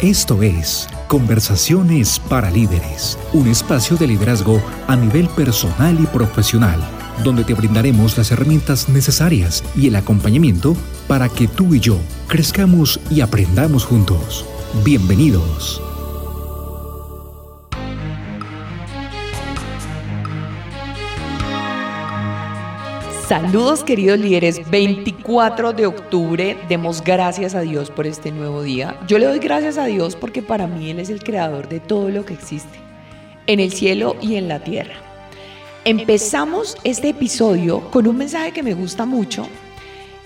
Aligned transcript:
Esto 0.00 0.42
es 0.42 0.88
Conversaciones 1.08 2.20
para 2.20 2.50
Líderes, 2.50 3.18
un 3.32 3.48
espacio 3.48 3.96
de 3.96 4.06
liderazgo 4.06 4.60
a 4.86 4.94
nivel 4.94 5.26
personal 5.30 5.98
y 5.98 6.04
profesional, 6.04 6.78
donde 7.24 7.44
te 7.44 7.54
brindaremos 7.54 8.18
las 8.18 8.30
herramientas 8.30 8.90
necesarias 8.90 9.64
y 9.74 9.86
el 9.86 9.96
acompañamiento 9.96 10.76
para 11.08 11.30
que 11.30 11.48
tú 11.48 11.74
y 11.74 11.80
yo 11.80 11.96
crezcamos 12.28 13.00
y 13.10 13.22
aprendamos 13.22 13.86
juntos. 13.86 14.44
Bienvenidos. 14.84 15.80
Saludos 23.28 23.82
queridos 23.82 24.20
líderes, 24.20 24.70
24 24.70 25.72
de 25.72 25.84
octubre, 25.84 26.56
demos 26.68 27.02
gracias 27.02 27.56
a 27.56 27.62
Dios 27.62 27.90
por 27.90 28.06
este 28.06 28.30
nuevo 28.30 28.62
día. 28.62 29.00
Yo 29.08 29.18
le 29.18 29.26
doy 29.26 29.40
gracias 29.40 29.78
a 29.78 29.86
Dios 29.86 30.14
porque 30.14 30.42
para 30.42 30.68
mí 30.68 30.90
Él 30.90 31.00
es 31.00 31.10
el 31.10 31.24
creador 31.24 31.68
de 31.68 31.80
todo 31.80 32.08
lo 32.08 32.24
que 32.24 32.34
existe, 32.34 32.78
en 33.48 33.58
el 33.58 33.72
cielo 33.72 34.14
y 34.22 34.36
en 34.36 34.46
la 34.46 34.60
tierra. 34.60 34.94
Empezamos 35.84 36.76
este 36.84 37.08
episodio 37.08 37.90
con 37.90 38.06
un 38.06 38.16
mensaje 38.16 38.52
que 38.52 38.62
me 38.62 38.74
gusta 38.74 39.06
mucho 39.06 39.48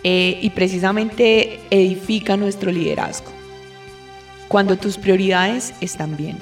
eh, 0.05 0.39
y 0.43 0.51
precisamente 0.51 1.59
edifica 1.71 2.37
nuestro 2.37 2.71
liderazgo. 2.71 3.30
Cuando 4.47 4.77
tus 4.77 4.99
prioridades 4.99 5.73
están 5.80 6.19
bien. 6.19 6.37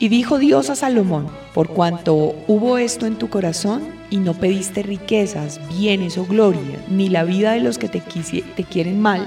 Y 0.00 0.08
dijo 0.10 0.38
Dios 0.38 0.70
a 0.70 0.76
Salomón, 0.76 1.26
por 1.52 1.70
cuanto 1.70 2.36
hubo 2.46 2.78
esto 2.78 3.04
en 3.06 3.16
tu 3.16 3.28
corazón 3.28 3.82
y 4.10 4.18
no 4.18 4.32
pediste 4.32 4.84
riquezas, 4.84 5.60
bienes 5.76 6.16
o 6.18 6.24
gloria, 6.24 6.78
ni 6.88 7.08
la 7.08 7.24
vida 7.24 7.52
de 7.52 7.60
los 7.60 7.78
que 7.78 7.88
te, 7.88 8.00
quieren 8.62 9.00
mal, 9.00 9.26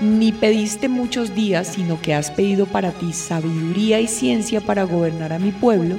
ni 0.00 0.32
pediste 0.32 0.88
muchos 0.88 1.36
días, 1.36 1.68
sino 1.68 2.00
que 2.02 2.14
has 2.14 2.32
pedido 2.32 2.66
para 2.66 2.90
ti 2.90 3.12
sabiduría 3.12 4.00
y 4.00 4.08
ciencia 4.08 4.60
para 4.60 4.82
gobernar 4.82 5.32
a 5.32 5.38
mi 5.38 5.52
pueblo, 5.52 5.94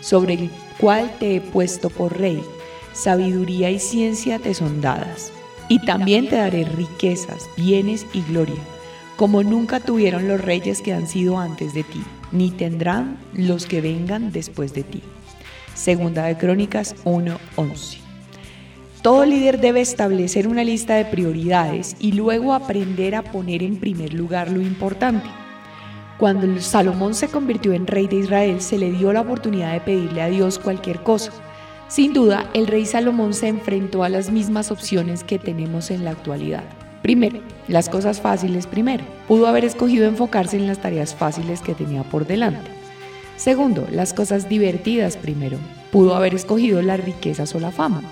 sobre 0.00 0.34
el 0.34 0.50
cual 0.80 1.08
te 1.20 1.36
he 1.36 1.40
puesto 1.40 1.90
por 1.90 2.18
rey. 2.18 2.42
Sabiduría 2.92 3.70
y 3.70 3.78
ciencia 3.78 4.40
te 4.40 4.52
son 4.52 4.80
dadas. 4.80 5.32
Y 5.68 5.78
también 5.86 6.28
te 6.28 6.36
daré 6.36 6.64
riquezas, 6.64 7.48
bienes 7.56 8.04
y 8.12 8.22
gloria, 8.22 8.62
como 9.14 9.44
nunca 9.44 9.78
tuvieron 9.78 10.26
los 10.26 10.40
reyes 10.40 10.82
que 10.82 10.92
han 10.92 11.06
sido 11.06 11.38
antes 11.38 11.72
de 11.72 11.84
ti 11.84 12.02
ni 12.32 12.50
tendrán 12.50 13.18
los 13.32 13.66
que 13.66 13.80
vengan 13.80 14.32
después 14.32 14.74
de 14.74 14.82
ti. 14.82 15.02
Segunda 15.74 16.24
de 16.24 16.36
Crónicas 16.36 16.96
1:11. 17.04 17.98
Todo 19.02 19.24
líder 19.24 19.60
debe 19.60 19.80
establecer 19.80 20.48
una 20.48 20.64
lista 20.64 20.96
de 20.96 21.04
prioridades 21.04 21.96
y 22.00 22.12
luego 22.12 22.52
aprender 22.52 23.14
a 23.14 23.22
poner 23.22 23.62
en 23.62 23.76
primer 23.76 24.12
lugar 24.12 24.50
lo 24.50 24.60
importante. 24.60 25.28
Cuando 26.18 26.60
Salomón 26.60 27.14
se 27.14 27.28
convirtió 27.28 27.72
en 27.72 27.86
rey 27.86 28.08
de 28.08 28.16
Israel, 28.16 28.60
se 28.60 28.76
le 28.76 28.90
dio 28.90 29.12
la 29.12 29.20
oportunidad 29.20 29.72
de 29.72 29.80
pedirle 29.80 30.20
a 30.20 30.28
Dios 30.28 30.58
cualquier 30.58 31.04
cosa. 31.04 31.30
Sin 31.86 32.12
duda, 32.12 32.50
el 32.54 32.66
rey 32.66 32.86
Salomón 32.86 33.34
se 33.34 33.46
enfrentó 33.46 34.02
a 34.02 34.08
las 34.08 34.30
mismas 34.30 34.72
opciones 34.72 35.22
que 35.22 35.38
tenemos 35.38 35.92
en 35.92 36.04
la 36.04 36.10
actualidad. 36.10 36.64
Primero, 37.08 37.40
las 37.68 37.88
cosas 37.88 38.20
fáciles 38.20 38.66
primero. 38.66 39.02
Pudo 39.28 39.46
haber 39.46 39.64
escogido 39.64 40.06
enfocarse 40.06 40.58
en 40.58 40.66
las 40.66 40.82
tareas 40.82 41.14
fáciles 41.14 41.62
que 41.62 41.74
tenía 41.74 42.02
por 42.02 42.26
delante. 42.26 42.70
Segundo, 43.38 43.88
las 43.90 44.12
cosas 44.12 44.50
divertidas 44.50 45.16
primero. 45.16 45.56
Pudo 45.90 46.14
haber 46.14 46.34
escogido 46.34 46.82
las 46.82 47.02
riquezas 47.02 47.54
o 47.54 47.60
la 47.60 47.70
fama. 47.70 48.02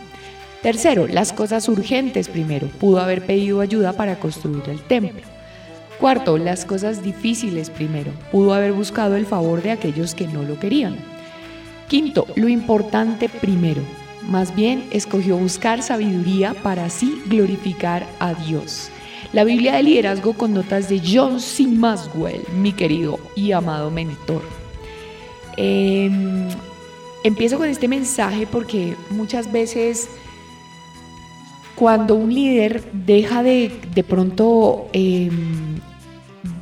Tercero, 0.62 1.06
las 1.08 1.34
cosas 1.34 1.68
urgentes 1.68 2.30
primero. 2.30 2.68
Pudo 2.80 3.00
haber 3.00 3.26
pedido 3.26 3.60
ayuda 3.60 3.92
para 3.92 4.18
construir 4.18 4.62
el 4.70 4.80
templo. 4.80 5.20
Cuarto, 6.00 6.38
las 6.38 6.64
cosas 6.64 7.02
difíciles 7.02 7.68
primero. 7.68 8.12
Pudo 8.32 8.54
haber 8.54 8.72
buscado 8.72 9.16
el 9.16 9.26
favor 9.26 9.60
de 9.60 9.72
aquellos 9.72 10.14
que 10.14 10.26
no 10.26 10.42
lo 10.42 10.58
querían. 10.58 10.96
Quinto, 11.86 12.26
lo 12.34 12.48
importante 12.48 13.28
primero. 13.28 13.82
Más 14.22 14.56
bien 14.56 14.88
escogió 14.90 15.36
buscar 15.36 15.82
sabiduría 15.82 16.54
para 16.62 16.86
así 16.86 17.22
glorificar 17.26 18.06
a 18.20 18.32
Dios. 18.32 18.90
La 19.36 19.44
Biblia 19.44 19.74
de 19.74 19.82
liderazgo 19.82 20.32
con 20.32 20.54
notas 20.54 20.88
de 20.88 20.98
John 20.98 21.40
C. 21.40 21.66
Maswell, 21.66 22.40
mi 22.58 22.72
querido 22.72 23.20
y 23.34 23.52
amado 23.52 23.90
mentor. 23.90 24.40
Em, 25.58 26.48
empiezo 27.22 27.58
con 27.58 27.68
este 27.68 27.86
mensaje 27.86 28.46
porque 28.46 28.96
muchas 29.10 29.52
veces 29.52 30.08
cuando 31.74 32.14
un 32.14 32.32
líder 32.32 32.82
deja 32.94 33.42
de, 33.42 33.78
de 33.94 34.02
pronto 34.02 34.88
em, 34.94 35.80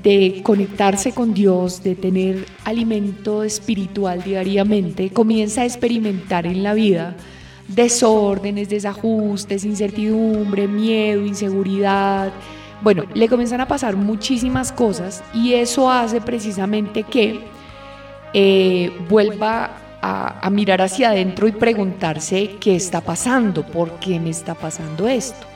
de 0.03 0.41
conectarse 0.43 1.13
con 1.13 1.33
Dios, 1.33 1.81
de 1.85 1.95
tener 1.95 2.45
alimento 2.65 3.45
espiritual 3.45 4.25
diariamente, 4.25 5.11
comienza 5.11 5.63
a 5.63 5.65
experimentar 5.65 6.45
en 6.45 6.65
la 6.65 6.75
vida 6.75 7.15
desórdenes, 7.69 8.69
desajustes, 8.69 9.65
incertidumbre, 9.65 10.67
miedo, 10.67 11.25
inseguridad. 11.25 12.33
Bueno, 12.85 13.05
le 13.15 13.31
comienzan 13.31 13.63
a 13.63 13.67
pasar 13.67 13.97
muchísimas 13.97 14.71
cosas 14.71 15.25
y 15.33 15.55
eso 15.55 15.91
hace 15.91 16.21
precisamente 16.21 17.03
que 17.03 17.41
eh, 18.35 18.93
vuelva 19.09 19.71
a, 20.03 20.51
mirar 20.51 20.83
hacia 20.83 21.09
adentro 21.09 21.49
y 21.49 21.53
preguntarse 21.53 22.57
qué 22.61 22.77
está 22.77 23.01
pasando, 23.01 23.65
por 23.65 23.99
qué 24.01 24.21
me 24.21 24.29
está 24.29 24.55
pasando 24.55 25.09
esto. 25.09 25.47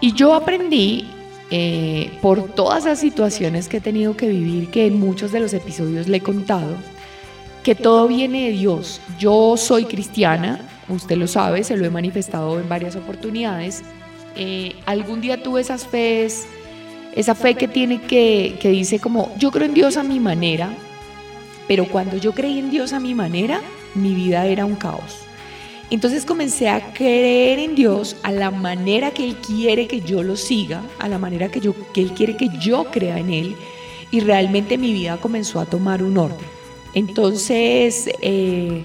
Y 0.00 0.14
yo 0.14 0.32
aprendí 0.32 1.10
eh, 1.50 2.10
por 2.22 2.54
todas 2.54 2.86
las 2.86 3.00
situaciones 3.00 3.68
que 3.68 3.76
he 3.76 3.80
tenido 3.82 4.16
que 4.16 4.28
vivir, 4.28 4.70
que 4.70 4.86
en 4.86 4.98
muchos 4.98 5.30
de 5.30 5.40
los 5.40 5.52
episodios 5.52 6.08
le 6.08 6.16
he 6.16 6.22
contado, 6.22 6.74
que 7.62 7.74
todo 7.74 8.08
viene 8.08 8.46
de 8.46 8.52
Dios. 8.52 9.02
Yo 9.18 9.58
soy 9.58 9.84
cristiana, 9.84 10.62
usted 10.88 11.18
lo 11.18 11.26
sabe, 11.26 11.64
se 11.64 11.76
lo 11.76 11.84
he 11.84 11.90
manifestado 11.90 12.58
en 12.58 12.66
varias 12.66 12.96
oportunidades. 12.96 13.84
Eh, 14.36 14.74
algún 14.86 15.20
día 15.20 15.42
tuve 15.42 15.60
esas 15.60 15.86
fees, 15.86 16.46
esa 17.14 17.34
fe 17.34 17.54
que 17.54 17.68
tiene 17.68 18.00
que, 18.02 18.56
que 18.60 18.68
dice 18.70 18.98
como, 18.98 19.34
yo 19.38 19.50
creo 19.50 19.66
en 19.66 19.74
Dios 19.74 19.96
a 19.96 20.02
mi 20.02 20.20
manera, 20.20 20.70
pero 21.66 21.86
cuando 21.86 22.16
yo 22.16 22.32
creí 22.32 22.58
en 22.58 22.70
Dios 22.70 22.92
a 22.92 23.00
mi 23.00 23.14
manera, 23.14 23.60
mi 23.94 24.14
vida 24.14 24.46
era 24.46 24.64
un 24.64 24.76
caos. 24.76 25.28
Entonces 25.90 26.26
comencé 26.26 26.68
a 26.68 26.92
creer 26.92 27.58
en 27.58 27.74
Dios 27.74 28.16
a 28.22 28.30
la 28.30 28.50
manera 28.50 29.10
que 29.10 29.24
Él 29.24 29.36
quiere 29.36 29.86
que 29.86 30.02
yo 30.02 30.22
lo 30.22 30.36
siga, 30.36 30.82
a 30.98 31.08
la 31.08 31.18
manera 31.18 31.50
que, 31.50 31.60
yo, 31.60 31.74
que 31.94 32.02
Él 32.02 32.12
quiere 32.12 32.36
que 32.36 32.50
yo 32.60 32.84
crea 32.90 33.18
en 33.18 33.30
Él, 33.30 33.56
y 34.10 34.20
realmente 34.20 34.78
mi 34.78 34.92
vida 34.92 35.18
comenzó 35.18 35.60
a 35.60 35.66
tomar 35.66 36.02
un 36.02 36.18
orden. 36.18 36.46
Entonces, 36.94 38.10
eh, 38.20 38.84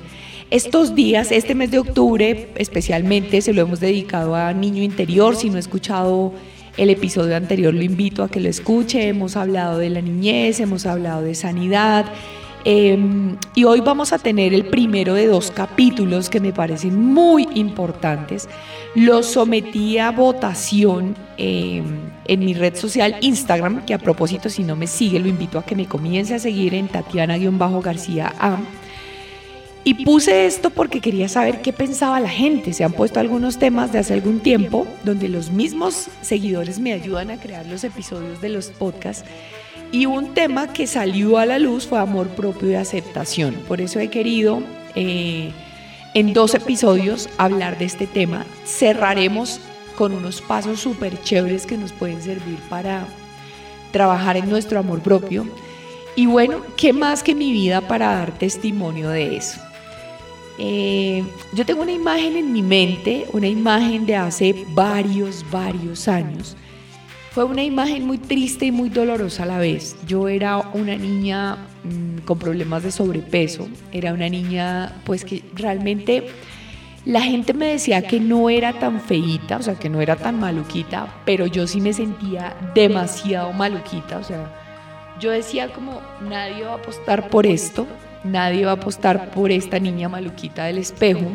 estos 0.54 0.94
días, 0.94 1.32
este 1.32 1.56
mes 1.56 1.72
de 1.72 1.80
octubre 1.80 2.48
especialmente, 2.58 3.42
se 3.42 3.54
lo 3.54 3.64
hemos 3.64 3.80
dedicado 3.80 4.36
a 4.36 4.54
Niño 4.54 4.84
Interior. 4.84 5.36
Si 5.36 5.50
no 5.50 5.56
ha 5.56 5.60
escuchado 5.60 6.32
el 6.78 6.92
episodio 6.92 7.36
anterior, 7.36 7.74
lo 7.74 7.82
invito 7.82 8.22
a 8.22 8.30
que 8.30 8.40
lo 8.40 8.50
escuche. 8.50 9.08
Hemos 9.08 9.36
hablado 9.36 9.80
de 9.80 9.90
la 9.90 10.00
niñez, 10.00 10.60
hemos 10.60 10.86
hablado 10.86 11.24
de 11.24 11.34
sanidad. 11.34 12.06
Em, 12.66 13.36
y 13.56 13.64
hoy 13.64 13.82
vamos 13.82 14.14
a 14.14 14.20
tener 14.20 14.54
el 14.54 14.66
primero 14.66 15.16
de 15.16 15.26
dos 15.26 15.50
capítulos 15.50 16.30
que 16.30 16.40
me 16.40 16.54
parecen 16.54 17.04
muy 17.04 17.50
importantes. 17.56 18.48
Los 18.94 19.26
sometí 19.26 19.98
a 19.98 20.12
votación 20.12 21.16
em, 21.38 21.84
en 22.26 22.40
mi 22.42 22.54
red 22.54 22.76
social 22.76 23.18
Instagram, 23.22 23.86
que 23.86 23.96
a 23.96 23.98
propósito, 23.98 24.50
si 24.50 24.62
no 24.62 24.76
me 24.76 24.86
sigue, 24.86 25.20
lo 25.20 25.28
invito 25.28 25.58
a 25.58 25.66
que 25.66 25.76
me 25.76 25.88
comience 25.88 26.36
a 26.36 26.40
seguir 26.40 26.76
en 26.76 26.90
Tatiana-García 26.90 28.36
A. 28.40 28.60
Y 29.86 30.06
puse 30.06 30.46
esto 30.46 30.70
porque 30.70 31.02
quería 31.02 31.28
saber 31.28 31.62
qué 31.62 31.74
pensaba 31.74 32.20
la 32.22 32.30
gente. 32.30 32.72
Se 32.72 32.86
han 32.86 32.94
puesto 32.94 33.20
algunos 33.20 33.60
temas 33.60 33.92
de 33.92 34.00
hace 34.00 34.14
algún 34.14 34.40
tiempo 34.40 34.88
donde 35.04 35.28
los 35.28 35.52
mismos 35.52 36.08
seguidores 36.22 36.80
me 36.80 36.94
ayudan 36.94 37.32
a 37.32 37.40
crear 37.40 37.66
los 37.66 37.84
episodios 37.84 38.40
de 38.42 38.50
los 38.50 38.70
podcasts. 38.70 39.28
Y 39.92 40.06
un 40.06 40.34
tema 40.34 40.72
que 40.72 40.88
salió 40.88 41.38
a 41.38 41.46
la 41.46 41.60
luz 41.60 41.86
fue 41.86 42.00
amor 42.00 42.30
propio 42.30 42.72
y 42.72 42.76
aceptación. 42.76 43.56
Por 43.68 43.82
eso 43.82 44.00
he 44.00 44.08
querido 44.10 44.64
eh, 44.96 45.52
en 46.14 46.34
dos 46.34 46.56
episodios 46.56 47.30
hablar 47.38 47.78
de 47.78 47.86
este 47.86 48.08
tema. 48.08 48.46
Cerraremos 48.66 49.60
con 49.98 50.14
unos 50.14 50.42
pasos 50.42 50.80
súper 50.80 51.22
chéveres 51.22 51.66
que 51.66 51.78
nos 51.78 51.92
pueden 51.92 52.22
servir 52.22 52.58
para 52.70 53.06
trabajar 53.92 54.38
en 54.38 54.50
nuestro 54.50 54.80
amor 54.80 55.02
propio. 55.02 55.46
Y 56.16 56.26
bueno, 56.26 56.62
¿qué 56.78 56.94
más 56.94 57.22
que 57.22 57.36
mi 57.36 57.52
vida 57.52 57.82
para 57.82 58.16
dar 58.16 58.38
testimonio 58.38 59.10
de 59.10 59.36
eso? 59.36 59.63
Eh, 60.58 61.24
yo 61.54 61.66
tengo 61.66 61.82
una 61.82 61.92
imagen 61.92 62.38
en 62.38 62.52
mi 62.54 62.62
mente, 62.62 63.26
una 63.34 63.48
imagen 63.48 64.06
de 64.06 64.16
hace 64.16 64.66
varios, 64.70 65.46
varios 65.50 66.08
años. 66.08 66.56
Fue 67.32 67.44
una 67.46 67.64
imagen 67.64 68.06
muy 68.06 68.20
triste 68.20 68.66
y 68.68 68.72
muy 68.72 68.90
dolorosa 68.90 69.44
a 69.44 69.46
la 69.48 69.58
vez. 69.58 69.96
Yo 70.06 70.28
era 70.28 70.60
una 70.60 70.96
niña 70.96 71.58
mm, 71.84 72.20
con 72.26 72.38
problemas 72.38 72.84
de 72.84 72.92
sobrepeso, 72.92 73.68
era 73.92 74.14
una 74.14 74.30
niña 74.30 75.02
pues 75.04 75.26
que 75.26 75.44
realmente 75.56 76.28
la 77.06 77.22
gente 77.22 77.54
me 77.54 77.68
decía 77.68 78.04
que 78.04 78.20
no 78.20 78.50
era 78.50 78.74
tan 78.80 79.02
feíta, 79.02 79.58
o 79.58 79.62
sea, 79.62 79.76
que 79.76 79.90
no 79.90 80.00
era 80.00 80.16
tan 80.16 80.40
maluquita, 80.40 81.22
pero 81.26 81.48
yo 81.48 81.68
sí 81.68 81.82
me 81.82 81.92
sentía 81.92 82.56
demasiado 82.74 83.52
maluquita, 83.52 84.20
o 84.20 84.24
sea, 84.24 84.54
yo 85.20 85.32
decía 85.32 85.74
como 85.74 86.02
nadie 86.22 86.64
va 86.64 86.74
a 86.74 86.76
apostar 86.76 87.30
por 87.30 87.46
esto, 87.46 87.88
nadie 88.24 88.66
va 88.66 88.72
a 88.72 88.76
apostar 88.76 89.32
por 89.32 89.52
esta 89.52 89.80
niña 89.80 90.10
maluquita 90.10 90.66
del 90.66 90.78
espejo. 90.78 91.32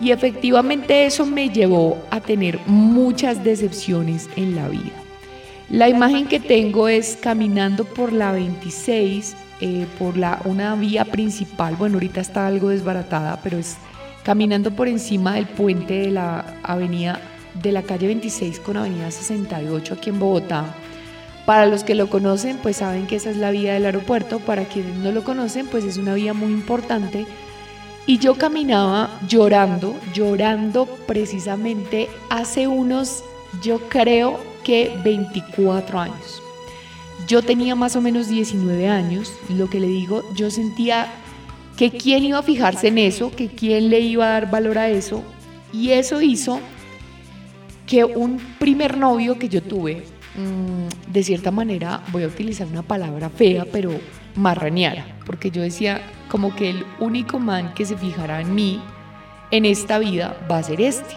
Y 0.00 0.10
efectivamente 0.10 1.06
eso 1.06 1.24
me 1.24 1.48
llevó 1.48 1.98
a 2.10 2.20
tener 2.20 2.58
muchas 2.66 3.44
decepciones 3.44 4.28
en 4.36 4.56
la 4.56 4.68
vida. 4.68 4.92
La 5.70 5.88
imagen 5.88 6.26
que 6.26 6.40
tengo 6.40 6.88
es 6.88 7.16
caminando 7.20 7.84
por 7.84 8.12
la 8.12 8.32
26, 8.32 9.34
eh, 9.60 9.86
por 9.98 10.16
la, 10.16 10.40
una 10.44 10.74
vía 10.74 11.04
principal, 11.04 11.76
bueno, 11.76 11.94
ahorita 11.94 12.20
está 12.20 12.46
algo 12.46 12.68
desbaratada, 12.68 13.40
pero 13.42 13.56
es 13.56 13.76
caminando 14.24 14.72
por 14.72 14.88
encima 14.88 15.34
del 15.34 15.46
puente 15.46 15.94
de 15.94 16.10
la 16.10 16.44
avenida 16.62 17.20
de 17.62 17.72
la 17.72 17.82
calle 17.82 18.08
26 18.08 18.60
con 18.60 18.76
avenida 18.76 19.10
68 19.10 19.94
aquí 19.94 20.10
en 20.10 20.18
Bogotá. 20.18 20.74
Para 21.46 21.66
los 21.66 21.84
que 21.84 21.94
lo 21.94 22.08
conocen, 22.08 22.58
pues 22.62 22.78
saben 22.78 23.06
que 23.06 23.16
esa 23.16 23.30
es 23.30 23.36
la 23.36 23.50
vía 23.50 23.74
del 23.74 23.86
aeropuerto. 23.86 24.40
Para 24.40 24.64
quienes 24.64 24.96
no 24.96 25.12
lo 25.12 25.24
conocen, 25.24 25.66
pues 25.66 25.84
es 25.84 25.98
una 25.98 26.14
vía 26.14 26.32
muy 26.32 26.52
importante. 26.52 27.26
Y 28.06 28.18
yo 28.18 28.34
caminaba 28.34 29.18
llorando, 29.28 29.94
llorando 30.14 30.86
precisamente 31.06 32.08
hace 32.30 32.66
unos, 32.66 33.24
yo 33.62 33.78
creo 33.88 34.38
que 34.62 34.94
24 35.02 36.00
años. 36.00 36.42
Yo 37.26 37.42
tenía 37.42 37.74
más 37.74 37.96
o 37.96 38.00
menos 38.00 38.28
19 38.28 38.88
años, 38.88 39.32
lo 39.48 39.70
que 39.70 39.80
le 39.80 39.86
digo, 39.86 40.22
yo 40.34 40.50
sentía 40.50 41.08
que 41.76 41.90
quién 41.90 42.24
iba 42.24 42.38
a 42.38 42.42
fijarse 42.42 42.88
en 42.88 42.98
eso, 42.98 43.30
que 43.30 43.48
quién 43.48 43.88
le 43.88 44.00
iba 44.00 44.26
a 44.26 44.40
dar 44.40 44.50
valor 44.50 44.78
a 44.78 44.90
eso. 44.90 45.22
Y 45.72 45.90
eso 45.90 46.20
hizo 46.20 46.60
que 47.86 48.04
un 48.04 48.38
primer 48.58 48.96
novio 48.98 49.38
que 49.38 49.48
yo 49.48 49.62
tuve, 49.62 50.04
mm, 50.36 51.12
de 51.12 51.22
cierta 51.22 51.50
manera, 51.50 52.02
voy 52.12 52.24
a 52.24 52.26
utilizar 52.26 52.66
una 52.66 52.82
palabra 52.82 53.30
fea, 53.30 53.66
pero 53.70 53.90
marraneara, 54.34 55.06
porque 55.26 55.50
yo 55.50 55.62
decía 55.62 56.00
como 56.28 56.54
que 56.54 56.70
el 56.70 56.84
único 56.98 57.38
man 57.38 57.74
que 57.74 57.84
se 57.84 57.96
fijará 57.96 58.40
en 58.40 58.54
mí 58.54 58.80
en 59.50 59.64
esta 59.64 59.98
vida 59.98 60.36
va 60.50 60.58
a 60.58 60.62
ser 60.62 60.80
este. 60.80 61.16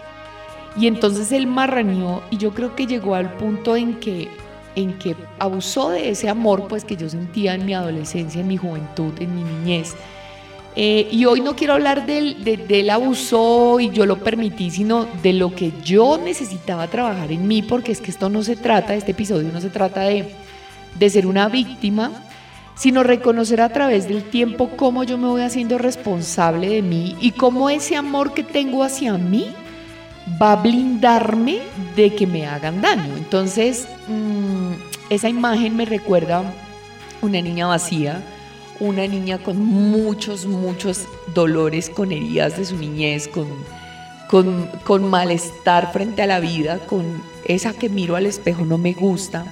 Y 0.76 0.86
entonces 0.86 1.32
él 1.32 1.46
marraneó 1.46 2.22
y 2.30 2.36
yo 2.36 2.54
creo 2.54 2.76
que 2.76 2.86
llegó 2.86 3.14
al 3.14 3.32
punto 3.34 3.76
en 3.76 3.98
que 3.98 4.28
en 4.76 4.96
que 4.98 5.16
abusó 5.40 5.90
de 5.90 6.10
ese 6.10 6.28
amor 6.28 6.68
pues 6.68 6.84
que 6.84 6.96
yo 6.96 7.08
sentía 7.08 7.54
en 7.54 7.66
mi 7.66 7.74
adolescencia, 7.74 8.40
en 8.40 8.46
mi 8.46 8.56
juventud, 8.56 9.12
en 9.18 9.34
mi 9.34 9.42
niñez 9.42 9.96
eh, 10.80 11.08
y 11.10 11.24
hoy 11.24 11.40
no 11.40 11.56
quiero 11.56 11.72
hablar 11.72 12.06
del, 12.06 12.44
de, 12.44 12.56
del 12.56 12.88
abuso 12.90 13.80
y 13.80 13.90
yo 13.90 14.06
lo 14.06 14.20
permití, 14.22 14.70
sino 14.70 15.08
de 15.24 15.32
lo 15.32 15.52
que 15.52 15.72
yo 15.82 16.20
necesitaba 16.22 16.86
trabajar 16.86 17.32
en 17.32 17.48
mí, 17.48 17.62
porque 17.62 17.90
es 17.90 18.00
que 18.00 18.12
esto 18.12 18.28
no 18.28 18.44
se 18.44 18.54
trata, 18.54 18.94
este 18.94 19.10
episodio 19.10 19.50
no 19.52 19.60
se 19.60 19.70
trata 19.70 20.02
de, 20.02 20.32
de 20.96 21.10
ser 21.10 21.26
una 21.26 21.48
víctima, 21.48 22.12
sino 22.76 23.02
reconocer 23.02 23.60
a 23.60 23.70
través 23.70 24.06
del 24.06 24.22
tiempo 24.22 24.70
cómo 24.76 25.02
yo 25.02 25.18
me 25.18 25.26
voy 25.26 25.42
haciendo 25.42 25.78
responsable 25.78 26.68
de 26.68 26.82
mí 26.82 27.16
y 27.20 27.32
cómo 27.32 27.70
ese 27.70 27.96
amor 27.96 28.32
que 28.32 28.44
tengo 28.44 28.84
hacia 28.84 29.18
mí 29.18 29.48
va 30.40 30.52
a 30.52 30.62
blindarme 30.62 31.58
de 31.96 32.14
que 32.14 32.28
me 32.28 32.46
hagan 32.46 32.80
daño. 32.80 33.16
Entonces, 33.16 33.88
mmm, 34.06 34.74
esa 35.10 35.28
imagen 35.28 35.76
me 35.76 35.86
recuerda 35.86 36.44
una 37.20 37.42
niña 37.42 37.66
vacía 37.66 38.22
una 38.80 39.06
niña 39.06 39.38
con 39.38 39.58
muchos, 39.58 40.46
muchos 40.46 41.06
dolores, 41.34 41.90
con 41.90 42.12
heridas 42.12 42.56
de 42.56 42.64
su 42.64 42.76
niñez, 42.76 43.28
con, 43.28 43.48
con, 44.84 45.08
malestar 45.08 45.92
frente 45.92 46.22
a 46.22 46.26
la 46.26 46.40
vida, 46.40 46.78
con 46.78 47.22
esa 47.46 47.72
que 47.72 47.88
miro 47.88 48.16
al 48.16 48.26
espejo 48.26 48.64
no 48.64 48.78
me 48.78 48.92
gusta. 48.92 49.46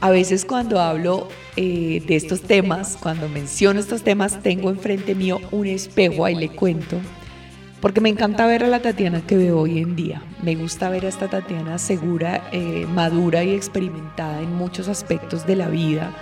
A 0.00 0.10
veces 0.10 0.44
cuando 0.44 0.80
hablo 0.80 1.28
eh, 1.56 2.02
de 2.06 2.14
estos 2.14 2.42
temas, 2.42 2.96
cuando 3.00 3.28
menciono 3.28 3.80
estos 3.80 4.02
temas, 4.02 4.42
tengo 4.42 4.70
enfrente 4.70 5.14
mío 5.14 5.40
un 5.50 5.66
espejo, 5.66 6.24
ahí 6.24 6.36
le 6.36 6.50
cuento, 6.50 6.96
porque 7.80 8.00
me 8.00 8.08
encanta 8.08 8.46
ver 8.46 8.62
a 8.62 8.68
la 8.68 8.80
Tatiana 8.80 9.22
que 9.22 9.36
veo 9.36 9.58
hoy 9.58 9.78
en 9.78 9.96
día. 9.96 10.22
Me 10.42 10.54
gusta 10.54 10.88
ver 10.88 11.04
a 11.04 11.08
esta 11.08 11.28
Tatiana 11.28 11.78
segura, 11.78 12.48
eh, 12.52 12.86
madura 12.94 13.42
y 13.42 13.54
experimentada 13.54 14.40
en 14.40 14.54
muchos 14.54 14.86
aspectos 14.86 15.46
de 15.46 15.56
la 15.56 15.68
vida 15.68 16.14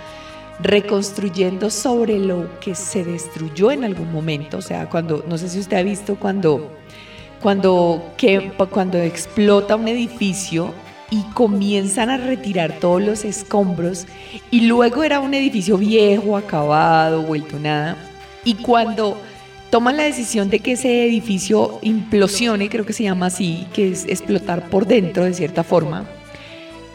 reconstruyendo 0.59 1.69
sobre 1.69 2.17
lo 2.19 2.59
que 2.59 2.75
se 2.75 3.03
destruyó 3.03 3.71
en 3.71 3.83
algún 3.83 4.11
momento. 4.11 4.57
O 4.57 4.61
sea, 4.61 4.89
cuando, 4.89 5.23
no 5.27 5.37
sé 5.37 5.49
si 5.49 5.59
usted 5.59 5.77
ha 5.77 5.83
visto 5.83 6.15
cuando, 6.15 6.71
cuando, 7.41 8.13
cuando 8.71 8.97
explota 8.97 9.75
un 9.75 9.87
edificio 9.87 10.73
y 11.09 11.21
comienzan 11.33 12.09
a 12.09 12.17
retirar 12.17 12.79
todos 12.79 13.01
los 13.01 13.23
escombros 13.23 14.05
y 14.51 14.61
luego 14.61 15.03
era 15.03 15.19
un 15.19 15.33
edificio 15.33 15.77
viejo, 15.77 16.35
acabado, 16.35 17.21
vuelto 17.21 17.59
nada. 17.59 17.95
Y 18.43 18.55
cuando 18.55 19.17
toman 19.69 19.97
la 19.97 20.03
decisión 20.03 20.49
de 20.49 20.59
que 20.59 20.73
ese 20.73 21.05
edificio 21.05 21.79
implosione, 21.81 22.69
creo 22.69 22.85
que 22.85 22.93
se 22.93 23.03
llama 23.03 23.27
así, 23.27 23.67
que 23.73 23.91
es 23.91 24.05
explotar 24.05 24.69
por 24.69 24.87
dentro 24.87 25.25
de 25.25 25.33
cierta 25.33 25.63
forma, 25.63 26.05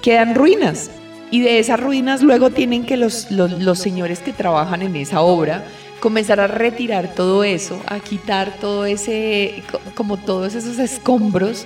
quedan 0.03 0.35
ruinas 0.35 0.91
y 1.33 1.41
de 1.41 1.59
esas 1.59 1.81
ruinas 1.81 2.23
luego 2.23 2.51
tienen 2.51 2.85
que 2.85 2.99
los, 2.99 3.31
los, 3.31 3.79
señores 3.79 4.21
que 4.21 4.35
trabajan 4.35 4.83
en 4.83 4.95
esa 4.97 5.23
obra 5.23 5.65
comenzar 5.99 6.41
a 6.41 6.47
retirar 6.47 7.15
todo 7.15 7.43
eso, 7.43 7.81
a 7.87 8.01
quitar 8.01 8.59
todo 8.61 8.85
ese, 8.85 9.63
como 9.95 10.19
todos 10.19 10.55
esos 10.55 10.79
escombros, 10.79 11.65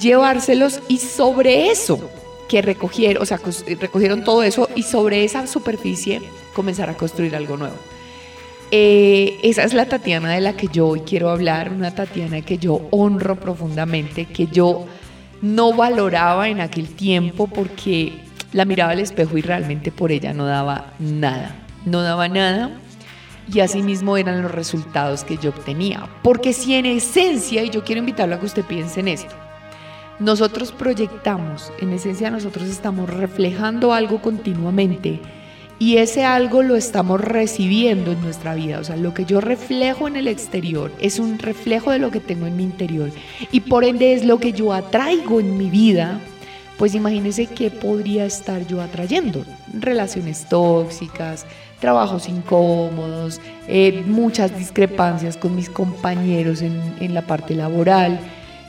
llevárselos 0.00 0.80
y 0.88 0.96
sobre 0.98 1.70
eso 1.70 2.10
que 2.48 2.62
recogieron, 2.62 3.22
o 3.22 3.26
sea, 3.26 3.38
recogieron 3.78 4.24
todo 4.24 4.42
eso 4.42 4.70
y 4.74 4.84
sobre 4.84 5.22
esa 5.22 5.46
superficie 5.46 6.22
comenzar 6.54 6.88
a 6.88 6.96
construir 6.96 7.36
algo 7.36 7.58
nuevo. 7.58 7.76
Eh, 8.70 9.38
esa 9.42 9.64
es 9.64 9.74
la 9.74 9.84
Tatiana 9.84 10.32
de 10.32 10.40
la 10.40 10.56
que 10.56 10.68
yo 10.68 10.88
hoy 10.88 11.00
quiero 11.00 11.28
hablar, 11.28 11.70
una 11.70 11.94
Tatiana 11.94 12.40
que 12.40 12.56
yo 12.56 12.80
honro 12.90 13.36
profundamente, 13.36 14.24
que 14.24 14.46
yo 14.46 14.86
no 15.42 15.74
valoraba 15.74 16.48
en 16.48 16.62
aquel 16.62 16.88
tiempo 16.88 17.48
porque 17.48 18.24
la 18.54 18.64
miraba 18.64 18.92
al 18.92 19.00
espejo 19.00 19.36
y 19.36 19.42
realmente 19.42 19.92
por 19.92 20.12
ella 20.12 20.32
no 20.32 20.46
daba 20.46 20.92
nada, 20.98 21.56
no 21.84 22.02
daba 22.02 22.28
nada 22.28 22.70
y 23.52 23.60
así 23.60 23.82
mismo 23.82 24.16
eran 24.16 24.42
los 24.42 24.52
resultados 24.52 25.24
que 25.24 25.36
yo 25.36 25.50
obtenía. 25.50 26.08
Porque 26.22 26.52
si 26.52 26.74
en 26.74 26.86
esencia, 26.86 27.62
y 27.62 27.70
yo 27.70 27.84
quiero 27.84 27.98
invitarlo 27.98 28.36
a 28.36 28.40
que 28.40 28.46
usted 28.46 28.64
piense 28.64 29.00
en 29.00 29.08
esto, 29.08 29.34
nosotros 30.20 30.70
proyectamos, 30.70 31.72
en 31.80 31.92
esencia 31.92 32.30
nosotros 32.30 32.68
estamos 32.68 33.10
reflejando 33.10 33.92
algo 33.92 34.22
continuamente 34.22 35.20
y 35.80 35.96
ese 35.96 36.24
algo 36.24 36.62
lo 36.62 36.76
estamos 36.76 37.20
recibiendo 37.20 38.12
en 38.12 38.22
nuestra 38.22 38.54
vida. 38.54 38.78
O 38.78 38.84
sea, 38.84 38.94
lo 38.94 39.12
que 39.12 39.24
yo 39.24 39.40
reflejo 39.40 40.06
en 40.06 40.14
el 40.14 40.28
exterior 40.28 40.92
es 41.00 41.18
un 41.18 41.40
reflejo 41.40 41.90
de 41.90 41.98
lo 41.98 42.12
que 42.12 42.20
tengo 42.20 42.46
en 42.46 42.56
mi 42.56 42.62
interior 42.62 43.10
y 43.50 43.60
por 43.60 43.82
ende 43.82 44.14
es 44.14 44.24
lo 44.24 44.38
que 44.38 44.52
yo 44.52 44.72
atraigo 44.72 45.40
en 45.40 45.58
mi 45.58 45.68
vida 45.68 46.20
pues 46.78 46.94
imagínense 46.94 47.46
qué 47.46 47.70
podría 47.70 48.24
estar 48.24 48.66
yo 48.66 48.80
atrayendo. 48.80 49.44
Relaciones 49.72 50.48
tóxicas, 50.48 51.46
trabajos 51.80 52.28
incómodos, 52.28 53.40
eh, 53.68 54.02
muchas 54.06 54.56
discrepancias 54.56 55.36
con 55.36 55.54
mis 55.54 55.70
compañeros 55.70 56.62
en, 56.62 57.14
la 57.14 57.22
parte 57.22 57.54
laboral. 57.54 58.18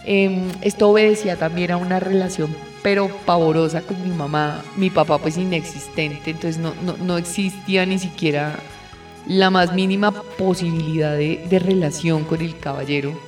Em, 0.05 0.50
esto 0.62 0.89
obedecía 0.89 1.35
también 1.35 1.71
a 1.71 1.77
una 1.77 2.00
relación 2.00 2.55
pero 2.83 3.09
pavorosa 3.25 3.81
con 3.81 4.00
mi 4.07 4.15
mamá, 4.15 4.62
mi 4.75 4.91
papá 4.91 5.17
pues 5.17 5.38
inexistente, 5.38 6.29
entonces 6.29 6.59
no, 6.59 6.71
no, 7.03 7.17
existía 7.17 7.83
ni 7.88 7.97
siquiera 7.97 8.59
la 9.25 9.50
más 9.50 9.74
mínima 9.74 10.12
posibilidad 10.12 11.13
de, 11.17 11.43
de 11.50 11.57
relación 11.57 12.25
con 12.25 12.41
el 12.41 12.59
caballero. 12.59 13.19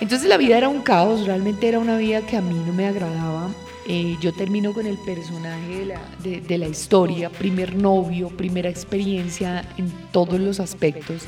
Entonces 0.00 0.28
la 0.28 0.36
vida 0.36 0.56
era 0.56 0.68
un 0.68 0.82
caos, 0.82 1.26
realmente 1.26 1.66
era 1.66 1.80
una 1.80 1.96
vida 1.96 2.20
que 2.20 2.36
a 2.36 2.40
mí 2.40 2.54
no 2.64 2.72
me 2.72 2.86
agradaba 2.86 3.48
eh, 3.88 4.16
yo 4.20 4.32
termino 4.32 4.72
con 4.72 4.86
el 4.86 4.98
personaje 4.98 5.86
de 6.22 6.58
la, 6.58 6.66
historia, 6.66 7.30
primer 7.30 7.76
novio, 7.76 8.28
primera 8.28 8.68
experiencia 8.68 9.64
en 9.76 9.92
todos 10.10 10.40
los 10.40 10.58
aspectos. 10.58 11.22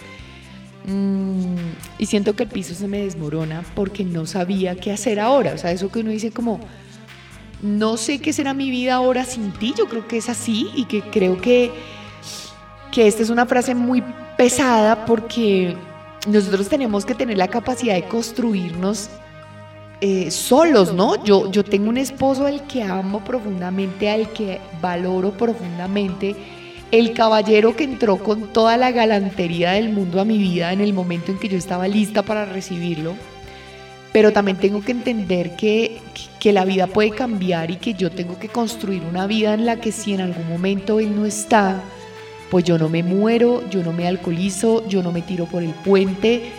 Mm, 0.87 1.55
y 1.99 2.07
siento 2.07 2.35
que 2.35 2.45
el 2.45 2.49
piso 2.49 2.75
se 2.75 2.89
me 2.89 3.03
desmorona 3.03 3.65
porque 3.77 4.05
no 4.05 4.27
sabía 4.27 4.75
qué 4.75 4.91
hacer 4.91 5.21
ahora. 5.21 5.53
O 5.55 5.59
sea, 5.59 5.71
eso 5.71 5.89
que 5.91 6.01
uno 6.01 6.11
dice 6.11 6.33
como, 6.33 6.59
no 7.63 7.97
sé 7.97 8.19
qué 8.19 8.33
será 8.33 8.55
mi 8.55 8.71
vida 8.71 8.97
ahora 8.97 9.25
sin 9.25 9.53
ti. 9.53 9.73
Yo 9.79 9.87
creo 9.87 10.09
que 10.09 10.17
es 10.17 10.29
así 10.29 10.69
y 10.75 10.87
que 10.87 11.03
creo 11.03 11.41
que, 11.41 11.71
que 12.91 13.07
esta 13.07 13.23
es 13.23 13.31
una 13.31 13.47
frase 13.47 13.77
muy 13.77 14.03
pesada 14.37 15.05
porque 15.05 15.77
nosotros 16.27 16.69
tenemos 16.69 17.05
que 17.05 17.15
tener 17.15 17.39
la 17.39 17.49
capacidad 17.49 17.95
de 17.95 18.09
construirnos 18.09 19.11
eh, 20.01 20.31
solos, 20.31 20.95
¿no? 20.95 21.25
Yo, 21.25 21.51
yo 21.51 21.65
tengo 21.65 21.89
un 21.89 21.97
esposo 21.97 22.47
al 22.47 22.67
que 22.69 22.85
amo 22.85 23.25
profundamente, 23.25 24.09
al 24.09 24.33
que 24.33 24.61
valoro 24.81 25.33
profundamente, 25.33 26.37
el 26.93 27.13
caballero 27.13 27.75
que 27.75 27.85
entró 27.85 28.17
con 28.19 28.49
toda 28.53 28.77
la 28.77 28.93
galantería 28.93 29.73
del 29.73 29.91
mundo 29.91 30.21
a 30.21 30.25
mi 30.25 30.39
vida 30.39 30.73
en 30.73 30.81
el 30.81 30.95
momento 30.95 31.33
en 31.33 31.39
que 31.39 31.49
yo 31.49 31.59
estaba 31.59 31.89
lista 31.89 32.23
para 32.23 32.45
recibirlo. 32.45 33.15
pero 34.13 34.33
también 34.33 34.57
tengo 34.57 34.81
que 34.83 34.93
entender 34.93 35.55
que, 35.55 35.99
que 36.41 36.53
la 36.53 36.65
vida 36.65 36.87
puede 36.87 37.11
cambiar 37.11 37.71
y 37.71 37.77
que 37.77 37.95
yo 37.95 38.11
tengo 38.11 38.39
que 38.39 38.49
construir 38.49 39.03
una 39.03 39.27
vida 39.27 39.53
en 39.55 39.67
la 39.67 39.77
que 39.81 39.93
si 39.93 40.15
en 40.15 40.21
algún 40.21 40.49
momento 40.49 40.99
él 40.99 41.15
no 41.15 41.27
está, 41.27 41.83
pues 42.51 42.65
yo 42.65 42.79
no 42.79 42.89
me 42.89 43.03
muero, 43.03 43.63
yo 43.69 43.83
no 43.83 43.93
me 43.93 44.07
alcoholizo, 44.07 44.87
yo 44.89 45.03
no 45.03 45.13
me 45.13 45.23
tiro 45.23 45.45
por 45.47 45.63
el 45.63 45.71
puente, 45.71 46.51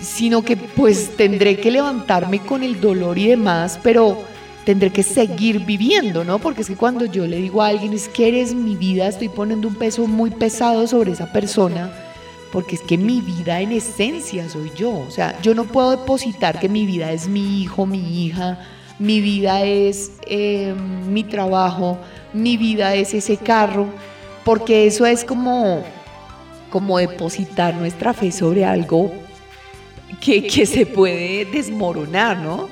sino 0.00 0.42
que 0.42 0.56
pues 0.56 1.16
tendré 1.16 1.58
que 1.58 1.70
levantarme 1.70 2.40
con 2.40 2.62
el 2.62 2.80
dolor 2.80 3.18
y 3.18 3.28
demás, 3.28 3.78
pero 3.82 4.18
tendré 4.64 4.90
que 4.90 5.02
seguir 5.02 5.64
viviendo, 5.64 6.24
¿no? 6.24 6.38
Porque 6.38 6.62
es 6.62 6.68
que 6.68 6.76
cuando 6.76 7.04
yo 7.06 7.26
le 7.26 7.38
digo 7.38 7.62
a 7.62 7.68
alguien 7.68 7.92
es 7.94 8.08
que 8.08 8.28
eres 8.28 8.54
mi 8.54 8.76
vida, 8.76 9.08
estoy 9.08 9.28
poniendo 9.28 9.66
un 9.66 9.74
peso 9.74 10.06
muy 10.06 10.30
pesado 10.30 10.86
sobre 10.86 11.12
esa 11.12 11.32
persona, 11.32 11.90
porque 12.52 12.76
es 12.76 12.82
que 12.82 12.98
mi 12.98 13.20
vida 13.20 13.60
en 13.60 13.72
esencia 13.72 14.48
soy 14.48 14.70
yo, 14.76 14.90
o 14.90 15.10
sea, 15.10 15.40
yo 15.42 15.54
no 15.54 15.64
puedo 15.64 15.92
depositar 15.92 16.60
que 16.60 16.68
mi 16.68 16.86
vida 16.86 17.12
es 17.12 17.28
mi 17.28 17.62
hijo, 17.62 17.86
mi 17.86 18.26
hija, 18.26 18.58
mi 18.98 19.20
vida 19.20 19.62
es 19.64 20.12
eh, 20.26 20.74
mi 21.08 21.24
trabajo, 21.24 21.98
mi 22.32 22.56
vida 22.56 22.94
es 22.94 23.14
ese 23.14 23.36
carro, 23.36 23.86
porque 24.44 24.86
eso 24.86 25.06
es 25.06 25.24
como, 25.24 25.82
como 26.70 26.98
depositar 26.98 27.74
nuestra 27.74 28.12
fe 28.12 28.32
sobre 28.32 28.64
algo 28.64 29.12
que, 30.20 30.46
que 30.46 30.66
se 30.66 30.86
puede 30.86 31.44
desmoronar, 31.44 32.38
¿no? 32.38 32.68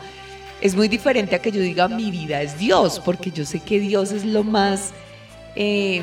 Es 0.61 0.75
muy 0.75 0.89
diferente 0.89 1.37
a 1.37 1.39
que 1.41 1.53
yo 1.53 1.61
diga 1.61 1.89
mi 1.89 2.11
vida 2.11 2.43
es 2.43 2.59
Dios, 2.59 3.01
porque 3.05 3.31
yo 3.31 3.45
sé 3.45 3.61
que 3.61 3.79
Dios 3.79 4.13
es 4.13 4.25
lo 4.25 4.43
más, 4.43 4.93
eh, 5.55 6.03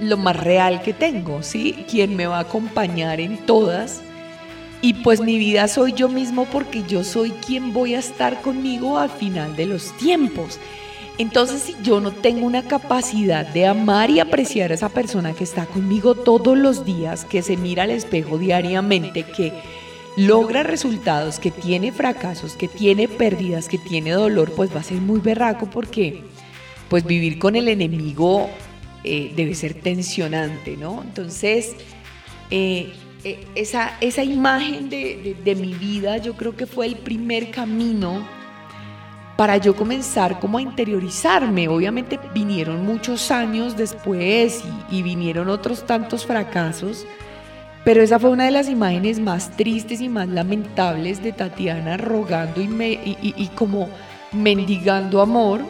lo 0.00 0.16
más 0.16 0.36
real 0.36 0.82
que 0.82 0.92
tengo, 0.92 1.42
¿sí? 1.42 1.84
Quien 1.90 2.16
me 2.16 2.26
va 2.26 2.38
a 2.38 2.40
acompañar 2.42 3.20
en 3.20 3.38
todas 3.38 4.02
y 4.82 4.94
pues 4.94 5.20
mi 5.20 5.38
vida 5.38 5.68
soy 5.68 5.92
yo 5.94 6.08
mismo 6.08 6.44
porque 6.44 6.82
yo 6.86 7.02
soy 7.02 7.30
quien 7.30 7.72
voy 7.72 7.94
a 7.94 7.98
estar 7.98 8.40
conmigo 8.42 8.98
al 8.98 9.10
final 9.10 9.56
de 9.56 9.66
los 9.66 9.96
tiempos. 9.96 10.58
Entonces, 11.18 11.62
si 11.62 11.76
yo 11.82 12.00
no 12.00 12.12
tengo 12.12 12.46
una 12.46 12.62
capacidad 12.62 13.46
de 13.46 13.66
amar 13.66 14.10
y 14.10 14.20
apreciar 14.20 14.70
a 14.70 14.74
esa 14.74 14.90
persona 14.90 15.32
que 15.32 15.44
está 15.44 15.64
conmigo 15.64 16.14
todos 16.14 16.58
los 16.58 16.84
días, 16.84 17.24
que 17.24 17.40
se 17.40 17.56
mira 17.56 17.84
al 17.84 17.90
espejo 17.90 18.36
diariamente, 18.36 19.22
que 19.22 19.54
logra 20.16 20.62
resultados, 20.62 21.38
que 21.38 21.50
tiene 21.50 21.92
fracasos, 21.92 22.54
que 22.54 22.68
tiene 22.68 23.08
pérdidas, 23.08 23.68
que 23.68 23.78
tiene 23.78 24.12
dolor, 24.12 24.52
pues 24.52 24.74
va 24.74 24.80
a 24.80 24.84
ser 24.84 25.00
muy 25.00 25.20
berraco 25.20 25.68
porque 25.70 26.22
pues 26.88 27.04
vivir 27.04 27.38
con 27.38 27.56
el 27.56 27.68
enemigo 27.68 28.48
eh, 29.04 29.32
debe 29.36 29.54
ser 29.54 29.74
tensionante, 29.74 30.76
¿no? 30.76 31.02
Entonces, 31.02 31.76
eh, 32.50 32.92
eh, 33.24 33.44
esa, 33.54 33.96
esa 34.00 34.22
imagen 34.22 34.88
de, 34.88 35.56
mi 35.58 35.74
vida 35.74 36.18
yo 36.18 36.36
creo 36.36 36.56
que 36.56 36.66
fue 36.66 36.86
el 36.86 36.96
primer 36.96 37.50
camino 37.50 38.24
para 39.36 39.56
yo 39.56 39.74
comenzar 39.74 40.38
como 40.38 40.58
a 40.58 40.62
interiorizarme. 40.62 41.68
Obviamente 41.68 42.20
vinieron 42.34 42.86
muchos 42.86 43.30
años 43.30 43.76
después 43.76 44.62
y, 44.90 45.02
vinieron 45.02 45.48
otros 45.48 45.84
tantos 45.86 46.24
fracasos, 46.24 47.04
pero 47.86 48.02
esa 48.02 48.18
fue 48.18 48.30
una 48.30 48.46
de 48.46 48.50
las 48.50 48.68
imágenes 48.68 49.20
más 49.20 49.56
tristes 49.56 50.00
y 50.00 50.08
más 50.08 50.26
lamentables 50.26 51.22
de 51.22 51.30
Tatiana 51.30 51.96
rogando 51.96 52.60
y, 52.60 53.50
como 53.54 53.88
mendigando 54.32 55.22
amor 55.22 55.60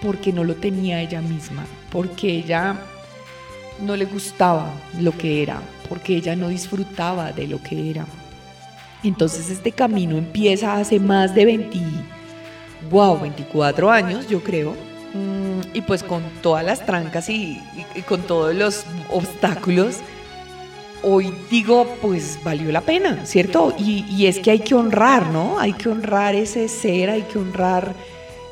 porque 0.00 0.32
no 0.32 0.44
lo 0.44 0.54
tenía 0.54 1.02
ella 1.02 1.20
misma, 1.20 1.66
porque 1.90 2.30
ella 2.30 2.76
no 3.82 3.96
le 3.96 4.06
gustaba 4.06 4.72
lo 4.98 5.14
que 5.18 5.42
era, 5.42 5.60
porque 5.90 6.16
ella 6.16 6.34
no 6.36 6.48
disfrutaba 6.48 7.32
de 7.32 7.46
lo 7.46 7.62
que 7.62 7.90
era. 7.90 8.06
Entonces 9.04 9.50
este 9.50 9.72
camino 9.72 10.16
empieza 10.16 10.76
hace 10.76 10.98
más 10.98 11.34
de 11.34 11.44
20, 11.44 11.78
wow, 12.90 13.20
24 13.20 13.90
años, 13.90 14.26
yo 14.26 14.42
creo. 14.42 14.70
Mm, 15.12 15.60
y 15.74 15.82
pues 15.82 16.02
con 16.02 16.22
todas 16.40 16.64
las 16.64 16.86
trancas 16.86 17.28
y, 17.28 17.60
con 18.08 18.22
todos 18.22 18.54
los 18.54 18.86
obstáculos, 19.10 19.98
hoy 21.02 21.32
digo, 21.50 21.86
pues 22.00 22.38
valió 22.44 22.70
la 22.72 22.80
pena, 22.80 23.26
¿cierto? 23.26 23.74
Y, 23.78 24.26
es 24.26 24.38
que 24.38 24.50
hay 24.50 24.60
que 24.60 24.74
honrar, 24.74 25.28
¿no? 25.28 25.58
Hay 25.58 25.72
que 25.72 25.88
honrar 25.88 26.34
ese 26.34 26.68
ser, 26.68 27.10
hay 27.10 27.22
que 27.22 27.38
honrar 27.38 27.94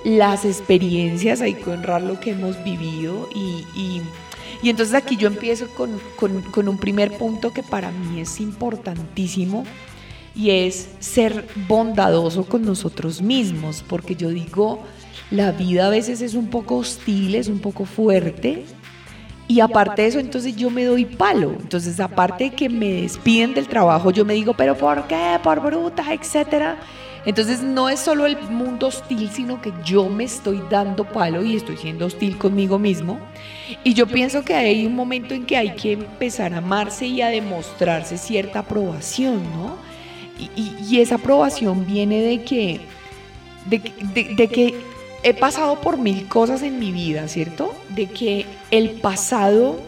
las 0.05 0.45
experiencias, 0.45 1.41
hay 1.41 1.55
que 1.55 1.71
honrar 1.71 2.03
lo 2.03 2.19
que 2.19 2.31
hemos 2.31 2.63
vivido 2.65 3.29
y 3.35 4.01
y 4.63 4.69
entonces 4.69 4.95
aquí 4.95 5.17
yo 5.17 5.29
empiezo 5.29 5.69
con, 5.69 6.69
un 6.69 6.79
primer 6.79 7.17
punto 7.17 7.53
que 7.53 7.63
para 7.63 7.91
mí 7.91 8.21
es 8.21 8.41
importantísimo 8.41 9.65
y 10.35 10.51
es 10.51 10.91
ser 11.01 11.49
bondadoso 11.69 12.45
con 12.45 12.65
nosotros 12.65 13.23
mismos, 13.23 13.85
porque 13.87 14.17
yo 14.17 14.29
digo, 14.29 14.81
la 15.31 15.53
vida 15.53 15.87
a 15.87 15.91
veces 15.91 16.21
es 16.21 16.35
un 16.35 16.49
poco 16.49 16.77
hostil, 16.77 17.35
es 17.35 17.49
un 17.49 17.59
poco 17.59 17.85
fuerte, 17.85 18.65
y 19.51 19.59
aparte 19.59 20.03
de 20.03 20.07
eso, 20.09 20.21
entonces 20.21 20.55
yo 20.55 20.71
me 20.71 20.85
doy 20.85 21.05
palo. 21.05 21.57
Entonces, 21.59 21.99
aparte 21.99 22.45
de 22.45 22.51
que 22.51 22.69
me 22.69 23.03
despiden 23.03 23.53
del 23.53 23.67
trabajo, 23.67 24.13
yo 24.13 24.25
me 24.25 24.35
digo, 24.35 24.55
pero 24.55 24.77
¿por 24.77 25.09
qué? 25.09 25.41
Por 25.43 25.59
bruta, 25.59 26.15
etcétera. 26.15 26.79
Entonces 27.27 27.61
no 27.61 27.89
es 27.89 27.99
solo 27.99 28.27
el 28.27 28.41
mundo 28.43 28.87
hostil, 28.87 29.29
sino 29.29 29.61
que 29.61 29.73
yo 29.85 30.09
me 30.09 30.23
estoy 30.23 30.63
dando 30.71 31.05
palo 31.05 31.43
y 31.43 31.57
estoy 31.57 31.77
siendo 31.77 32.07
hostil 32.07 32.39
conmigo 32.39 32.79
mismo. 32.79 33.19
Y 33.83 33.95
yo 33.95 34.07
pienso 34.07 34.45
que 34.45 34.55
hay 34.55 34.87
un 34.87 34.95
momento 34.95 35.35
en 35.35 35.45
que 35.45 35.57
hay 35.57 35.75
que 35.75 35.95
empezar 35.95 36.55
a 36.55 36.59
amarse 36.59 37.09
y 37.09 37.21
a 37.21 37.27
demostrarse 37.27 38.19
cierta 38.19 38.61
aprobación, 38.61 39.43
¿no? 39.57 39.77
Y, 40.39 41.01
esa 41.01 41.17
aprobación 41.17 41.87
viene 41.89 42.23
de 42.23 42.45
que, 42.45 42.81
de 43.67 44.49
que 44.49 44.81
he 45.25 45.35
pasado 45.35 45.81
por 45.81 45.99
mil 45.99 46.29
cosas 46.29 46.63
en 46.63 46.79
mi 46.79 46.93
vida, 46.93 47.27
¿cierto? 47.27 47.75
De 47.95 48.07
que 48.07 48.47
el 48.71 48.91
pasado 49.01 49.81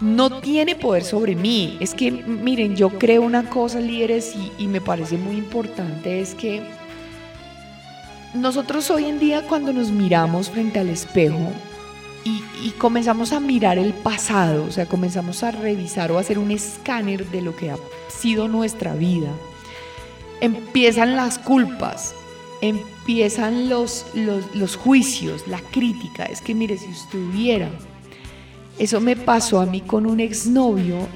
no 0.00 0.40
tiene 0.40 0.74
poder 0.74 1.04
sobre 1.04 1.36
mí. 1.36 1.76
Es 1.80 1.94
que, 1.94 2.10
miren, 2.10 2.74
yo 2.76 2.90
creo 2.98 3.22
una 3.22 3.48
cosa, 3.48 3.80
líderes, 3.80 4.34
y, 4.58 4.66
me 4.66 4.80
parece 4.80 5.16
muy 5.16 5.36
importante, 5.36 6.20
es 6.20 6.34
que 6.34 6.62
nosotros 8.34 8.90
hoy 8.90 9.06
en 9.06 9.18
día 9.18 9.42
cuando 9.48 9.72
nos 9.72 9.90
miramos 9.90 10.50
frente 10.50 10.78
al 10.78 10.88
espejo 10.88 11.52
y, 12.24 12.40
comenzamos 12.78 13.32
a 13.32 13.40
mirar 13.40 13.78
el 13.78 13.92
pasado, 13.92 14.64
o 14.64 14.70
sea, 14.70 14.86
comenzamos 14.86 15.42
a 15.42 15.50
revisar 15.50 16.12
o 16.12 16.18
a 16.18 16.20
hacer 16.20 16.38
un 16.38 16.50
escáner 16.50 17.26
de 17.30 17.42
lo 17.42 17.56
que 17.56 17.70
ha 17.70 17.76
sido 18.08 18.48
nuestra 18.48 18.94
vida, 18.94 19.30
empiezan 20.40 21.16
las 21.16 21.38
culpas, 21.38 22.14
empiezan 22.60 23.68
los, 23.68 24.06
los, 24.14 24.54
los 24.54 24.76
juicios, 24.76 25.46
la 25.46 25.60
crítica. 25.60 26.24
Es 26.24 26.40
que, 26.40 26.54
mire, 26.54 26.76
si 26.76 26.88
usted 26.88 27.18
hubiera 27.18 27.68
eso 28.80 28.98
me 28.98 29.14
pasó 29.14 29.60
a 29.60 29.66
mí 29.66 29.82
con 29.82 30.06
un 30.06 30.20
exnovio 30.20 31.06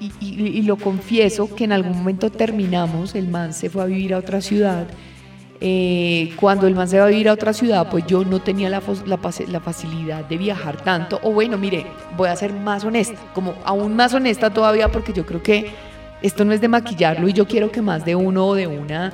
y, 0.00 0.12
y, 0.20 0.62
lo 0.62 0.76
confieso 0.76 1.54
que 1.54 1.62
en 1.62 1.70
algún 1.70 1.96
momento 1.96 2.28
terminamos, 2.28 3.14
el 3.14 3.28
man 3.28 3.52
se 3.52 3.70
fue 3.70 3.82
a 3.82 3.86
vivir 3.86 4.14
a 4.14 4.18
otra 4.18 4.40
ciudad. 4.40 4.88
Eh, 5.60 6.32
cuando 6.34 6.66
el 6.66 6.74
man 6.74 6.88
se 6.88 6.98
va 6.98 7.06
a 7.06 7.08
vivir 7.08 7.28
a 7.28 7.34
otra 7.34 7.52
ciudad, 7.52 7.88
pues 7.88 8.04
yo 8.06 8.24
no 8.24 8.40
tenía 8.40 8.68
la, 8.68 8.82
la, 9.06 9.60
facilidad 9.60 10.24
de 10.24 10.38
viajar 10.38 10.82
tanto. 10.82 11.20
O 11.22 11.30
bueno, 11.30 11.56
mire, 11.56 11.86
voy 12.16 12.28
a 12.28 12.34
ser 12.36 12.52
más 12.52 12.84
honesta, 12.84 13.18
como 13.32 13.54
aún 13.64 13.94
más 13.94 14.12
honesta 14.12 14.50
todavía, 14.50 14.88
porque 14.90 15.12
yo 15.12 15.24
creo 15.24 15.40
que 15.42 15.70
esto 16.20 16.44
no 16.44 16.52
es 16.52 16.60
de 16.60 16.66
maquillarlo 16.66 17.28
y 17.28 17.32
yo 17.32 17.46
quiero 17.46 17.70
que 17.70 17.80
más 17.80 18.04
de 18.04 18.16
uno 18.16 18.44
o 18.44 18.54
de 18.54 18.66
una 18.66 19.12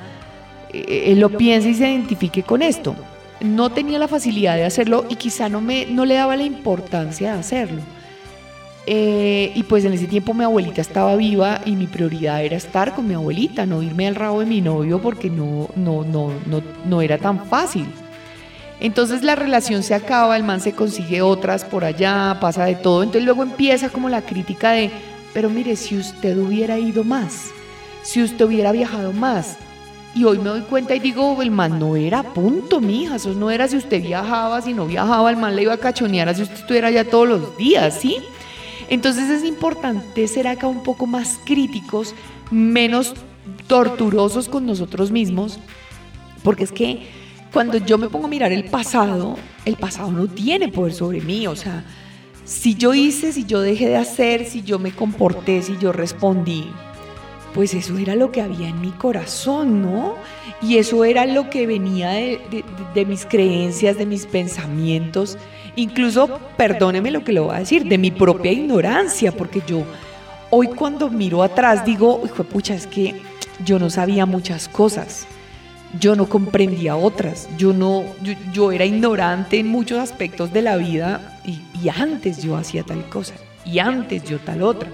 eh, 0.71 1.13
lo 1.17 1.29
piense 1.29 1.69
y 1.69 1.73
se 1.73 1.89
identifique 1.89 2.43
con 2.43 2.61
esto 2.61 2.95
no 3.41 3.69
tenía 3.69 3.99
la 3.99 4.07
facilidad 4.07 4.55
de 4.55 4.65
hacerlo 4.65 5.05
y 5.09 5.15
quizá 5.15 5.49
no, 5.49 5.61
me, 5.61 5.85
no 5.85 6.05
le 6.05 6.15
daba 6.15 6.35
la 6.35 6.43
importancia 6.43 7.33
de 7.33 7.39
hacerlo. 7.39 7.81
Eh, 8.87 9.51
y 9.55 9.63
pues 9.63 9.83
en 9.83 9.93
ese 9.93 10.05
tiempo 10.05 10.35
mi 10.35 10.43
abuelita 10.43 10.79
estaba 10.79 11.15
viva 11.15 11.61
y 11.65 11.75
mi 11.75 11.87
prioridad 11.87 12.43
era 12.43 12.55
estar 12.55 12.93
con 12.93 13.07
mi 13.07 13.15
abuelita, 13.15 13.65
no 13.65 13.81
irme 13.81 14.07
al 14.07 14.13
rabo 14.13 14.41
de 14.41 14.45
mi 14.45 14.61
novio 14.61 15.01
porque 15.01 15.29
no, 15.29 15.69
no, 15.75 16.03
no, 16.03 16.31
no, 16.45 16.61
no 16.85 17.01
era 17.01 17.17
tan 17.17 17.45
fácil. 17.47 17.87
Entonces 18.79 19.23
la 19.23 19.35
relación 19.35 19.81
se 19.81 19.95
acaba, 19.95 20.37
el 20.37 20.43
man 20.43 20.61
se 20.61 20.73
consigue 20.73 21.21
otras 21.21 21.65
por 21.65 21.83
allá, 21.83 22.37
pasa 22.39 22.65
de 22.65 22.75
todo. 22.75 23.01
Entonces 23.01 23.23
luego 23.23 23.41
empieza 23.41 23.89
como 23.89 24.07
la 24.07 24.21
crítica 24.21 24.71
de, 24.71 24.91
pero 25.33 25.49
mire, 25.49 25.75
si 25.75 25.97
usted 25.97 26.37
hubiera 26.37 26.77
ido 26.77 27.03
más, 27.03 27.47
si 28.03 28.21
usted 28.21 28.45
hubiera 28.45 28.71
viajado 28.71 29.13
más, 29.13 29.57
y 30.15 30.23
hoy 30.23 30.37
me 30.37 30.45
doy 30.45 30.61
cuenta 30.61 30.95
y 30.95 30.99
digo, 30.99 31.41
el 31.41 31.51
man 31.51 31.77
no 31.77 31.97
era 31.97 32.23
punto, 32.23 32.79
mija. 32.79 33.17
Eso 33.17 33.33
no 33.33 33.51
era 33.51 33.67
si 33.67 33.75
usted 33.75 34.01
viajaba, 34.01 34.61
si 34.61 34.73
no 34.73 34.87
viajaba, 34.87 35.29
el 35.29 35.35
man 35.35 35.57
le 35.57 35.63
iba 35.63 35.73
a 35.73 35.77
cachonear 35.77 36.33
si 36.33 36.43
usted 36.43 36.55
estuviera 36.55 36.87
allá 36.87 37.09
todos 37.09 37.27
los 37.27 37.57
días, 37.57 37.99
¿sí? 37.99 38.19
Entonces 38.89 39.29
es 39.29 39.43
importante 39.43 40.25
ser 40.29 40.47
acá 40.47 40.67
un 40.67 40.83
poco 40.83 41.05
más 41.05 41.39
críticos, 41.43 42.15
menos 42.49 43.13
torturosos 43.67 44.47
con 44.47 44.65
nosotros 44.65 45.11
mismos, 45.11 45.59
porque 46.43 46.63
es 46.63 46.71
que 46.71 47.07
cuando 47.51 47.77
yo 47.77 47.97
me 47.97 48.07
pongo 48.07 48.27
a 48.27 48.29
mirar 48.29 48.53
el 48.53 48.65
pasado, 48.65 49.37
el 49.65 49.75
pasado 49.75 50.11
no 50.11 50.27
tiene 50.27 50.69
poder 50.69 50.93
sobre 50.93 51.19
mí, 51.19 51.45
o 51.47 51.57
sea, 51.57 51.83
si 52.45 52.75
yo 52.75 52.93
hice, 52.93 53.33
si 53.33 53.43
yo 53.43 53.59
dejé 53.59 53.89
de 53.89 53.97
hacer, 53.97 54.45
si 54.45 54.61
yo 54.61 54.79
me 54.79 54.91
comporté, 54.91 55.61
si 55.61 55.77
yo 55.77 55.91
respondí, 55.91 56.67
pues 57.55 57.73
eso 57.73 57.97
era 57.97 58.15
lo 58.15 58.33
que 58.33 58.41
había 58.41 58.67
en 58.67 58.81
mi 58.81 58.91
corazón, 58.91 59.81
¿no? 59.81 60.15
Y 60.61 60.77
eso 60.77 61.05
era 61.05 61.25
lo 61.25 61.49
que 61.49 61.65
venía 61.65 62.09
de, 62.09 63.05
mis 63.07 63.25
creencias, 63.25 63.97
de 63.97 64.05
mis 64.05 64.25
pensamientos, 64.25 65.37
incluso, 65.77 66.41
perdóneme 66.57 67.11
lo 67.11 67.23
que 67.23 67.31
le 67.31 67.39
voy 67.39 67.55
a 67.55 67.59
decir, 67.59 67.85
de 67.85 67.97
mi 67.97 68.11
propia 68.11 68.51
ignorancia, 68.51 69.31
porque 69.31 69.61
yo 69.65 69.83
hoy 70.49 70.67
cuando 70.67 71.09
miro 71.09 71.43
atrás 71.43 71.85
digo, 71.85 72.21
hijo 72.25 72.43
pucha, 72.43 72.75
es 72.75 72.87
que 72.87 73.21
yo 73.63 73.79
no 73.79 73.89
sabía 73.89 74.25
muchas 74.25 74.67
cosas, 74.67 75.25
yo 75.97 76.17
no 76.17 76.27
comprendía 76.27 76.97
otras, 76.97 77.47
yo 77.57 77.71
no, 77.71 78.03
yo, 78.51 78.73
era 78.73 78.83
ignorante 78.83 79.59
en 79.59 79.67
muchos 79.69 79.99
aspectos 79.99 80.51
de 80.51 80.61
la 80.61 80.75
vida 80.75 81.39
y 81.45 81.87
antes 81.87 82.43
yo 82.43 82.57
hacía 82.57 82.83
tal 82.83 83.07
cosa 83.07 83.33
y 83.63 83.79
antes 83.79 84.25
yo 84.25 84.39
tal 84.39 84.61
otra. 84.61 84.89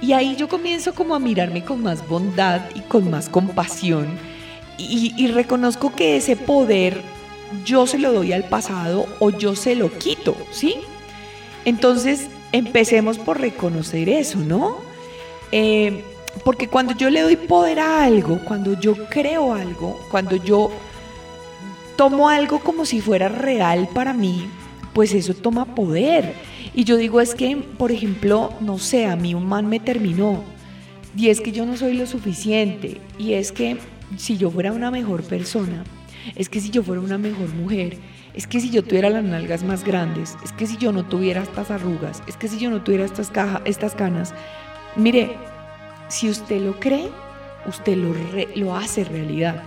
Y 0.00 0.12
ahí 0.12 0.36
yo 0.36 0.48
comienzo 0.48 0.94
como 0.94 1.14
a 1.14 1.18
mirarme 1.18 1.64
con 1.64 1.82
más 1.82 2.06
bondad 2.06 2.60
y 2.74 2.80
con 2.80 3.10
más 3.10 3.28
compasión 3.28 4.06
y, 4.76 5.28
reconozco 5.28 5.94
que 5.94 6.16
ese 6.16 6.36
poder 6.36 7.00
yo 7.64 7.86
se 7.86 7.98
lo 7.98 8.12
doy 8.12 8.32
al 8.32 8.44
pasado 8.44 9.06
o 9.20 9.30
yo 9.30 9.54
se 9.54 9.76
lo 9.76 9.96
quito, 9.98 10.36
¿sí? 10.50 10.76
Entonces 11.64 12.28
empecemos 12.52 13.18
por 13.18 13.40
reconocer 13.40 14.08
eso, 14.08 14.38
¿no? 14.38 14.76
Eh, 15.52 16.04
porque 16.44 16.68
cuando 16.68 16.94
yo 16.94 17.10
le 17.10 17.20
doy 17.20 17.36
poder 17.36 17.78
a 17.78 18.04
algo, 18.04 18.40
cuando 18.44 18.78
yo 18.78 19.08
creo 19.08 19.54
algo, 19.54 20.00
cuando 20.10 20.36
yo 20.36 20.70
tomo 21.96 22.28
algo 22.28 22.58
como 22.58 22.84
si 22.84 23.00
fuera 23.00 23.28
real 23.28 23.88
para 23.94 24.12
mí, 24.12 24.48
pues 24.92 25.14
eso 25.14 25.34
toma 25.34 25.64
poder. 25.64 26.34
Y 26.74 26.84
yo 26.84 26.96
digo, 26.96 27.20
es 27.20 27.34
que, 27.34 27.56
por 27.56 27.92
ejemplo, 27.92 28.52
no 28.60 28.78
sé, 28.78 29.06
a 29.06 29.16
mí 29.16 29.34
un 29.34 29.46
man 29.46 29.66
me 29.68 29.78
terminó. 29.78 30.42
Y 31.16 31.28
es 31.28 31.40
que 31.40 31.52
yo 31.52 31.64
no 31.66 31.76
soy 31.76 31.94
lo 31.94 32.06
suficiente. 32.06 33.00
Y 33.18 33.34
es 33.34 33.52
que 33.52 33.78
si 34.16 34.36
yo 34.36 34.50
fuera 34.50 34.72
una 34.72 34.90
mejor 34.90 35.22
persona, 35.22 35.84
es 36.34 36.48
que 36.48 36.60
si 36.60 36.70
yo 36.70 36.82
fuera 36.82 37.00
una 37.00 37.18
mejor 37.18 37.48
mujer, 37.54 37.98
es 38.34 38.48
que 38.48 38.60
si 38.60 38.70
yo 38.70 38.82
tuviera 38.82 39.10
las 39.10 39.22
nalgas 39.22 39.62
más 39.62 39.84
grandes, 39.84 40.36
es 40.44 40.52
que 40.52 40.66
si 40.66 40.76
yo 40.76 40.90
no 40.90 41.04
tuviera 41.04 41.42
estas 41.42 41.70
arrugas, 41.70 42.22
es 42.26 42.36
que 42.36 42.48
si 42.48 42.58
yo 42.58 42.70
no 42.70 42.82
tuviera 42.82 43.04
estas, 43.04 43.30
caja, 43.30 43.62
estas 43.64 43.94
canas. 43.94 44.34
Mire, 44.96 45.36
si 46.08 46.28
usted 46.28 46.60
lo 46.60 46.80
cree, 46.80 47.08
usted 47.66 47.96
lo, 47.96 48.14
lo 48.56 48.76
hace 48.76 49.04
realidad. 49.04 49.62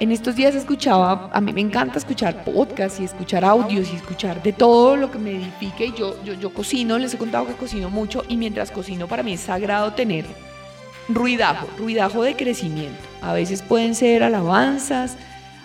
En 0.00 0.12
estos 0.12 0.36
días 0.36 0.54
escuchaba, 0.54 1.28
a 1.32 1.40
mí 1.40 1.52
me 1.52 1.60
encanta 1.60 1.98
escuchar 1.98 2.44
podcasts 2.44 3.00
y 3.00 3.04
escuchar 3.04 3.44
audios 3.44 3.92
y 3.92 3.96
escuchar 3.96 4.40
de 4.44 4.52
todo 4.52 4.96
lo 4.96 5.10
que 5.10 5.18
me 5.18 5.32
edifique. 5.32 5.92
Yo, 5.98 6.22
yo, 6.22 6.34
yo 6.34 6.54
cocino, 6.54 6.98
les 6.98 7.14
he 7.14 7.18
contado 7.18 7.48
que 7.48 7.54
cocino 7.54 7.90
mucho 7.90 8.22
y 8.28 8.36
mientras 8.36 8.70
cocino 8.70 9.08
para 9.08 9.24
mí 9.24 9.32
es 9.32 9.40
sagrado 9.40 9.94
tener 9.94 10.24
ruidajo, 11.08 11.66
ruidajo 11.78 12.22
de 12.22 12.36
crecimiento. 12.36 13.00
A 13.22 13.32
veces 13.32 13.60
pueden 13.60 13.96
ser 13.96 14.22
alabanzas, 14.22 15.16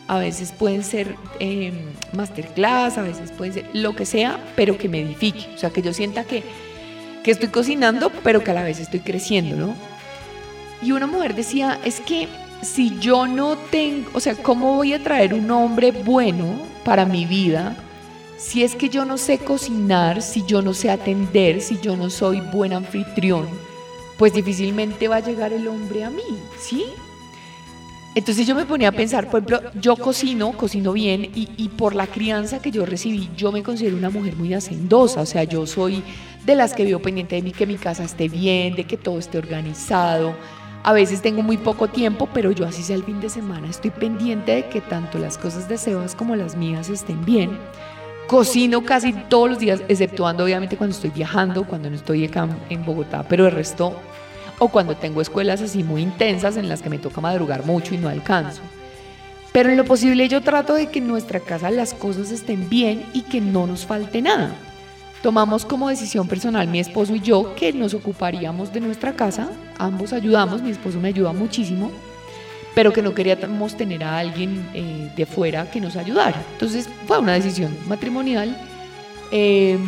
a 0.08 0.18
veces 0.18 0.52
pueden 0.52 0.84
ser 0.84 1.16
em, 1.40 1.76
masterclass, 2.14 2.98
a 2.98 3.04
veces 3.04 3.32
pueden 3.32 3.54
ser 3.54 3.70
lo 3.74 3.96
que 3.96 4.08
sea, 4.08 4.40
pero 4.56 4.80
que 4.80 4.90
me 4.90 5.02
edifique. 5.02 5.48
O 5.54 5.60
sea, 5.60 5.70
que 5.70 5.84
yo 5.84 5.94
sienta 5.94 6.24
que, 6.24 6.44
que 7.24 7.30
estoy 7.30 7.50
cocinando, 7.50 8.12
pero 8.24 8.44
que 8.44 8.50
a 8.50 8.56
la 8.56 8.64
vez 8.64 8.80
estoy 8.80 9.02
creciendo, 9.02 9.56
¿no? 9.56 9.76
Y 10.82 10.92
una 10.92 11.06
mujer 11.06 11.36
decía, 11.36 11.80
es 11.86 12.00
que 12.00 12.28
si 12.64 12.98
yo 13.00 13.28
no 13.28 13.58
tengo, 13.58 14.10
o 14.14 14.20
sea, 14.20 14.36
¿cómo 14.36 14.76
voy 14.76 14.94
a 14.94 15.04
traer 15.04 15.34
un 15.34 15.50
hombre 15.52 15.92
bueno 15.92 16.60
para 16.84 17.06
mi 17.06 17.26
vida 17.26 17.76
si 18.38 18.64
es 18.64 18.76
que 18.76 18.90
yo 18.90 19.06
no 19.06 19.18
sé 19.18 19.38
cocinar, 19.38 20.22
si 20.22 20.44
yo 20.46 20.62
no 20.62 20.74
sé 20.74 20.90
atender, 20.90 21.62
si 21.62 21.80
yo 21.80 21.96
no 21.96 22.10
soy 22.10 22.42
buen 22.42 22.74
anfitrión? 22.74 23.48
Pues 24.18 24.34
difícilmente 24.34 25.08
va 25.08 25.18
a 25.18 25.22
llegar 25.22 25.54
el 25.54 25.68
hombre 25.68 26.04
a 26.04 26.10
mí, 26.10 26.24
¿sí? 26.60 26.86
Entonces 28.16 28.46
yo 28.46 28.54
me 28.54 28.66
ponía 28.66 28.90
a 28.90 28.92
pensar, 28.92 29.30
por 29.30 29.42
ejemplo, 29.42 29.72
yo 29.82 29.96
cocino, 29.96 30.52
cocino 30.52 30.94
bien 30.94 31.24
y, 31.34 31.50
y, 31.58 31.70
por 31.70 31.96
la 31.96 32.06
crianza 32.06 32.62
que 32.62 32.70
yo 32.70 32.86
recibí, 32.86 33.30
yo 33.36 33.52
me 33.52 33.64
considero 33.64 33.98
una 33.98 34.12
mujer 34.12 34.36
muy 34.36 34.54
hacendosa, 34.54 35.22
o 35.22 35.26
sea, 35.26 35.46
yo 35.46 35.66
soy 35.66 36.04
de 36.46 36.54
las 36.54 36.74
que 36.74 36.86
vivo 36.86 37.00
pendiente 37.00 37.36
de 37.36 37.42
mí 37.42 37.52
que 37.52 37.66
mi 37.66 37.76
casa 37.76 38.04
esté 38.04 38.30
bien, 38.30 38.76
de 38.76 38.84
que 38.84 38.98
todo 38.98 39.18
esté 39.18 39.40
organizado, 39.40 40.36
a 40.84 40.92
veces 40.92 41.22
tengo 41.22 41.42
muy 41.42 41.58
poco 41.58 41.88
tiempo, 41.88 42.28
pero 42.34 42.52
yo 42.52 42.66
así 42.66 42.84
sea 42.84 42.98
el 42.98 43.06
fin 43.06 43.22
de 43.22 43.30
semana, 43.30 43.70
estoy 43.70 43.90
pendiente 43.90 44.52
de 44.54 44.68
que 44.68 44.82
tanto 44.82 45.18
las 45.18 45.38
cosas 45.38 45.70
de 45.70 45.78
Sebas 45.78 46.14
como 46.14 46.36
las 46.36 46.56
mías 46.58 46.90
estén 46.90 47.24
bien. 47.24 47.58
Cocino 48.28 48.84
casi 48.84 49.14
todos 49.14 49.50
los 49.50 49.60
días, 49.60 49.82
exceptuando 49.88 50.44
obviamente 50.44 50.76
cuando 50.76 50.96
estoy 50.96 51.12
viajando, 51.12 51.66
cuando 51.66 51.90
no 51.90 51.96
estoy 51.96 52.26
acá 52.26 52.48
en 52.70 52.86
Bogotá, 52.86 53.24
pero 53.28 53.46
el 53.46 53.54
resto, 53.54 53.94
o 54.60 54.68
cuando 54.68 54.96
tengo 54.96 55.22
escuelas 55.22 55.62
así 55.62 55.84
muy 55.84 56.02
intensas 56.02 56.58
en 56.58 56.68
las 56.68 56.82
que 56.82 56.90
me 56.90 57.00
toca 57.00 57.22
madrugar 57.22 57.66
mucho 57.66 57.96
y 57.96 57.98
no 57.98 58.10
alcanzo. 58.10 58.62
Pero 59.54 59.70
en 59.70 59.78
lo 59.78 59.86
posible 59.86 60.28
yo 60.28 60.42
trato 60.42 60.74
de 60.74 60.88
que 60.88 61.00
en 61.00 61.08
nuestra 61.08 61.40
casa 61.40 61.72
las 61.72 61.94
cosas 61.94 62.32
estén 62.32 62.70
bien 62.70 63.06
y 63.14 63.22
que 63.22 63.40
no 63.40 63.68
nos 63.68 63.86
falte 63.86 64.22
nada 64.22 64.54
tomamos 65.24 65.66
como 65.66 65.88
decisión 65.88 66.28
personal 66.28 66.68
mi 66.68 66.80
esposo 66.80 67.16
y 67.16 67.22
yo 67.22 67.56
que 67.56 67.72
nos 67.72 67.94
ocuparíamos 67.94 68.74
de 68.74 68.82
nuestra 68.82 69.14
casa, 69.14 69.50
ambos 69.80 70.12
ayudamos, 70.12 70.62
mi 70.62 70.70
esposo 70.70 71.00
me 71.00 71.08
ayuda 71.08 71.32
muchísimo, 71.32 71.90
pero 72.76 72.92
que 72.92 73.02
no 73.02 73.16
queríamos 73.16 73.78
tener 73.78 74.04
a 74.04 74.18
alguien 74.18 74.70
eh, 74.74 75.10
de 75.16 75.26
fuera 75.26 75.72
que 75.72 75.80
nos 75.80 75.96
ayudara. 75.96 76.44
Entonces 76.52 76.90
fue 77.08 77.20
una 77.20 77.34
decisión 77.34 77.74
matrimonial 77.88 78.56
em, 79.32 79.80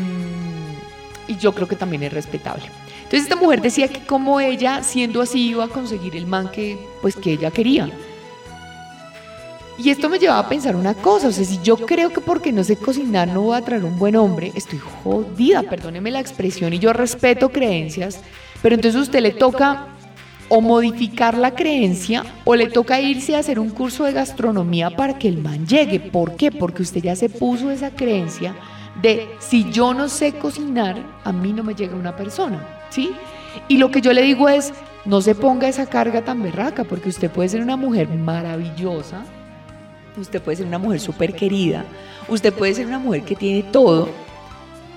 y 1.28 1.36
yo 1.36 1.54
creo 1.54 1.68
que 1.68 1.76
también 1.76 2.04
es 2.04 2.14
respetable. 2.14 2.64
Entonces 3.04 3.24
esta 3.24 3.36
mujer 3.36 3.62
decía 3.62 3.90
que 3.90 4.00
como 4.06 4.40
ella, 4.40 4.84
siendo 4.84 5.22
así, 5.22 5.50
iba 5.50 5.66
a 5.66 5.68
conseguir 5.68 6.16
el 6.16 6.28
man 6.28 6.50
que, 6.50 6.78
pues, 7.02 7.18
que 7.18 7.34
ella 7.34 7.52
quería. 7.52 7.90
Y 9.78 9.90
esto 9.90 10.10
me 10.10 10.20
llevaba 10.20 10.40
a 10.40 10.50
pensar 10.50 10.76
una 10.76 10.94
cosa, 10.94 11.28
o 11.28 11.32
sea, 11.32 11.44
si 11.44 11.60
yo 11.62 11.76
creo 11.76 12.10
que 12.10 12.22
porque 12.22 12.54
no 12.54 12.64
sé 12.64 12.78
cocinar 12.78 13.28
no 13.28 13.42
voy 13.42 13.58
a 13.58 13.62
traer 13.62 13.84
un 13.84 14.00
buen 14.00 14.16
hombre, 14.16 14.54
estoy 14.56 14.80
jodida, 14.80 15.64
perdóneme 15.64 16.12
la 16.12 16.22
expresión, 16.22 16.74
y 16.74 16.80
yo 16.80 16.94
respeto 16.94 17.50
creencias, 17.50 18.22
pero 18.62 18.76
entonces 18.76 19.00
a 19.00 19.04
usted 19.04 19.22
le 19.22 19.32
toca 19.32 19.88
o 20.48 20.62
modificar 20.62 21.38
la 21.38 21.56
creencia 21.56 22.24
o 22.46 22.56
le 22.56 22.68
toca 22.68 23.02
irse 23.02 23.36
a 23.36 23.40
hacer 23.40 23.60
un 23.60 23.70
curso 23.70 24.06
de 24.06 24.14
gastronomía 24.14 24.92
para 24.92 25.18
que 25.18 25.28
el 25.28 25.40
man 25.40 25.66
llegue. 25.68 26.00
¿Por 26.00 26.36
qué? 26.36 26.52
Porque 26.52 26.84
usted 26.84 27.02
ya 27.02 27.16
se 27.16 27.30
puso 27.30 27.72
esa 27.72 27.92
creencia 27.92 28.56
de 29.02 29.28
si 29.40 29.70
yo 29.72 29.94
no 29.94 30.08
sé 30.08 30.34
cocinar, 30.34 31.02
a 31.24 31.32
mí 31.32 31.52
no 31.52 31.64
me 31.64 31.76
llega 31.76 31.96
una 31.96 32.16
persona, 32.16 32.66
¿sí? 32.90 33.12
Y 33.68 33.78
lo 33.78 33.92
que 33.92 34.02
yo 34.02 34.14
le 34.14 34.22
digo 34.22 34.48
es, 34.48 34.74
no 35.06 35.22
se 35.22 35.36
ponga 35.36 35.68
esa 35.68 35.86
carga 35.86 36.24
tan 36.24 36.42
berraca, 36.42 36.84
porque 36.84 37.10
usted 37.10 37.30
puede 37.30 37.50
ser 37.50 37.62
una 37.62 37.76
mujer 37.76 38.08
maravillosa, 38.10 39.24
usted 40.18 40.42
puede 40.42 40.58
ser 40.58 40.66
una 40.66 40.78
mujer 40.78 41.00
súper 41.00 41.34
querida, 41.34 41.86
usted 42.28 42.54
puede 42.54 42.74
ser 42.74 42.88
una 42.88 43.00
mujer 43.00 43.24
que 43.24 43.36
tiene 43.36 43.64
todo, 43.64 44.10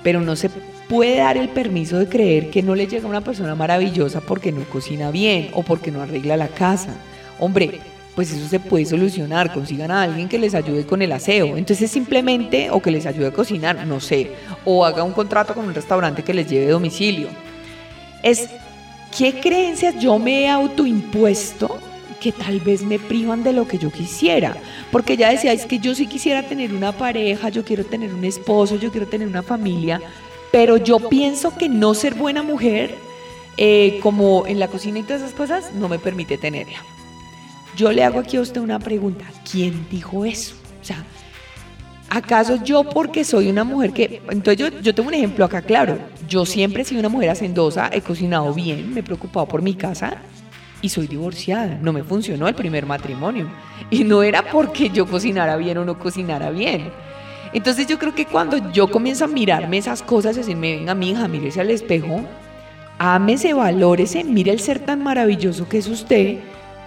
pero 0.02 0.20
no 0.20 0.36
se 0.36 0.50
puede 0.88 1.18
dar 1.18 1.36
el 1.36 1.48
permiso 1.48 1.98
de 1.98 2.08
creer 2.08 2.50
que 2.50 2.62
no 2.62 2.74
le 2.74 2.86
llega 2.86 3.08
una 3.08 3.20
persona 3.20 3.54
maravillosa 3.54 4.20
porque 4.20 4.52
no 4.52 4.64
cocina 4.64 5.10
bien 5.10 5.50
o 5.52 5.62
porque 5.62 5.90
no 5.90 6.00
arregla 6.00 6.36
la 6.36 6.48
casa. 6.48 6.94
Hombre, 7.38 7.80
pues 8.14 8.32
eso 8.32 8.48
se 8.48 8.58
puede 8.58 8.84
solucionar, 8.84 9.52
consigan 9.52 9.90
a 9.90 10.02
alguien 10.02 10.28
que 10.28 10.38
les 10.38 10.54
ayude 10.54 10.86
con 10.86 11.02
el 11.02 11.12
aseo. 11.12 11.56
Entonces 11.56 11.90
simplemente, 11.90 12.70
o 12.70 12.80
que 12.80 12.90
les 12.90 13.06
ayude 13.06 13.28
a 13.28 13.32
cocinar, 13.32 13.86
no 13.86 14.00
sé, 14.00 14.32
o 14.64 14.84
haga 14.84 15.04
un 15.04 15.12
contrato 15.12 15.54
con 15.54 15.66
un 15.66 15.74
restaurante 15.74 16.24
que 16.24 16.34
les 16.34 16.48
lleve 16.48 16.68
domicilio. 16.68 17.28
Es, 18.22 18.48
¿qué 19.16 19.38
creencias 19.38 20.00
yo 20.00 20.18
me 20.18 20.42
he 20.42 20.48
autoimpuesto 20.48 21.78
que 22.20 22.32
tal 22.32 22.60
vez 22.60 22.82
me 22.82 22.98
privan 22.98 23.42
de 23.42 23.52
lo 23.52 23.66
que 23.66 23.78
yo 23.78 23.90
quisiera. 23.90 24.56
Porque 24.90 25.16
ya 25.16 25.30
decía, 25.30 25.52
es 25.52 25.66
que 25.66 25.78
yo 25.78 25.94
sí 25.94 26.06
quisiera 26.06 26.42
tener 26.42 26.72
una 26.72 26.92
pareja, 26.92 27.48
yo 27.48 27.64
quiero 27.64 27.84
tener 27.84 28.12
un 28.12 28.24
esposo, 28.24 28.76
yo 28.76 28.90
quiero 28.90 29.06
tener 29.06 29.28
una 29.28 29.42
familia, 29.42 30.00
pero 30.50 30.76
yo 30.76 30.98
pienso 31.08 31.56
que 31.56 31.68
no 31.68 31.94
ser 31.94 32.14
buena 32.14 32.42
mujer, 32.42 32.94
eh, 33.56 33.98
como 34.02 34.46
en 34.46 34.58
la 34.58 34.68
cocina 34.68 34.98
y 34.98 35.02
todas 35.02 35.22
esas 35.22 35.34
cosas, 35.34 35.72
no 35.74 35.88
me 35.88 35.98
permite 35.98 36.38
tenerla. 36.38 36.78
Yo 37.76 37.92
le 37.92 38.02
hago 38.02 38.18
aquí 38.18 38.36
a 38.36 38.40
usted 38.40 38.60
una 38.60 38.78
pregunta, 38.78 39.24
¿quién 39.50 39.86
dijo 39.90 40.24
eso? 40.24 40.54
O 40.80 40.84
sea, 40.84 41.04
¿acaso 42.08 42.62
yo 42.64 42.84
porque 42.84 43.24
soy 43.24 43.48
una 43.48 43.62
mujer 43.62 43.92
que... 43.92 44.22
Entonces 44.30 44.56
yo, 44.56 44.80
yo 44.80 44.94
tengo 44.94 45.08
un 45.08 45.14
ejemplo 45.14 45.44
acá, 45.44 45.62
claro, 45.62 45.98
yo 46.28 46.44
siempre 46.44 46.82
he 46.82 46.84
sido 46.84 47.00
una 47.00 47.08
mujer 47.08 47.30
hacendosa, 47.30 47.90
he 47.92 48.00
cocinado 48.00 48.52
bien, 48.52 48.92
me 48.92 49.00
he 49.00 49.02
preocupado 49.02 49.46
por 49.46 49.62
mi 49.62 49.74
casa 49.74 50.18
y 50.82 50.88
soy 50.88 51.06
divorciada. 51.06 51.78
No 51.80 51.92
me 51.92 52.02
funcionó 52.02 52.48
el 52.48 52.54
primer 52.54 52.86
matrimonio. 52.86 53.48
Y 53.90 54.04
no 54.04 54.22
era 54.22 54.42
porque 54.50 54.90
yo 54.90 55.06
cocinara 55.06 55.56
bien 55.56 55.78
o 55.78 55.84
no 55.84 55.98
cocinara 55.98 56.50
bien. 56.50 56.90
Entonces 57.52 57.86
yo 57.86 57.98
creo 57.98 58.14
que 58.14 58.26
cuando 58.26 58.72
yo 58.72 58.90
comienzo 58.90 59.24
a 59.24 59.28
mirarme 59.28 59.78
esas 59.78 60.02
cosas 60.02 60.36
y 60.36 60.40
decirme, 60.40 60.76
venga 60.76 60.94
mi 60.94 61.10
hija, 61.10 61.28
mírese 61.28 61.60
al 61.60 61.70
espejo, 61.70 62.20
ámese, 62.98 63.54
valórese, 63.54 64.24
mire 64.24 64.52
el 64.52 64.60
ser 64.60 64.80
tan 64.80 65.02
maravilloso 65.02 65.68
que 65.68 65.78
es 65.78 65.88
usted, 65.88 66.38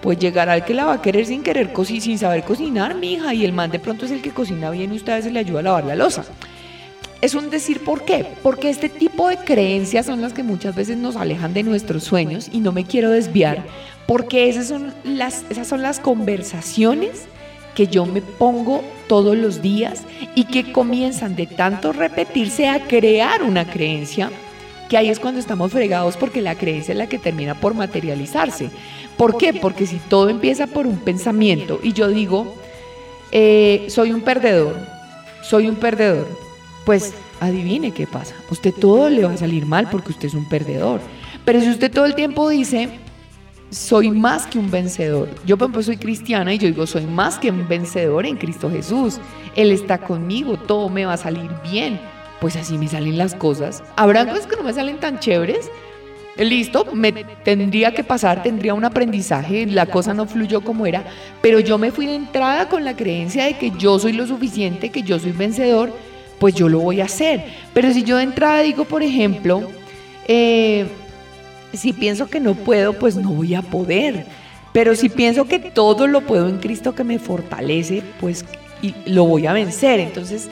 pues 0.02 0.20
llegará 0.20 0.54
al 0.54 0.66
que 0.66 0.74
la 0.74 0.86
va 0.86 0.94
a 0.94 1.02
querer 1.02 1.26
sin 1.26 1.42
querer 1.42 1.74
cocinar, 1.74 2.02
sin 2.02 2.18
saber 2.20 2.44
cocinar, 2.44 2.96
mi 2.96 3.14
hija, 3.14 3.34
y 3.34 3.46
el 3.46 3.54
man 3.54 3.72
de 3.72 3.80
pronto 3.80 4.06
es 4.06 4.12
el 4.12 4.22
que 4.22 4.32
cocina 4.32 4.70
bien 4.70 4.94
y 4.94 4.98
usted 4.98 5.14
a 5.14 5.30
le 5.30 5.40
ayuda 5.40 5.60
a 5.60 5.64
lavar 5.64 5.86
la 5.86 5.96
losa. 5.96 6.26
Es 7.22 7.36
un 7.36 7.52
decir 7.52 7.84
por 7.84 8.04
qué, 8.04 8.26
porque 8.42 8.70
este 8.70 8.90
tipo 8.90 9.30
de 9.30 9.38
creencias 9.38 10.08
son 10.08 10.22
las 10.22 10.34
que 10.34 10.42
muchas 10.42 10.76
veces 10.76 10.98
nos 10.98 11.16
alejan 11.16 11.54
de 11.54 11.62
nuestros 11.62 12.04
sueños 12.04 12.50
y 12.52 12.60
no 12.60 12.72
me 12.72 12.86
quiero 12.86 13.12
desviar 13.12 13.64
porque 14.12 14.50
esas 14.50 14.68
son 14.68 14.94
las, 15.06 16.00
conversaciones 16.02 17.28
que 17.76 17.88
yo 17.88 18.06
me 18.06 18.22
pongo 18.22 18.84
todos 19.08 19.38
los 19.38 19.62
días 19.62 20.02
y 20.36 20.44
que 20.44 20.74
comienzan 20.74 21.38
de 21.38 21.48
tanto 21.48 21.94
repetirse 21.94 22.68
a 22.68 22.88
crear 22.88 23.42
una 23.42 23.72
creencia, 23.72 24.30
que 24.90 24.98
ahí 24.98 25.08
es 25.08 25.20
cuando 25.20 25.40
estamos 25.40 25.72
fregados 25.72 26.18
porque 26.18 26.42
la 26.42 26.56
creencia 26.56 26.92
es 26.92 26.98
la 26.98 27.08
que 27.08 27.20
termina 27.20 27.56
por 27.56 27.74
materializarse. 27.74 28.70
¿Por 29.16 29.38
qué? 29.38 29.54
Porque 29.54 29.88
si 29.88 29.96
todo 29.96 30.28
empieza 30.28 30.68
por 30.68 30.88
un 30.88 30.98
pensamiento 30.98 31.80
y 31.82 31.94
yo 31.94 32.10
digo, 32.10 32.54
eh, 33.32 33.86
soy 33.88 34.12
un 34.12 34.24
perdedor, 34.24 34.76
soy 35.42 35.68
un 35.68 35.78
perdedor, 35.78 36.28
pues 36.86 37.14
adivine 37.40 37.92
qué 37.92 38.08
pasa. 38.08 38.36
Usted 38.50 38.74
todo 38.74 39.10
le 39.10 39.24
va 39.24 39.34
a 39.34 39.38
salir 39.38 39.66
mal 39.66 39.90
porque 39.90 40.12
usted 40.12 40.28
es 40.28 40.34
un 40.34 40.48
perdedor. 40.48 41.02
Pero 41.46 41.62
si 41.62 41.70
usted 41.70 41.92
todo 41.92 42.06
el 42.06 42.16
tiempo 42.16 42.50
dice, 42.50 42.90
soy 43.72 44.12
más 44.12 44.46
que 44.46 44.60
un 44.60 44.70
vencedor. 44.70 45.30
Yo, 45.46 45.58
por 45.58 45.66
ejemplo, 45.66 45.84
soy 45.84 45.98
cristiana 45.98 46.54
y 46.54 46.58
yo 46.58 46.68
digo, 46.68 46.86
soy 46.86 47.06
más 47.06 47.40
que 47.40 47.50
un 47.50 47.68
vencedor 47.68 48.26
en 48.26 48.38
Cristo 48.38 48.70
Jesús. 48.70 49.20
Él 49.56 49.72
está 49.72 49.98
conmigo, 49.98 50.58
todo 50.58 50.90
me 50.90 51.06
va 51.06 51.14
a 51.14 51.18
salir 51.18 51.50
bien. 51.64 52.00
Pues 52.40 52.56
así 52.56 52.78
me 52.78 52.88
salen 52.88 53.18
las 53.18 53.34
cosas. 53.36 53.84
Habrá 53.96 54.26
cosas 54.28 54.48
que 54.48 54.56
no 54.56 54.64
me 54.64 54.74
salen 54.74 55.00
tan 55.00 55.20
chéveres. 55.20 55.70
Listo, 56.38 56.86
me 56.94 57.12
tendría 57.44 57.94
que 57.94 58.04
pasar, 58.04 58.42
tendría 58.42 58.74
un 58.74 58.86
aprendizaje, 58.86 59.66
la 59.66 59.86
cosa 59.86 60.14
no 60.14 60.26
fluyó 60.26 60.62
como 60.62 60.86
era, 60.86 61.04
pero 61.42 61.60
yo 61.60 61.78
me 61.78 61.92
fui 61.92 62.06
de 62.06 62.16
entrada 62.16 62.70
con 62.70 62.86
la 62.86 62.96
creencia 62.96 63.46
de 63.46 63.58
que 63.58 63.72
yo 63.72 64.00
soy 64.00 64.14
lo 64.14 64.26
suficiente, 64.26 64.90
que 64.90 65.04
yo 65.04 65.20
soy 65.20 65.34
vencedor, 65.34 65.94
pues 66.42 66.56
yo 66.56 66.68
lo 66.68 66.80
voy 66.80 67.02
a 67.02 67.06
hacer. 67.06 67.46
Pero 67.72 67.94
si 67.94 68.02
yo 68.02 68.18
de 68.18 68.24
entrada 68.24 68.64
digo, 68.64 68.86
por 68.86 69.04
ejemplo, 69.04 69.70
eh, 70.28 70.88
si 71.72 71.94
pienso 71.94 72.28
que 72.32 72.40
no 72.40 72.56
puedo, 72.56 72.94
pues 72.94 73.16
no 73.16 73.30
voy 73.30 73.54
a 73.54 73.62
poder. 73.62 74.26
Pero 74.74 74.96
si 74.96 75.08
pienso 75.08 75.46
que 75.46 75.60
todo 75.60 76.08
lo 76.08 76.22
puedo 76.22 76.50
en 76.50 76.58
Cristo 76.58 76.96
que 76.96 77.04
me 77.04 77.20
fortalece, 77.20 78.02
pues 78.20 78.44
lo 79.06 79.26
voy 79.26 79.46
a 79.46 79.54
vencer. 79.54 80.00
Entonces, 80.00 80.50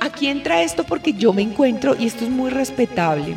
aquí 0.00 0.26
entra 0.26 0.62
esto 0.62 0.84
porque 0.84 1.14
yo 1.14 1.32
me 1.32 1.40
encuentro, 1.40 1.96
y 1.98 2.04
esto 2.06 2.24
es 2.24 2.30
muy 2.30 2.50
respetable, 2.50 3.36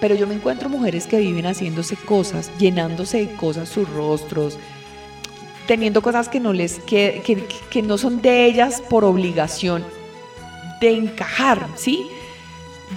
pero 0.00 0.14
yo 0.14 0.26
me 0.26 0.34
encuentro 0.34 0.70
mujeres 0.70 1.06
que 1.06 1.18
viven 1.18 1.44
haciéndose 1.44 1.94
cosas, 1.94 2.50
llenándose 2.58 3.18
de 3.18 3.36
cosas 3.36 3.68
sus 3.68 3.86
rostros, 3.90 4.56
teniendo 5.66 6.00
cosas 6.00 6.30
que 6.30 6.40
no 6.40 6.54
les 6.54 6.78
que, 6.78 7.22
que, 7.70 7.82
no 7.82 7.98
son 7.98 8.22
de 8.22 8.46
ellas 8.46 8.82
por 8.88 9.04
obligación 9.04 9.84
de 10.82 10.96
encajar, 10.96 11.68
¿sí? 11.76 12.08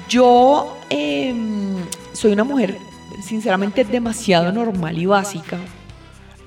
Yo 0.10 0.76
em, 0.90 1.76
soy 2.14 2.34
una 2.34 2.44
mujer 2.44 2.78
sinceramente 3.24 3.84
demasiado 3.84 4.52
normal 4.52 4.98
y 4.98 5.06
básica. 5.06 5.58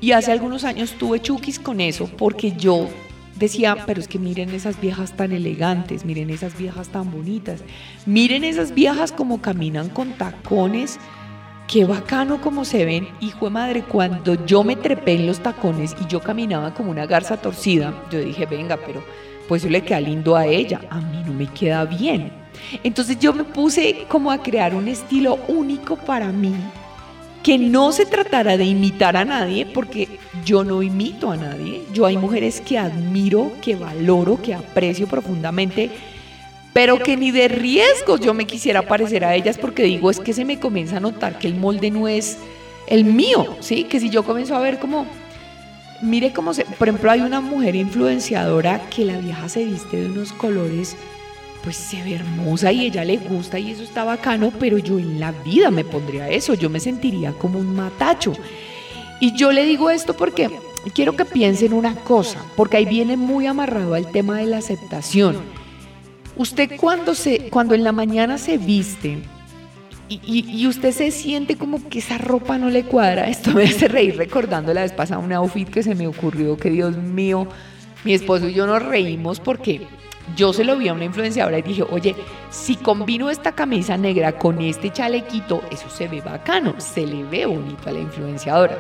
Y 0.00 0.12
hace 0.12 0.32
algunos 0.32 0.64
años 0.64 0.92
tuve 0.98 1.22
chukis 1.22 1.58
con 1.60 1.80
eso 1.80 2.08
porque 2.18 2.52
yo 2.52 2.88
decía, 3.36 3.76
pero 3.86 4.00
es 4.00 4.08
que 4.08 4.18
miren 4.18 4.50
esas 4.50 4.80
viejas 4.80 5.16
tan 5.16 5.30
elegantes, 5.30 6.04
miren 6.04 6.30
esas 6.30 6.58
viejas 6.58 6.88
tan 6.88 7.10
bonitas, 7.10 7.60
miren 8.04 8.42
esas 8.42 8.74
viejas 8.74 9.12
como 9.12 9.40
caminan 9.40 9.90
con 9.90 10.14
tacones, 10.14 10.98
qué 11.68 11.84
bacano 11.84 12.40
como 12.40 12.64
se 12.64 12.84
ven. 12.84 13.08
Hijo 13.20 13.44
de 13.44 13.50
madre, 13.52 13.82
cuando 13.82 14.44
yo 14.44 14.64
me 14.64 14.74
trepé 14.74 15.14
en 15.14 15.28
los 15.28 15.40
tacones 15.40 15.94
y 16.00 16.06
yo 16.08 16.20
caminaba 16.20 16.74
como 16.74 16.90
una 16.90 17.06
garza 17.06 17.36
torcida, 17.36 17.94
yo 18.10 18.18
dije, 18.18 18.46
venga, 18.46 18.76
pero 18.76 19.04
pues 19.48 19.64
eso 19.64 19.70
le 19.70 19.82
queda 19.82 20.00
lindo 20.00 20.36
a 20.36 20.46
ella, 20.46 20.80
a 20.90 21.00
mí 21.00 21.22
no 21.26 21.32
me 21.32 21.46
queda 21.46 21.84
bien. 21.86 22.30
Entonces 22.84 23.18
yo 23.18 23.32
me 23.32 23.44
puse 23.44 24.04
como 24.08 24.30
a 24.30 24.42
crear 24.42 24.74
un 24.74 24.86
estilo 24.88 25.38
único 25.48 25.96
para 25.96 26.30
mí, 26.30 26.54
que 27.42 27.56
no 27.56 27.92
se 27.92 28.04
tratara 28.04 28.56
de 28.56 28.64
imitar 28.64 29.16
a 29.16 29.24
nadie, 29.24 29.64
porque 29.64 30.08
yo 30.44 30.64
no 30.64 30.82
imito 30.82 31.30
a 31.30 31.36
nadie. 31.36 31.82
Yo 31.94 32.04
hay 32.04 32.16
mujeres 32.16 32.60
que 32.60 32.78
admiro, 32.78 33.52
que 33.62 33.74
valoro, 33.74 34.40
que 34.42 34.54
aprecio 34.54 35.06
profundamente, 35.06 35.90
pero 36.74 36.98
que 36.98 37.16
ni 37.16 37.30
de 37.30 37.48
riesgos 37.48 38.20
yo 38.20 38.34
me 38.34 38.46
quisiera 38.46 38.82
parecer 38.82 39.24
a 39.24 39.34
ellas 39.34 39.56
porque 39.58 39.82
digo, 39.82 40.10
es 40.10 40.20
que 40.20 40.32
se 40.32 40.44
me 40.44 40.60
comienza 40.60 40.98
a 40.98 41.00
notar 41.00 41.38
que 41.38 41.46
el 41.46 41.54
molde 41.54 41.90
no 41.90 42.06
es 42.06 42.38
el 42.86 43.04
mío, 43.04 43.56
¿sí? 43.60 43.84
Que 43.84 43.98
si 43.98 44.10
yo 44.10 44.22
comienzo 44.22 44.54
a 44.54 44.60
ver 44.60 44.78
como, 44.78 45.06
mire 46.02 46.32
cómo 46.32 46.54
se, 46.54 46.64
por 46.64 46.88
ejemplo, 46.88 47.10
hay 47.10 47.20
una 47.20 47.40
mujer 47.40 47.74
influenciadora 47.76 48.88
que 48.90 49.04
la 49.04 49.18
vieja 49.18 49.48
se 49.48 49.64
viste 49.64 49.96
de 49.98 50.06
unos 50.06 50.32
colores 50.32 50.96
pues 51.62 51.76
se 51.76 52.02
ve 52.02 52.14
hermosa 52.14 52.72
y 52.72 52.86
ella 52.86 53.04
le 53.04 53.16
gusta 53.16 53.58
y 53.58 53.72
eso 53.72 53.82
está 53.82 54.04
bacano, 54.04 54.52
pero 54.58 54.78
yo 54.78 54.98
en 54.98 55.20
la 55.20 55.32
vida 55.32 55.70
me 55.70 55.84
pondría 55.84 56.28
eso, 56.28 56.54
yo 56.54 56.70
me 56.70 56.80
sentiría 56.80 57.32
como 57.32 57.58
un 57.58 57.74
matacho. 57.74 58.32
Y 59.20 59.34
yo 59.36 59.52
le 59.52 59.64
digo 59.64 59.90
esto 59.90 60.14
porque 60.14 60.50
quiero 60.94 61.16
que 61.16 61.24
piensen 61.24 61.72
una 61.72 61.94
cosa, 61.94 62.42
porque 62.56 62.76
ahí 62.76 62.84
viene 62.84 63.16
muy 63.16 63.46
amarrado 63.46 63.94
al 63.94 64.10
tema 64.10 64.38
de 64.38 64.46
la 64.46 64.58
aceptación. 64.58 65.36
Usted 66.36 66.76
cuando, 66.78 67.14
se, 67.14 67.50
cuando 67.50 67.74
en 67.74 67.82
la 67.82 67.92
mañana 67.92 68.38
se 68.38 68.58
viste 68.58 69.18
y, 70.08 70.66
usted 70.66 70.92
se 70.92 71.10
siente 71.10 71.56
como 71.56 71.86
que 71.88 71.98
esa 71.98 72.18
ropa 72.18 72.58
no 72.58 72.70
le 72.70 72.84
cuadra, 72.84 73.28
esto 73.28 73.52
me 73.52 73.64
hace 73.64 73.88
reír 73.88 74.16
recordando 74.16 74.72
la 74.72 74.82
vez 74.82 74.92
pasada 74.92 75.20
un 75.20 75.32
outfit 75.32 75.68
que 75.68 75.82
se 75.82 75.94
me 75.94 76.06
ocurrió, 76.06 76.56
que 76.56 76.70
Dios 76.70 76.96
mío, 76.96 77.46
mi 78.04 78.14
esposo 78.14 78.48
y 78.48 78.54
yo 78.54 78.66
nos 78.66 78.82
reímos 78.82 79.40
porque 79.40 79.82
yo 80.36 80.52
se 80.52 80.64
lo 80.64 80.76
vi 80.76 80.88
a 80.88 80.92
una 80.92 81.04
influenciadora 81.04 81.58
y 81.58 81.62
dije, 81.62 81.84
oye, 81.90 82.14
si 82.50 82.76
combino 82.76 83.30
esta 83.30 83.52
camisa 83.52 83.96
negra 83.96 84.32
con 84.32 84.60
este 84.60 84.90
chalequito, 84.90 85.62
eso 85.70 85.88
se 85.88 86.08
ve 86.08 86.20
bacano, 86.20 86.74
se 86.78 87.06
le 87.06 87.24
ve 87.24 87.46
bonito 87.46 87.88
a 87.88 87.92
la 87.92 88.00
influenciadora. 88.00 88.78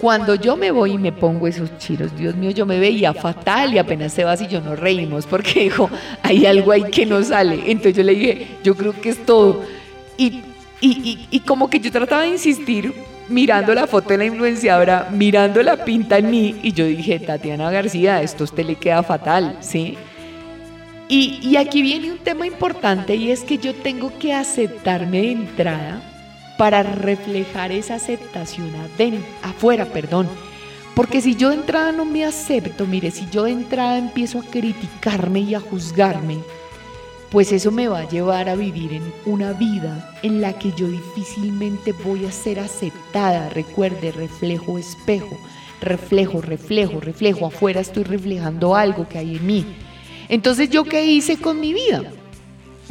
Cuando 0.00 0.34
yo 0.34 0.56
me 0.56 0.70
voy 0.70 0.92
y 0.92 0.98
me 0.98 1.10
pongo 1.10 1.48
esos 1.48 1.78
chiros, 1.78 2.14
Dios 2.16 2.36
mío, 2.36 2.50
yo 2.50 2.66
me 2.66 2.78
veía 2.78 3.14
fatal 3.14 3.72
y 3.72 3.78
apenas 3.78 4.12
se 4.12 4.24
va 4.24 4.34
y 4.34 4.46
yo 4.46 4.60
nos 4.60 4.78
reímos 4.78 5.24
porque 5.26 5.60
dijo, 5.64 5.88
hay 6.22 6.44
algo 6.44 6.72
ahí 6.72 6.84
que 6.90 7.06
no 7.06 7.22
sale. 7.22 7.62
Entonces 7.66 7.96
yo 7.96 8.02
le 8.02 8.14
dije, 8.14 8.46
yo 8.62 8.76
creo 8.76 8.92
que 9.00 9.08
es 9.08 9.24
todo. 9.24 9.62
Y, 10.18 10.42
y, 10.80 11.26
y, 11.30 11.40
como 11.40 11.70
que 11.70 11.80
yo 11.80 11.90
trataba 11.90 12.22
de 12.22 12.28
insistir 12.28 12.92
mirando 13.28 13.74
la 13.74 13.86
foto 13.86 14.10
de 14.10 14.18
la 14.18 14.24
influenciadora, 14.26 15.08
mirando 15.10 15.62
la 15.62 15.84
pinta 15.84 16.18
en 16.18 16.30
mí 16.30 16.56
y 16.62 16.72
yo 16.72 16.84
dije, 16.84 17.18
Tatiana 17.18 17.70
García, 17.70 18.22
esto 18.22 18.44
a 18.44 18.46
usted 18.46 18.64
le 18.64 18.76
queda 18.76 19.02
fatal, 19.02 19.56
¿sí? 19.60 19.96
Y, 21.08 21.56
aquí 21.56 21.82
viene 21.82 22.10
un 22.10 22.18
tema 22.18 22.46
importante 22.46 23.14
y 23.14 23.30
es 23.30 23.44
que 23.44 23.58
yo 23.58 23.74
tengo 23.74 24.18
que 24.18 24.34
aceptarme 24.34 25.22
de 25.22 25.32
entrada 25.32 26.02
para 26.58 26.82
reflejar 26.82 27.70
esa 27.70 27.94
aceptación 27.94 28.70
afuera, 29.42 29.84
perdón. 29.86 30.28
Porque 30.96 31.20
si 31.20 31.36
yo 31.36 31.50
de 31.50 31.56
entrada 31.56 31.92
no 31.92 32.04
me 32.04 32.24
acepto, 32.24 32.86
mire, 32.86 33.12
si 33.12 33.28
yo 33.30 33.44
de 33.44 33.52
entrada 33.52 33.98
empiezo 33.98 34.40
a 34.40 34.44
criticarme 34.44 35.40
y 35.40 35.54
a 35.54 35.60
juzgarme, 35.60 36.38
pues 37.30 37.52
eso 37.52 37.70
me 37.70 37.88
va 37.88 38.00
a 38.00 38.08
llevar 38.08 38.48
a 38.48 38.54
vivir 38.54 38.92
en 38.92 39.12
una 39.24 39.52
vida 39.52 40.14
en 40.22 40.40
la 40.40 40.52
que 40.52 40.72
yo 40.72 40.86
difícilmente 40.86 41.92
voy 42.04 42.24
a 42.24 42.32
ser 42.32 42.60
aceptada. 42.60 43.48
Recuerde, 43.48 44.12
reflejo, 44.12 44.78
espejo, 44.78 45.36
reflejo, 45.80 46.40
reflejo, 46.40 47.00
reflejo. 47.00 47.46
Afuera 47.46 47.80
estoy 47.80 48.04
reflejando 48.04 48.76
algo 48.76 49.08
que 49.08 49.18
hay 49.18 49.36
en 49.36 49.46
mí. 49.46 49.66
Entonces, 50.28 50.70
¿yo 50.70 50.84
qué 50.84 51.04
hice 51.04 51.36
con 51.38 51.60
mi 51.60 51.72
vida? 51.72 52.04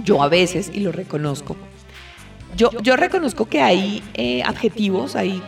Yo 0.04 0.22
a 0.22 0.28
veces, 0.28 0.70
y 0.74 0.82
lo 0.82 0.92
reconozco, 0.92 1.56
yo, 2.58 2.70
yo 2.82 2.96
reconozco 2.96 3.46
que 3.48 3.62
hay 3.62 4.04
eh, 4.14 4.42
adjetivos, 4.44 5.16
hay 5.16 5.42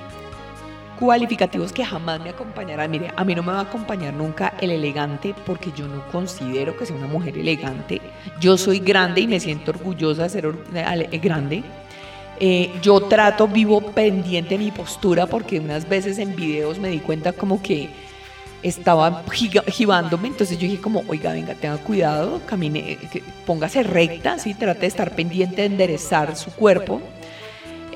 cualificativos 1.00 1.72
que 1.72 1.86
jamás 1.86 2.20
me 2.20 2.30
acompañarán. 2.30 2.92
Mire, 2.92 3.12
a 3.16 3.24
mí 3.24 3.36
no 3.36 3.44
me 3.44 3.52
va 3.52 3.60
a 3.60 3.64
acompañar 3.64 4.14
nunca 4.14 4.54
el 4.60 4.72
elegante 4.72 5.34
porque 5.46 5.72
yo 5.76 5.88
no 5.88 6.06
considero 6.10 6.76
que 6.76 6.86
sea 6.86 6.96
una 6.96 7.08
mujer 7.08 7.38
elegante. 7.38 8.02
Yo 8.40 8.58
soy 8.58 8.80
grande 8.80 9.22
y 9.22 9.28
me 9.28 9.40
siento 9.40 9.72
orgullosa 9.72 10.24
de 10.24 10.30
ser 10.30 10.54
eh, 10.74 11.20
grande. 11.20 11.64
Eh, 12.40 12.72
yo 12.82 13.00
trato, 13.02 13.48
vivo 13.48 13.82
pendiente 13.82 14.58
de 14.58 14.64
mi 14.64 14.72
postura 14.72 15.26
porque 15.26 15.60
unas 15.60 15.90
veces 15.90 16.20
en 16.20 16.36
videos 16.36 16.78
me 16.78 16.90
di 16.90 17.00
cuenta 17.00 17.34
como 17.34 17.62
que 17.62 17.90
estaba 18.62 19.24
gibándome, 19.68 20.28
entonces 20.28 20.58
yo 20.58 20.68
dije 20.68 20.82
como, 20.82 21.04
oiga, 21.08 21.32
venga, 21.32 21.54
tenga 21.54 21.78
cuidado, 21.78 22.42
camine, 22.46 22.98
póngase 23.46 23.84
recta, 23.84 24.40
¿sí? 24.40 24.54
trate 24.54 24.82
de 24.82 24.88
estar 24.88 25.16
pendiente 25.16 25.62
de 25.62 25.68
enderezar 25.68 26.36
su 26.36 26.52
cuerpo. 26.52 27.02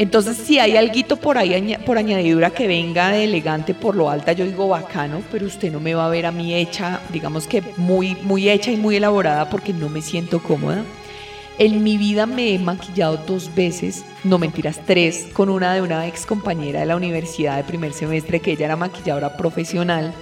Entonces, 0.01 0.35
si 0.35 0.57
hay 0.57 0.77
algo 0.77 1.15
por 1.17 1.37
ahí, 1.37 1.77
por 1.85 1.99
añadidura 1.99 2.49
que 2.49 2.65
venga 2.65 3.09
de 3.09 3.25
elegante 3.25 3.75
por 3.75 3.95
lo 3.95 4.09
alta, 4.09 4.31
yo 4.31 4.45
digo 4.45 4.67
bacano, 4.67 5.21
pero 5.31 5.45
usted 5.45 5.71
no 5.71 5.79
me 5.79 5.93
va 5.93 6.07
a 6.07 6.09
ver 6.09 6.25
a 6.25 6.31
mí 6.31 6.55
hecha, 6.55 7.01
digamos 7.13 7.45
que 7.45 7.61
muy, 7.77 8.17
muy 8.23 8.49
hecha 8.49 8.71
y 8.71 8.77
muy 8.77 8.95
elaborada 8.95 9.47
porque 9.51 9.73
no 9.73 9.89
me 9.89 10.01
siento 10.01 10.41
cómoda. 10.41 10.83
En 11.59 11.83
mi 11.83 11.97
vida 11.97 12.25
me 12.25 12.51
he 12.51 12.57
maquillado 12.57 13.17
dos 13.27 13.53
veces, 13.53 14.03
no 14.23 14.39
mentiras, 14.39 14.81
tres, 14.87 15.27
con 15.33 15.49
una 15.49 15.71
de 15.75 15.83
una 15.83 16.07
ex 16.07 16.25
compañera 16.25 16.79
de 16.79 16.87
la 16.87 16.95
universidad 16.95 17.57
de 17.57 17.63
primer 17.63 17.93
semestre 17.93 18.39
que 18.39 18.53
ella 18.53 18.65
era 18.65 18.75
maquilladora 18.75 19.37
profesional 19.37 20.15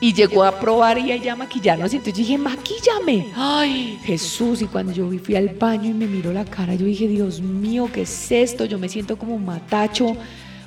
y 0.00 0.14
llegó 0.14 0.44
a 0.44 0.58
probar 0.58 0.98
y 0.98 1.12
ella 1.12 1.34
a 1.34 1.36
maquillarnos. 1.36 1.92
Y 1.92 1.96
entonces 1.96 2.14
dije, 2.14 2.38
maquíllame. 2.38 3.28
Ay, 3.36 3.98
Jesús. 4.02 4.62
Y 4.62 4.66
cuando 4.66 4.92
yo 4.92 5.10
fui 5.22 5.36
al 5.36 5.50
baño 5.50 5.90
y 5.90 5.94
me 5.94 6.06
miró 6.06 6.32
la 6.32 6.44
cara, 6.44 6.74
yo 6.74 6.86
dije, 6.86 7.06
Dios 7.06 7.40
mío, 7.40 7.88
¿qué 7.92 8.02
es 8.02 8.32
esto? 8.32 8.64
Yo 8.64 8.78
me 8.78 8.88
siento 8.88 9.18
como 9.18 9.34
un 9.34 9.44
matacho. 9.44 10.16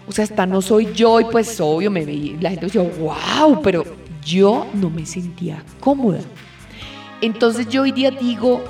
O 0.07 0.11
sea, 0.11 0.25
hasta 0.25 0.45
no 0.45 0.61
soy 0.61 0.93
yo 0.93 1.19
y 1.19 1.25
pues 1.25 1.59
obvio 1.59 1.89
me 1.89 2.05
la 2.05 2.49
gente 2.49 2.65
decía, 2.65 2.83
wow, 2.83 3.61
pero 3.61 3.85
yo 4.23 4.67
no 4.73 4.89
me 4.89 5.05
sentía 5.05 5.63
cómoda. 5.79 6.19
Entonces 7.21 7.67
yo 7.69 7.83
hoy 7.83 7.93
día 7.93 8.11
digo, 8.11 8.61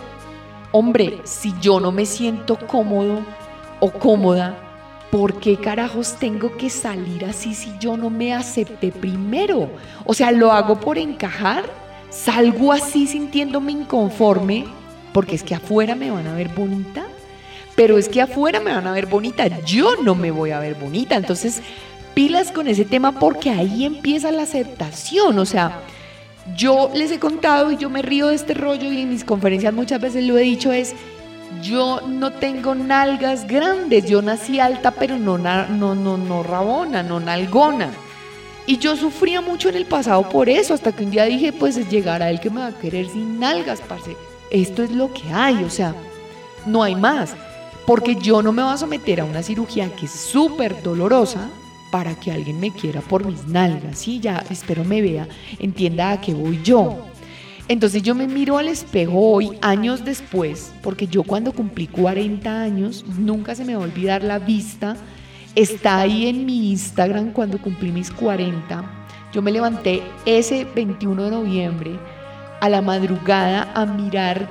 hombre, 0.71 1.19
si 1.23 1.53
yo 1.59 1.79
no 1.79 1.91
me 1.91 2.05
siento 2.05 2.55
cómodo 2.67 3.25
o 3.79 3.91
cómoda, 3.91 4.62
¿por 5.13 5.39
qué 5.39 5.57
carajos 5.57 6.15
tengo 6.19 6.57
que 6.57 6.71
salir 6.71 7.23
así 7.25 7.53
si 7.53 7.71
yo 7.79 7.97
no 7.97 8.09
me 8.09 8.33
acepté 8.33 8.91
primero? 8.91 9.69
O 10.05 10.15
sea, 10.15 10.31
lo 10.31 10.51
hago 10.51 10.79
por 10.79 10.97
encajar, 10.97 11.65
salgo 12.09 12.73
así 12.73 13.05
sintiéndome 13.05 13.73
inconforme, 13.73 14.65
porque 15.13 15.35
es 15.35 15.43
que 15.43 15.53
afuera 15.53 15.93
me 15.93 16.09
van 16.09 16.25
a 16.25 16.33
ver 16.33 16.47
bonita, 16.47 17.03
pero 17.75 17.99
es 17.99 18.09
que 18.09 18.21
afuera 18.21 18.59
me 18.59 18.73
van 18.73 18.87
a 18.87 18.91
ver 18.91 19.05
bonita, 19.05 19.45
yo 19.63 19.97
no 20.01 20.15
me 20.15 20.31
voy 20.31 20.49
a 20.49 20.57
ver 20.57 20.73
bonita. 20.73 21.15
Entonces, 21.15 21.61
pilas 22.15 22.51
con 22.51 22.67
ese 22.67 22.83
tema 22.83 23.19
porque 23.19 23.51
ahí 23.51 23.85
empieza 23.85 24.31
la 24.31 24.41
aceptación, 24.41 25.37
o 25.37 25.45
sea, 25.45 25.81
yo 26.57 26.89
les 26.91 27.11
he 27.11 27.19
contado 27.19 27.71
y 27.71 27.77
yo 27.77 27.91
me 27.91 28.01
río 28.01 28.29
de 28.29 28.35
este 28.35 28.55
rollo 28.55 28.91
y 28.91 29.01
en 29.01 29.09
mis 29.11 29.23
conferencias 29.23 29.75
muchas 29.75 30.01
veces 30.01 30.23
lo 30.23 30.39
he 30.39 30.41
dicho 30.41 30.71
es, 30.71 30.95
yo 31.61 32.01
no 32.07 32.31
tengo 32.31 32.75
nalgas 32.75 33.47
grandes, 33.47 34.05
yo 34.05 34.21
nací 34.21 34.59
alta 34.59 34.91
pero 34.91 35.17
no, 35.17 35.37
no, 35.37 35.95
no, 35.95 36.17
no 36.17 36.43
rabona, 36.43 37.03
no 37.03 37.19
nalgona. 37.19 37.91
Y 38.65 38.77
yo 38.77 38.95
sufría 38.95 39.41
mucho 39.41 39.69
en 39.69 39.75
el 39.75 39.85
pasado 39.85 40.27
por 40.29 40.47
eso, 40.47 40.73
hasta 40.73 40.91
que 40.93 41.03
un 41.03 41.11
día 41.11 41.25
dije, 41.25 41.51
pues 41.51 41.89
llegará 41.89 42.29
el 42.29 42.39
que 42.39 42.49
me 42.49 42.61
va 42.61 42.67
a 42.67 42.79
querer 42.79 43.07
sin 43.09 43.39
nalgas, 43.39 43.81
parce. 43.81 44.15
Esto 44.51 44.83
es 44.83 44.91
lo 44.91 45.11
que 45.11 45.31
hay, 45.33 45.63
o 45.63 45.69
sea, 45.69 45.93
no 46.65 46.83
hay 46.83 46.95
más. 46.95 47.33
Porque 47.85 48.15
yo 48.15 48.41
no 48.41 48.53
me 48.53 48.63
voy 48.63 48.73
a 48.73 48.77
someter 48.77 49.19
a 49.19 49.25
una 49.25 49.43
cirugía 49.43 49.93
que 49.93 50.05
es 50.05 50.11
súper 50.11 50.81
dolorosa 50.81 51.49
para 51.91 52.15
que 52.15 52.31
alguien 52.31 52.59
me 52.59 52.71
quiera 52.71 53.01
por 53.01 53.25
mis 53.25 53.45
nalgas. 53.45 53.99
Sí, 53.99 54.19
ya 54.19 54.43
espero 54.49 54.85
me 54.85 55.01
vea, 55.01 55.27
entienda 55.59 56.11
a 56.11 56.21
qué 56.21 56.33
voy 56.33 56.61
yo. 56.63 57.12
Entonces 57.67 58.03
yo 58.03 58.13
me 58.13 58.27
miro 58.27 58.57
al 58.57 58.67
espejo 58.67 59.17
hoy, 59.17 59.57
años 59.61 60.03
después, 60.03 60.73
porque 60.81 61.07
yo 61.07 61.23
cuando 61.23 61.53
cumplí 61.53 61.87
40 61.87 62.61
años, 62.61 63.05
nunca 63.17 63.55
se 63.55 63.63
me 63.63 63.75
va 63.75 63.81
a 63.81 63.85
olvidar 63.85 64.23
la 64.23 64.39
vista. 64.39 64.97
Está 65.55 65.99
ahí 65.99 66.27
en 66.27 66.45
mi 66.45 66.71
Instagram 66.71 67.31
cuando 67.31 67.59
cumplí 67.59 67.91
mis 67.91 68.11
40. 68.11 68.83
Yo 69.31 69.41
me 69.41 69.51
levanté 69.51 70.03
ese 70.25 70.65
21 70.75 71.23
de 71.23 71.31
noviembre 71.31 71.99
a 72.59 72.69
la 72.69 72.81
madrugada 72.81 73.71
a 73.73 73.85
mirar 73.85 74.47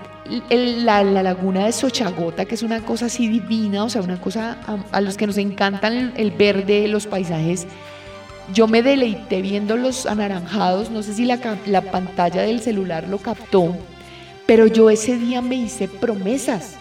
la, 0.50 1.02
laguna 1.02 1.66
de 1.66 1.72
Sochagota, 1.72 2.44
que 2.44 2.54
es 2.54 2.62
una 2.62 2.80
cosa 2.80 3.06
así 3.06 3.28
divina, 3.28 3.84
o 3.84 3.90
sea, 3.90 4.02
una 4.02 4.20
cosa 4.20 4.58
a, 4.90 5.00
los 5.00 5.16
que 5.16 5.26
nos 5.26 5.38
encantan 5.38 6.12
el, 6.16 6.30
verde, 6.30 6.88
los 6.88 7.06
paisajes. 7.06 7.66
Yo 8.52 8.66
me 8.66 8.82
deleité 8.82 9.42
viendo 9.42 9.76
los 9.76 10.06
anaranjados, 10.06 10.90
no 10.90 11.02
sé 11.02 11.14
si 11.14 11.24
la, 11.24 11.38
la 11.66 11.82
pantalla 11.82 12.42
del 12.42 12.60
celular 12.60 13.08
lo 13.08 13.18
captó, 13.18 13.76
pero 14.46 14.66
yo 14.66 14.90
ese 14.90 15.16
día 15.18 15.40
me 15.40 15.56
hice 15.56 15.88
promesas. 15.88 16.74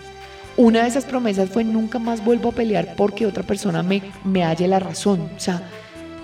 Una 0.57 0.83
de 0.83 0.89
esas 0.89 1.05
promesas 1.05 1.49
fue 1.49 1.63
nunca 1.63 1.99
más 1.99 2.23
vuelvo 2.23 2.49
a 2.49 2.53
pelear 2.53 2.95
porque 2.95 3.25
otra 3.25 3.43
persona 3.43 3.83
me, 3.83 4.01
me 4.23 4.43
halle 4.43 4.67
la 4.67 4.79
razón. 4.79 5.29
O 5.35 5.39
sea, 5.39 5.61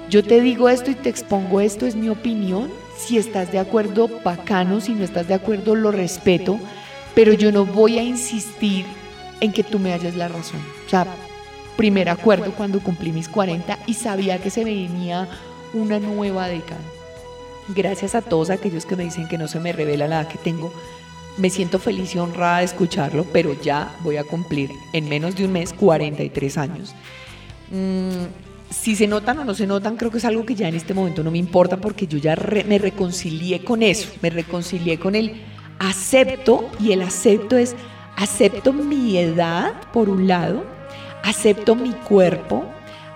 yo 0.10 0.24
te 0.24 0.42
digo 0.42 0.70
esto 0.70 0.92
y 0.92 0.96
te 0.96 1.10
expongo 1.10 1.62
esto, 1.62 1.86
es 1.86 1.96
mi 1.96 2.10
opinión. 2.10 2.70
Si 2.98 3.18
estás 3.18 3.52
de 3.52 3.60
acuerdo, 3.60 4.10
bacano. 4.24 4.82
Si 4.82 4.94
no 4.94 5.04
estás 5.04 5.28
de 5.28 5.36
acuerdo, 5.36 5.76
lo 5.76 5.92
respeto 5.92 6.60
pero 7.18 7.34
yo 7.34 7.52
no 7.52 7.66
voy 7.66 7.98
a 7.98 8.04
insistir 8.04 8.86
en 9.42 9.52
que 9.52 9.64
tú 9.64 9.80
me 9.80 9.92
hayas 9.92 10.16
la 10.16 10.28
razón. 10.28 10.60
O 10.86 10.90
sea, 10.90 11.08
primer 11.78 12.10
acuerdo 12.10 12.52
cuando 12.54 12.82
cumplí 12.82 13.12
mis 13.12 13.30
40 13.30 13.80
y 13.88 13.94
sabía 13.94 14.40
que 14.40 14.50
se 14.50 14.66
venía 14.66 15.30
una 15.74 16.00
nueva 16.00 16.48
década. 16.48 16.82
Gracias 17.70 18.16
a 18.16 18.22
todos 18.22 18.50
aquellos 18.50 18.86
que 18.86 18.96
me 18.96 19.04
dicen 19.04 19.28
que 19.28 19.38
no 19.38 19.48
se 19.48 19.60
me 19.60 19.72
revela 19.72 20.08
la 20.08 20.22
edad 20.22 20.28
que 20.28 20.38
tengo. 20.38 20.74
Me 21.38 21.50
siento 21.50 21.80
feliz 21.80 22.16
y 22.16 22.20
honrada 22.20 22.60
de 22.60 22.66
escucharlo, 22.66 23.26
pero 23.32 23.54
ya 23.62 23.96
voy 24.02 24.18
a 24.18 24.24
cumplir 24.24 24.72
en 24.94 25.08
menos 25.08 25.36
de 25.36 25.46
un 25.46 25.52
mes 25.52 25.72
43 25.74 26.58
años. 26.58 26.96
Mm, 27.70 28.26
si 28.70 28.96
se 28.96 29.08
notan 29.08 29.40
o 29.40 29.46
no 29.46 29.54
se 29.54 29.68
notan, 29.68 29.98
creo 29.98 30.12
que 30.12 30.18
es 30.18 30.26
algo 30.26 30.46
que 30.46 30.56
ya 30.56 30.68
en 30.68 30.76
este 30.76 30.94
momento 30.94 31.24
no 31.24 31.32
me 31.32 31.38
importa 31.38 31.78
porque 31.78 32.08
yo 32.08 32.18
ya 32.18 32.36
me 32.68 32.80
reconcilié 32.80 33.64
con 33.64 33.84
eso, 33.84 34.10
me 34.22 34.30
reconcilié 34.30 34.98
con 34.98 35.16
el 35.16 35.42
acepto, 35.80 36.70
y 36.80 36.92
el 36.92 37.02
acepto 37.02 37.58
es, 37.58 37.76
acepto 38.16 38.74
mi 38.74 39.18
edad, 39.18 39.74
por 39.94 40.10
un 40.10 40.28
lado, 40.28 40.64
acepto 41.28 41.76
mi 41.76 41.92
cuerpo, 41.92 42.64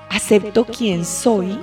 acepto 0.10 0.66
quién 0.66 1.06
soy, 1.06 1.58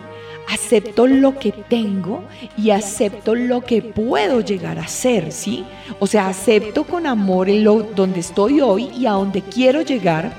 acepto 0.49 1.07
lo 1.07 1.39
que 1.39 1.53
tengo 1.53 2.25
y 2.57 2.71
acepto 2.71 3.35
lo 3.35 3.61
que 3.61 3.83
puedo 3.83 4.41
llegar 4.41 4.79
a 4.79 4.89
ser, 4.89 5.31
¿sí? 5.31 5.67
O 5.99 6.07
sea, 6.07 6.29
acepto 6.29 6.85
con 6.85 7.07
amor 7.07 7.51
en 7.51 7.65
lo, 7.65 7.83
donde 7.83 8.21
estoy 8.21 8.63
hoy 8.63 8.91
y 8.97 9.05
a 9.05 9.13
donde 9.13 9.43
quiero 9.43 9.83
llegar, 9.83 10.33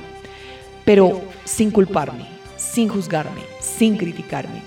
pero 0.83 1.21
sin 1.45 1.69
culparme, 1.69 2.25
sin 2.57 2.89
juzgarme, 2.89 3.41
sin 3.59 3.95
criticarme. 3.95 4.63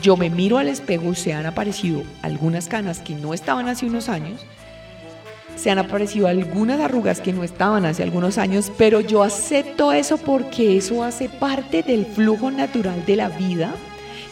Yo 0.00 0.16
me 0.16 0.30
miro 0.30 0.56
al 0.56 0.68
espejo, 0.68 1.14
se 1.16 1.32
han 1.32 1.46
aparecido 1.46 2.04
algunas 2.22 2.68
canas 2.68 3.00
que 3.00 3.16
no 3.16 3.34
estaban 3.34 3.66
hace 3.68 3.86
unos 3.86 4.08
años, 4.08 4.46
se 5.56 5.70
han 5.70 5.78
aparecido 5.78 6.28
algunas 6.28 6.80
arrugas 6.80 7.20
que 7.20 7.32
no 7.32 7.42
estaban 7.42 7.84
hace 7.86 8.02
algunos 8.02 8.38
años, 8.38 8.70
pero 8.76 9.00
yo 9.00 9.22
acepto 9.22 9.92
eso 9.92 10.18
porque 10.18 10.76
eso 10.76 11.02
hace 11.02 11.28
parte 11.28 11.82
del 11.82 12.06
flujo 12.06 12.50
natural 12.50 13.04
de 13.06 13.16
la 13.16 13.28
vida, 13.28 13.74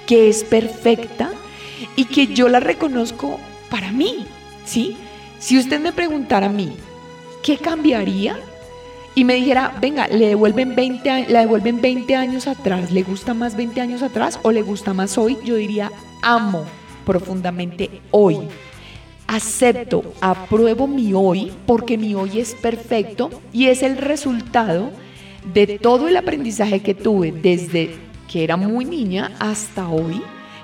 que 0.07 0.29
es 0.29 0.45
perfecta 0.45 1.31
y 1.97 2.05
que 2.05 2.29
yo 2.29 2.49
la 2.49 2.61
reconozco 2.61 3.41
para 3.71 3.91
mí, 3.91 4.27
¿sí? 4.65 4.97
Si 5.39 5.59
usted 5.59 5.81
me 5.81 5.93
preguntara 5.93 6.47
a 6.47 6.51
mí, 6.51 6.73
¿qué 7.43 7.57
cambiaría? 7.57 8.39
Y 9.15 9.25
me 9.25 9.35
dijera, 9.35 9.75
venga, 9.81 10.09
le 10.09 10.29
devuelven 10.29 10.75
20, 10.75 11.27
la 11.29 11.41
devuelven 11.41 11.81
20 11.81 12.17
años 12.17 12.47
atrás, 12.47 12.91
¿le 12.91 13.03
gusta 13.03 13.33
más 13.33 13.57
20 13.57 13.81
años 13.81 14.03
atrás 14.03 14.39
o 14.43 14.51
le 14.51 14.63
gusta 14.63 14.93
más 14.93 15.19
hoy? 15.19 15.39
Yo 15.45 15.55
diría, 15.55 15.91
amo 16.23 16.65
profundamente 17.05 18.03
hoy 18.11 18.39
acepto, 19.35 20.15
apruebo 20.21 20.87
mi 20.87 21.13
hoy, 21.13 21.53
porque 21.67 21.99
mi 21.99 22.15
hoy 22.15 22.39
es 22.39 22.55
perfecto 22.55 23.31
y 23.53 23.67
es 23.67 23.83
el 23.83 23.97
resultado 23.97 24.91
de 25.53 25.79
todo 25.79 26.07
el 26.07 26.17
aprendizaje 26.17 26.81
que 26.81 26.95
tuve 26.95 27.33
desde 27.33 27.97
que 28.31 28.45
era 28.45 28.57
muy 28.57 28.85
niña 28.85 29.33
hasta 29.41 29.89
hoy, 29.89 30.23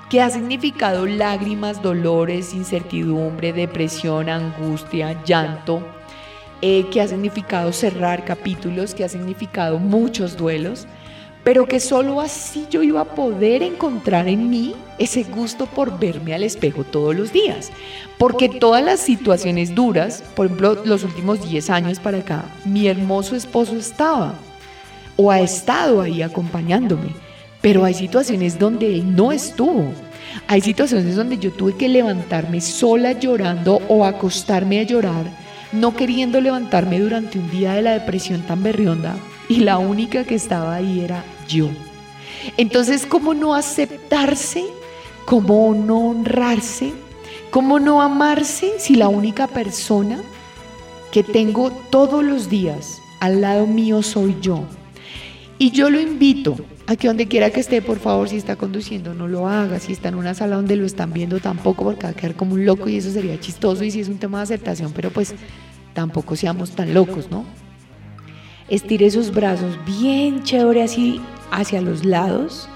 que 0.09 0.21
ha 0.21 0.29
significado 0.29 1.05
lágrimas, 1.05 1.81
dolores, 1.81 2.53
incertidumbre, 2.53 3.53
depresión, 3.53 4.29
angustia, 4.29 5.21
llanto, 5.25 5.85
eh, 6.61 6.85
que 6.91 7.01
ha 7.01 7.07
significado 7.07 7.73
cerrar 7.73 8.23
capítulos, 8.23 8.93
que 8.93 9.03
ha 9.03 9.09
significado 9.09 9.79
muchos 9.79 10.37
duelos 10.37 10.87
pero 11.43 11.67
que 11.67 11.79
solo 11.79 12.21
así 12.21 12.67
yo 12.69 12.83
iba 12.83 13.01
a 13.01 13.15
poder 13.15 13.63
encontrar 13.63 14.27
en 14.27 14.49
mí 14.49 14.75
ese 14.99 15.23
gusto 15.23 15.65
por 15.65 15.99
verme 15.99 16.35
al 16.35 16.43
espejo 16.43 16.83
todos 16.83 17.15
los 17.15 17.33
días. 17.33 17.71
Porque 18.17 18.47
todas 18.47 18.83
las 18.83 18.99
situaciones 18.99 19.73
duras, 19.73 20.23
por 20.35 20.45
ejemplo, 20.45 20.83
los 20.85 21.03
últimos 21.03 21.47
10 21.49 21.69
años 21.71 21.99
para 21.99 22.19
acá, 22.19 22.45
mi 22.65 22.87
hermoso 22.87 23.35
esposo 23.35 23.75
estaba 23.75 24.35
o 25.15 25.31
ha 25.31 25.39
estado 25.39 26.01
ahí 26.01 26.21
acompañándome, 26.21 27.09
pero 27.61 27.83
hay 27.83 27.95
situaciones 27.95 28.59
donde 28.59 28.93
él 28.93 29.15
no 29.15 29.31
estuvo. 29.31 29.91
Hay 30.47 30.61
situaciones 30.61 31.15
donde 31.15 31.37
yo 31.37 31.51
tuve 31.51 31.75
que 31.75 31.89
levantarme 31.89 32.61
sola 32.61 33.13
llorando 33.13 33.81
o 33.87 34.05
acostarme 34.05 34.79
a 34.79 34.83
llorar, 34.83 35.25
no 35.71 35.95
queriendo 35.95 36.39
levantarme 36.39 36.99
durante 36.99 37.39
un 37.39 37.49
día 37.49 37.73
de 37.73 37.81
la 37.81 37.93
depresión 37.93 38.41
tan 38.43 38.61
berrionda 38.61 39.15
y 39.51 39.57
la 39.57 39.79
única 39.79 40.23
que 40.23 40.35
estaba 40.35 40.75
ahí 40.75 41.01
era 41.01 41.25
yo. 41.49 41.67
Entonces, 42.55 43.05
¿cómo 43.05 43.33
no 43.33 43.53
aceptarse? 43.53 44.63
¿Cómo 45.25 45.75
no 45.75 45.99
honrarse? 45.99 46.93
¿Cómo 47.49 47.77
no 47.77 48.01
amarse 48.01 48.79
si 48.79 48.95
la 48.95 49.09
única 49.09 49.47
persona 49.47 50.21
que 51.11 51.21
tengo 51.21 51.69
todos 51.89 52.23
los 52.23 52.49
días 52.49 53.01
al 53.19 53.41
lado 53.41 53.67
mío 53.67 54.01
soy 54.03 54.37
yo? 54.39 54.63
Y 55.59 55.71
yo 55.71 55.89
lo 55.89 55.99
invito 55.99 56.55
a 56.87 56.95
que 56.95 57.09
donde 57.09 57.27
quiera 57.27 57.49
que 57.49 57.59
esté, 57.59 57.81
por 57.81 57.99
favor, 57.99 58.29
si 58.29 58.37
está 58.37 58.55
conduciendo, 58.55 59.13
no 59.13 59.27
lo 59.27 59.49
haga. 59.49 59.81
Si 59.81 59.91
está 59.91 60.07
en 60.07 60.15
una 60.15 60.33
sala 60.33 60.55
donde 60.55 60.77
lo 60.77 60.85
están 60.85 61.11
viendo, 61.11 61.41
tampoco, 61.41 61.83
porque 61.83 62.03
va 62.03 62.09
a 62.11 62.13
quedar 62.13 62.35
como 62.35 62.53
un 62.53 62.65
loco 62.65 62.87
y 62.87 62.95
eso 62.95 63.11
sería 63.11 63.37
chistoso. 63.37 63.83
Y 63.83 63.91
si 63.91 63.99
es 63.99 64.07
un 64.07 64.17
tema 64.17 64.37
de 64.37 64.43
aceptación, 64.45 64.93
pero 64.95 65.09
pues 65.11 65.35
tampoco 65.93 66.37
seamos 66.37 66.71
tan 66.71 66.93
locos, 66.93 67.29
¿no? 67.29 67.43
Estire 68.71 69.11
sus 69.11 69.33
brazos 69.33 69.77
bien 69.85 70.43
chévere 70.43 70.83
así 70.83 71.19
hacia 71.51 71.81
los 71.81 72.05
lados. 72.05 72.69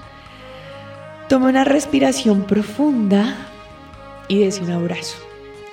Toma 1.30 1.48
una 1.48 1.64
respiración 1.64 2.42
profunda 2.42 3.34
y 4.28 4.40
des 4.40 4.60
un 4.60 4.72
abrazo. 4.72 5.16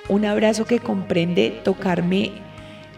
Un 0.08 0.24
abrazo 0.24 0.64
que 0.64 0.78
comprende 0.78 1.60
tocarme 1.62 2.32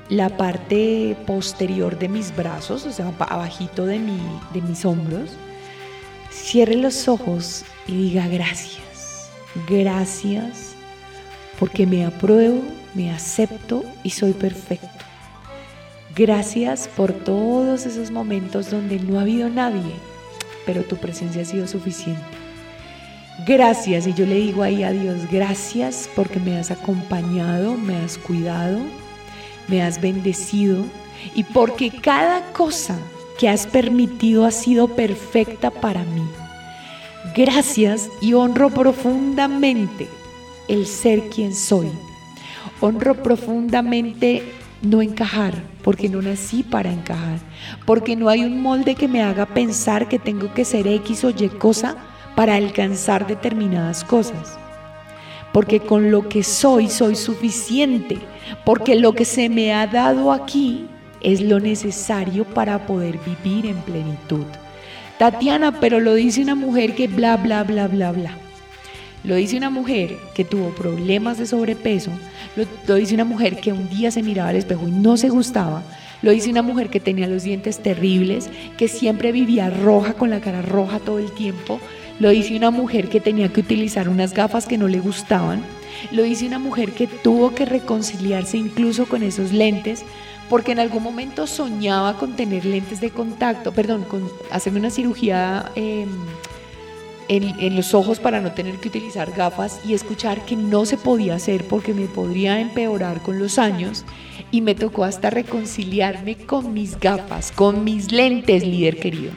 la 0.09 0.37
parte 0.37 1.17
posterior 1.27 1.99
de 1.99 2.09
mis 2.09 2.35
brazos, 2.37 2.87
o 2.87 2.93
sea, 2.93 3.13
abajito 3.19 3.87
de, 3.87 3.99
mi, 3.99 4.21
de 4.55 4.63
mis 4.63 4.85
hombros. 4.85 5.33
cierre 6.31 6.77
los 6.77 7.09
ojos 7.09 7.65
y 7.89 8.05
diga 8.05 8.29
gracias, 8.29 9.33
gracias 9.69 10.77
porque 11.59 11.89
me 11.89 12.07
apruebo, 12.07 12.63
me 12.95 13.11
acepto 13.11 13.83
y 14.05 14.11
soy 14.11 14.33
perfecto. 14.33 14.87
Gracias 16.17 16.89
por 16.89 17.13
todos 17.13 17.85
esos 17.85 18.11
momentos 18.11 18.71
donde 18.71 18.99
no 18.99 19.19
ha 19.19 19.23
habido 19.23 19.51
nadie, 19.51 19.93
pero 20.65 20.83
tu 20.83 20.97
presencia 20.97 21.43
ha 21.43 21.45
sido 21.45 21.67
suficiente. 21.67 22.23
Gracias, 23.47 24.07
y 24.07 24.15
yo 24.15 24.25
le 24.25 24.37
digo 24.37 24.63
ahí 24.63 24.83
a 24.83 24.93
Dios, 24.93 25.31
gracias 25.31 26.09
porque 26.17 26.41
me 26.41 26.57
has 26.57 26.71
acompañado, 26.71 27.75
me 27.75 27.97
has 27.97 28.17
cuidado, 28.17 28.79
me 29.69 29.83
has 29.83 30.01
bendecido 30.01 30.87
y 31.35 31.43
porque 31.45 31.91
cada 31.91 32.51
cosa 32.53 32.99
que 33.39 33.51
has 33.51 33.67
permitido 33.67 34.47
ha 34.47 34.53
sido 34.53 34.89
perfecta 34.89 35.71
para 35.71 36.03
mí. 36.05 36.27
Gracias 37.37 38.09
y 38.23 38.33
honro 38.33 38.71
profundamente 38.71 40.09
el 40.67 40.87
ser 40.87 41.29
quien 41.29 41.55
soy. 41.55 41.91
Honro 42.81 43.23
profundamente 43.23 44.43
no 44.91 45.03
encajar, 45.03 45.55
porque 45.83 46.09
no 46.09 46.23
nací 46.23 46.63
para 46.63 46.93
encajar, 46.93 47.39
porque 47.85 48.17
no 48.17 48.29
hay 48.29 48.45
un 48.45 48.61
molde 48.61 48.95
que 48.95 49.09
me 49.09 49.23
haga 49.23 49.47
pensar 49.47 50.09
que 50.09 50.19
tengo 50.19 50.53
que 50.55 50.65
ser 50.65 50.87
X 50.87 51.25
o 51.25 51.31
Y 51.31 51.49
cosa 51.49 51.97
para 52.35 52.55
alcanzar 52.55 53.27
determinadas 53.27 54.05
cosas. 54.05 54.59
Porque 55.53 55.81
con 55.81 56.11
lo 56.11 56.29
que 56.29 56.43
soy 56.43 56.89
soy 56.89 57.17
suficiente, 57.17 58.19
porque 58.65 58.95
lo 58.95 59.15
que 59.15 59.25
se 59.25 59.49
me 59.49 59.73
ha 59.73 59.87
dado 59.87 60.33
aquí 60.33 60.87
es 61.21 61.41
lo 61.41 61.61
necesario 61.61 62.45
para 62.45 62.87
poder 62.87 63.19
vivir 63.19 63.67
en 63.67 63.77
plenitud. 63.83 64.45
Tatiana, 65.19 65.81
pero 65.81 65.99
lo 65.99 66.15
dice 66.15 66.43
una 66.43 66.55
mujer 66.55 66.95
que 66.95 67.09
bla, 67.09 67.37
bla, 67.39 67.65
bla, 67.65 67.89
bla, 67.89 68.13
bla. 68.13 68.46
Lo 69.27 69.35
dice 69.35 69.57
una 69.57 69.71
mujer 69.71 70.17
que 70.35 70.45
tuvo 70.45 70.71
problemas 70.71 71.37
de 71.37 71.47
sobrepeso, 71.47 72.13
lo, 72.87 72.95
dice 72.95 73.15
una 73.15 73.25
mujer 73.25 73.57
que 73.57 73.73
un 73.73 73.89
día 73.89 74.13
se 74.13 74.23
miraba 74.23 74.51
al 74.51 74.57
espejo 74.57 74.87
y 74.87 74.93
no 74.93 75.17
se 75.17 75.29
gustaba, 75.29 75.83
lo 76.23 76.31
dice 76.31 76.49
una 76.49 76.63
mujer 76.63 76.91
que 76.91 77.01
tenía 77.01 77.27
los 77.27 77.43
dientes 77.43 77.83
terribles, 77.83 78.49
que 78.79 78.87
siempre 78.87 79.33
vivía 79.33 79.69
roja 79.69 80.15
con 80.15 80.31
la 80.31 80.41
cara 80.41 80.63
roja 80.63 81.01
todo 81.01 81.19
el 81.19 81.33
tiempo, 81.33 81.81
lo 82.21 82.31
dice 82.31 82.57
una 82.57 82.71
mujer 82.71 83.09
que 83.09 83.21
tenía 83.21 83.53
que 83.53 83.61
utilizar 83.61 84.09
unas 84.09 84.33
gafas 84.33 84.67
que 84.67 84.79
no 84.79 84.87
le 84.87 85.01
gustaban, 85.01 85.61
lo 86.13 86.23
dice 86.23 86.47
una 86.47 86.61
mujer 86.61 86.93
que 86.93 87.09
tuvo 87.09 87.53
que 87.53 87.65
reconciliarse 87.65 88.59
incluso 88.59 89.07
con 89.07 89.25
esos 89.25 89.53
lentes 89.53 90.05
porque 90.49 90.73
en 90.73 90.79
algún 90.79 91.03
momento 91.03 91.49
soñaba 91.49 92.17
con 92.17 92.37
tener 92.37 92.65
lentes 92.65 93.01
de 93.01 93.11
contacto, 93.11 93.73
perdón, 93.73 94.05
con 94.05 94.23
hacerme 94.53 94.79
una 94.79 94.91
cirugía 94.91 95.73
em, 95.75 96.09
en, 97.29 97.77
los 97.77 97.95
ojos 97.95 98.19
para 98.19 98.41
no 98.41 98.53
tener 98.53 98.77
que 98.77 98.89
utilizar 98.89 99.33
gafas 99.33 99.81
y 99.87 99.95
escuchar 99.95 100.45
que 100.45 100.57
no 100.57 100.87
se 100.87 100.97
podía 100.97 101.35
hacer 101.35 101.65
porque 101.65 101.95
me 101.95 102.07
podría 102.07 102.61
empeorar 102.61 103.23
con 103.23 103.39
los 103.39 103.59
años 103.59 104.05
y 104.51 104.61
me 104.61 104.75
tocó 104.75 105.05
hasta 105.05 105.31
reconciliarme 105.31 106.37
con 106.37 106.73
mis 106.73 106.99
gafas, 106.99 107.53
con 107.53 107.85
mis 107.85 108.13
lentes, 108.13 108.65
líder 108.65 108.99
querido. 108.99 109.33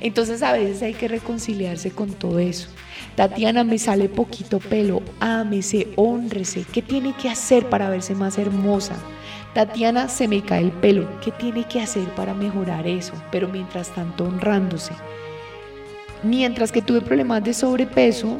Entonces 0.00 0.42
a 0.42 0.52
veces 0.52 0.82
hay 0.82 0.94
que 0.94 1.08
reconciliarse 1.08 1.92
con 1.92 2.10
todo 2.10 2.40
eso. 2.40 2.68
Tatiana, 3.14 3.62
me 3.62 3.78
sale 3.78 4.08
poquito 4.08 4.58
pelo, 4.58 5.02
ámese, 5.20 5.88
honrese. 5.96 6.64
¿Qué 6.72 6.82
tiene 6.82 7.14
que 7.14 7.28
hacer 7.28 7.68
para 7.68 7.88
verse 7.88 8.14
más 8.14 8.38
hermosa? 8.38 8.96
Tatiana, 9.54 10.08
se 10.08 10.28
me 10.28 10.42
cae 10.42 10.62
el 10.62 10.72
pelo. 10.72 11.08
¿Qué 11.20 11.30
tiene 11.30 11.64
que 11.68 11.80
hacer 11.80 12.08
para 12.14 12.34
mejorar 12.34 12.86
eso? 12.86 13.12
Pero 13.30 13.48
mientras 13.48 13.94
tanto 13.94 14.24
honrándose. 14.24 14.92
Mientras 16.22 16.70
que 16.70 16.82
tuve 16.82 17.00
problemas 17.00 17.42
de 17.42 17.52
sobrepeso, 17.52 18.38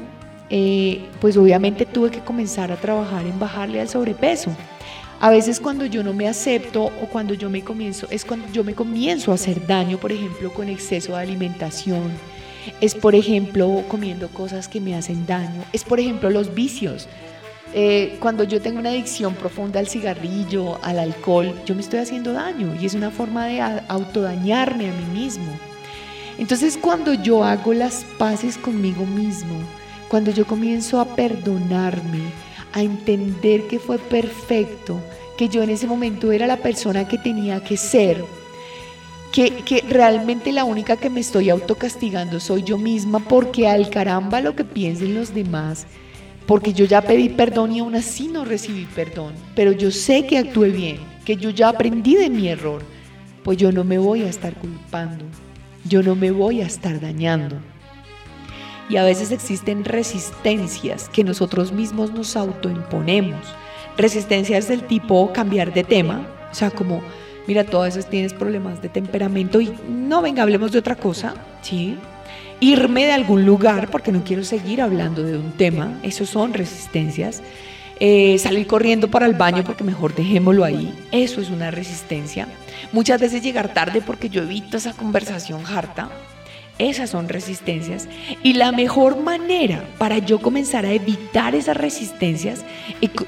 eh, 0.50 1.08
pues 1.20 1.36
obviamente 1.36 1.86
tuve 1.86 2.10
que 2.10 2.20
comenzar 2.20 2.70
a 2.70 2.76
trabajar 2.76 3.26
en 3.26 3.38
bajarle 3.38 3.80
al 3.80 3.88
sobrepeso. 3.88 4.54
A 5.18 5.30
veces 5.30 5.60
cuando 5.60 5.86
yo 5.86 6.02
no 6.02 6.12
me 6.12 6.28
acepto 6.28 6.84
o 6.84 7.06
cuando 7.10 7.34
yo 7.34 7.48
me 7.48 7.62
comienzo, 7.62 8.06
es 8.10 8.24
cuando 8.24 8.46
yo 8.52 8.64
me 8.64 8.74
comienzo 8.74 9.32
a 9.32 9.36
hacer 9.36 9.66
daño, 9.66 9.98
por 9.98 10.12
ejemplo, 10.12 10.52
con 10.52 10.68
exceso 10.68 11.12
de 11.12 11.22
alimentación, 11.22 12.10
es 12.80 12.94
por 12.94 13.14
ejemplo 13.14 13.84
comiendo 13.88 14.28
cosas 14.28 14.68
que 14.68 14.80
me 14.80 14.94
hacen 14.94 15.24
daño, 15.26 15.64
es 15.72 15.84
por 15.84 16.00
ejemplo 16.00 16.28
los 16.28 16.54
vicios. 16.54 17.08
Eh, 17.74 18.18
cuando 18.20 18.44
yo 18.44 18.60
tengo 18.60 18.78
una 18.80 18.90
adicción 18.90 19.34
profunda 19.34 19.80
al 19.80 19.88
cigarrillo, 19.88 20.78
al 20.84 20.98
alcohol, 20.98 21.54
yo 21.64 21.74
me 21.74 21.80
estoy 21.80 22.00
haciendo 22.00 22.32
daño 22.32 22.74
y 22.78 22.84
es 22.84 22.94
una 22.94 23.10
forma 23.10 23.46
de 23.46 23.60
autodañarme 23.60 24.90
a 24.90 24.92
mí 24.92 25.20
mismo. 25.20 25.71
Entonces 26.38 26.78
cuando 26.80 27.14
yo 27.14 27.44
hago 27.44 27.72
las 27.72 28.04
paces 28.18 28.56
conmigo 28.56 29.04
mismo, 29.04 29.54
cuando 30.08 30.30
yo 30.30 30.46
comienzo 30.46 31.00
a 31.00 31.16
perdonarme, 31.16 32.20
a 32.72 32.82
entender 32.82 33.66
que 33.66 33.78
fue 33.78 33.98
perfecto, 33.98 35.00
que 35.36 35.48
yo 35.48 35.62
en 35.62 35.70
ese 35.70 35.86
momento 35.86 36.32
era 36.32 36.46
la 36.46 36.56
persona 36.56 37.06
que 37.06 37.18
tenía 37.18 37.62
que 37.62 37.76
ser, 37.76 38.24
que, 39.32 39.50
que, 39.64 39.82
realmente 39.88 40.52
la 40.52 40.64
única 40.64 40.96
que 40.96 41.08
me 41.08 41.20
estoy 41.20 41.48
autocastigando 41.48 42.40
soy 42.40 42.62
yo 42.62 42.76
misma 42.76 43.18
porque 43.20 43.66
al 43.68 43.88
caramba 43.88 44.40
lo 44.40 44.54
que 44.54 44.64
piensen 44.64 45.14
los 45.14 45.34
demás, 45.34 45.86
porque 46.46 46.72
yo 46.72 46.84
ya 46.84 47.00
pedí 47.00 47.30
perdón 47.30 47.72
y 47.72 47.80
aún 47.80 47.94
así 47.94 48.28
no 48.28 48.44
recibí 48.44 48.86
perdón, 48.94 49.32
pero 49.54 49.72
yo 49.72 49.90
sé 49.90 50.26
que 50.26 50.38
actué 50.38 50.70
bien, 50.70 50.98
que 51.24 51.36
yo 51.36 51.50
ya 51.50 51.70
aprendí 51.70 52.16
de 52.16 52.28
mi 52.28 52.48
error, 52.48 52.82
pues 53.42 53.56
yo 53.56 53.72
no 53.72 53.84
me 53.84 53.98
voy 53.98 54.22
a 54.22 54.28
estar 54.28 54.54
culpando, 54.54 55.24
yo 55.84 56.02
no 56.02 56.14
me 56.14 56.30
voy 56.30 56.60
a 56.60 56.66
estar 56.66 57.00
dañando. 57.00 57.56
Y 58.88 58.96
a 58.96 59.04
veces 59.04 59.30
existen 59.30 59.84
resistencias 59.84 61.08
que 61.08 61.24
nosotros 61.24 61.72
mismos 61.72 62.12
nos 62.12 62.36
autoimponemos. 62.36 63.40
Resistencias 63.96 64.68
del 64.68 64.82
tipo 64.86 65.32
cambiar 65.32 65.72
de 65.72 65.84
tema, 65.84 66.26
o 66.50 66.54
sea, 66.54 66.70
como, 66.70 67.02
mira, 67.46 67.64
todas 67.64 67.96
veces 67.96 68.10
tienes 68.10 68.34
problemas 68.34 68.82
de 68.82 68.88
temperamento 68.88 69.60
y 69.60 69.72
no, 69.88 70.22
venga, 70.22 70.42
hablemos 70.42 70.72
de 70.72 70.78
otra 70.78 70.96
cosa, 70.96 71.34
¿sí? 71.62 71.96
Irme 72.60 73.06
de 73.06 73.12
algún 73.12 73.44
lugar 73.44 73.90
porque 73.90 74.12
no 74.12 74.24
quiero 74.24 74.44
seguir 74.44 74.80
hablando 74.80 75.22
de 75.22 75.36
un 75.36 75.52
tema, 75.52 75.98
eso 76.02 76.26
son 76.26 76.54
resistencias. 76.54 77.42
Eh, 78.04 78.36
salir 78.38 78.66
corriendo 78.66 79.08
para 79.08 79.26
el 79.26 79.34
baño 79.34 79.62
porque 79.62 79.84
mejor 79.84 80.12
dejémoslo 80.12 80.64
ahí, 80.64 80.92
eso 81.12 81.40
es 81.40 81.50
una 81.50 81.70
resistencia. 81.70 82.48
Muchas 82.90 83.20
veces 83.20 83.44
llegar 83.44 83.72
tarde 83.72 84.02
porque 84.04 84.28
yo 84.28 84.42
evito 84.42 84.76
esa 84.76 84.92
conversación 84.92 85.64
harta. 85.64 86.10
Esas 86.80 87.10
son 87.10 87.28
resistencias. 87.28 88.08
Y 88.42 88.54
la 88.54 88.72
mejor 88.72 89.22
manera 89.22 89.84
para 89.98 90.18
yo 90.18 90.40
comenzar 90.40 90.84
a 90.84 90.92
evitar 90.92 91.54
esas 91.54 91.76
resistencias 91.76 92.64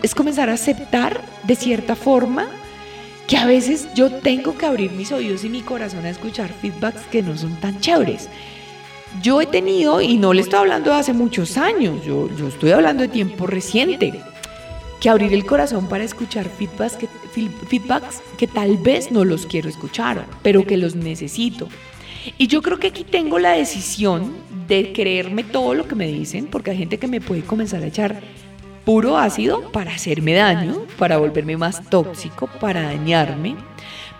es 0.02 0.12
comenzar 0.12 0.50
a 0.50 0.54
aceptar 0.54 1.20
de 1.44 1.54
cierta 1.54 1.94
forma 1.94 2.48
que 3.28 3.36
a 3.36 3.46
veces 3.46 3.86
yo 3.94 4.10
tengo 4.10 4.58
que 4.58 4.66
abrir 4.66 4.90
mis 4.90 5.12
oídos 5.12 5.44
y 5.44 5.50
mi 5.50 5.62
corazón 5.62 6.04
a 6.04 6.10
escuchar 6.10 6.50
feedbacks 6.52 7.02
que 7.12 7.22
no 7.22 7.36
son 7.36 7.54
tan 7.60 7.78
chéveres. 7.78 8.28
Yo 9.22 9.40
he 9.40 9.46
tenido, 9.46 10.00
y 10.00 10.16
no 10.16 10.32
le 10.32 10.40
estoy 10.40 10.58
hablando 10.58 10.90
de 10.90 10.96
hace 10.96 11.12
muchos 11.12 11.56
años, 11.58 12.04
yo, 12.04 12.28
yo 12.36 12.48
estoy 12.48 12.72
hablando 12.72 13.02
de 13.04 13.08
tiempo 13.08 13.46
reciente, 13.46 14.20
que 15.04 15.10
abrir 15.10 15.34
el 15.34 15.44
corazón 15.44 15.86
para 15.86 16.02
escuchar 16.02 16.48
feedbacks 16.48 16.96
que, 16.96 17.08
feedbacks 17.68 18.22
que 18.38 18.46
tal 18.46 18.78
vez 18.78 19.12
no 19.12 19.22
los 19.22 19.44
quiero 19.44 19.68
escuchar, 19.68 20.24
pero 20.42 20.66
que 20.66 20.78
los 20.78 20.94
necesito. 20.94 21.68
Y 22.38 22.46
yo 22.46 22.62
creo 22.62 22.78
que 22.78 22.86
aquí 22.86 23.04
tengo 23.04 23.38
la 23.38 23.50
decisión 23.50 24.32
de 24.66 24.94
creerme 24.94 25.44
todo 25.44 25.74
lo 25.74 25.86
que 25.86 25.94
me 25.94 26.06
dicen, 26.06 26.46
porque 26.46 26.70
hay 26.70 26.78
gente 26.78 26.96
que 26.96 27.06
me 27.06 27.20
puede 27.20 27.42
comenzar 27.42 27.82
a 27.82 27.86
echar 27.86 28.22
puro 28.86 29.18
ácido 29.18 29.70
para 29.72 29.92
hacerme 29.92 30.32
daño, 30.32 30.86
para 30.98 31.18
volverme 31.18 31.58
más 31.58 31.84
tóxico, 31.90 32.46
para 32.58 32.84
dañarme. 32.84 33.56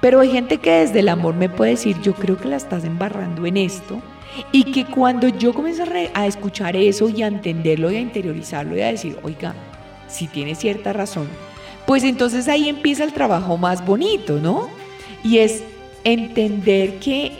Pero 0.03 0.21
hay 0.21 0.33
gente 0.33 0.59
que 0.59 0.71
desde 0.71 1.01
el 1.01 1.09
amor 1.09 1.35
me 1.35 1.49
puede 1.49 1.71
decir, 1.71 1.97
yo 2.03 2.13
creo 2.13 2.37
que 2.37 2.49
la 2.49 2.57
estás 2.57 2.85
embarrando 2.85 3.47
en 3.47 3.57
esto. 3.57 4.03
Y 4.53 4.65
que 4.65 4.85
cuando 4.85 5.29
yo 5.29 5.55
comienzo 5.55 5.85
a, 5.85 6.21
a 6.21 6.27
escuchar 6.27 6.77
eso 6.77 7.09
y 7.09 7.23
a 7.23 7.29
entenderlo 7.29 7.91
y 7.91 7.97
a 7.97 8.01
interiorizarlo 8.01 8.77
y 8.77 8.83
a 8.83 8.89
decir, 8.89 9.17
oiga, 9.23 9.55
si 10.15 10.29
tiene 10.29 10.55
cierta 10.55 10.93
razón, 10.93 11.29
pues 11.87 12.05
entonces 12.05 12.49
ahí 12.49 12.69
empieza 12.69 13.05
el 13.05 13.13
trabajo 13.13 13.57
más 13.59 13.85
bonito, 13.85 14.39
¿no? 14.39 14.69
Y 15.23 15.39
es 15.39 15.63
entender 16.05 16.99
que 16.99 17.33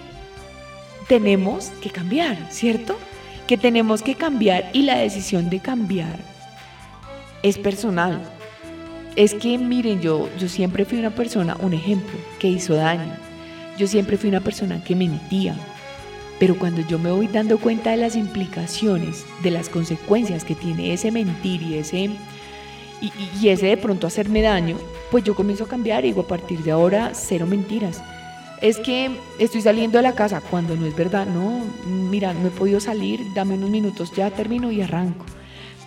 tenemos 1.09 1.67
que 1.83 1.91
cambiar, 1.91 2.37
¿cierto? 2.51 2.97
Que 3.47 3.57
tenemos 3.57 4.03
que 4.03 4.15
cambiar 4.15 4.71
y 4.73 4.83
la 4.83 4.99
decisión 4.99 5.51
de 5.51 5.61
cambiar 5.61 6.19
es 7.43 7.59
personal. 7.59 8.23
Es 9.17 9.35
que, 9.35 9.59
miren, 9.59 10.01
yo, 10.01 10.29
yo 10.39 10.49
siempre 10.49 10.85
fui 10.85 10.99
una 10.99 11.11
persona, 11.11 11.57
un 11.61 11.73
ejemplo, 11.73 12.19
que 12.39 12.49
hizo 12.49 12.75
daño. 12.75 13.15
Yo 13.79 13.87
siempre 13.87 14.17
fui 14.17 14.29
una 14.29 14.41
persona 14.41 14.83
que 14.83 14.97
mentía. 14.97 15.55
Pero 16.41 16.59
cuando 16.59 16.81
yo 16.89 16.99
me 16.99 17.13
voy 17.13 17.29
dando 17.29 17.59
cuenta 17.59 17.91
de 17.91 17.97
las 17.97 18.17
implicaciones, 18.17 19.25
de 19.43 19.51
las 19.53 19.69
consecuencias 19.69 20.45
que 20.45 20.55
tiene 20.55 20.93
ese 20.93 21.13
mentir 21.13 21.63
y 21.63 21.75
ese 21.75 22.11
y, 23.01 23.49
ese 23.49 23.67
de 23.67 23.77
pronto 23.77 24.07
hacerme 24.07 24.43
daño, 24.43 24.77
pues 25.11 25.25
yo 25.25 25.35
comienzo 25.35 25.65
a 25.65 25.69
cambiar 25.69 26.05
y 26.05 26.09
digo, 26.09 26.23
a 26.23 26.27
partir 26.27 26.63
de 26.63 26.71
ahora, 26.71 27.11
cero 27.15 27.47
mentiras. 27.47 28.03
es 28.63 28.79
que 28.79 29.11
estoy 29.39 29.61
saliendo 29.61 29.99
de 29.99 30.03
la 30.03 30.15
casa, 30.15 30.41
cuando 30.41 30.75
no 30.77 30.87
es 30.87 30.97
verdad, 30.97 31.27
no, 31.27 31.61
mira, 31.87 32.33
no 32.33 32.49
he 32.49 32.51
podido 32.51 32.81
salir, 32.81 33.21
dame 33.35 33.55
unos 33.55 33.71
minutos, 33.71 34.13
ya 34.13 34.31
termino 34.31 34.71
y 34.73 34.81
arranco. 34.81 35.27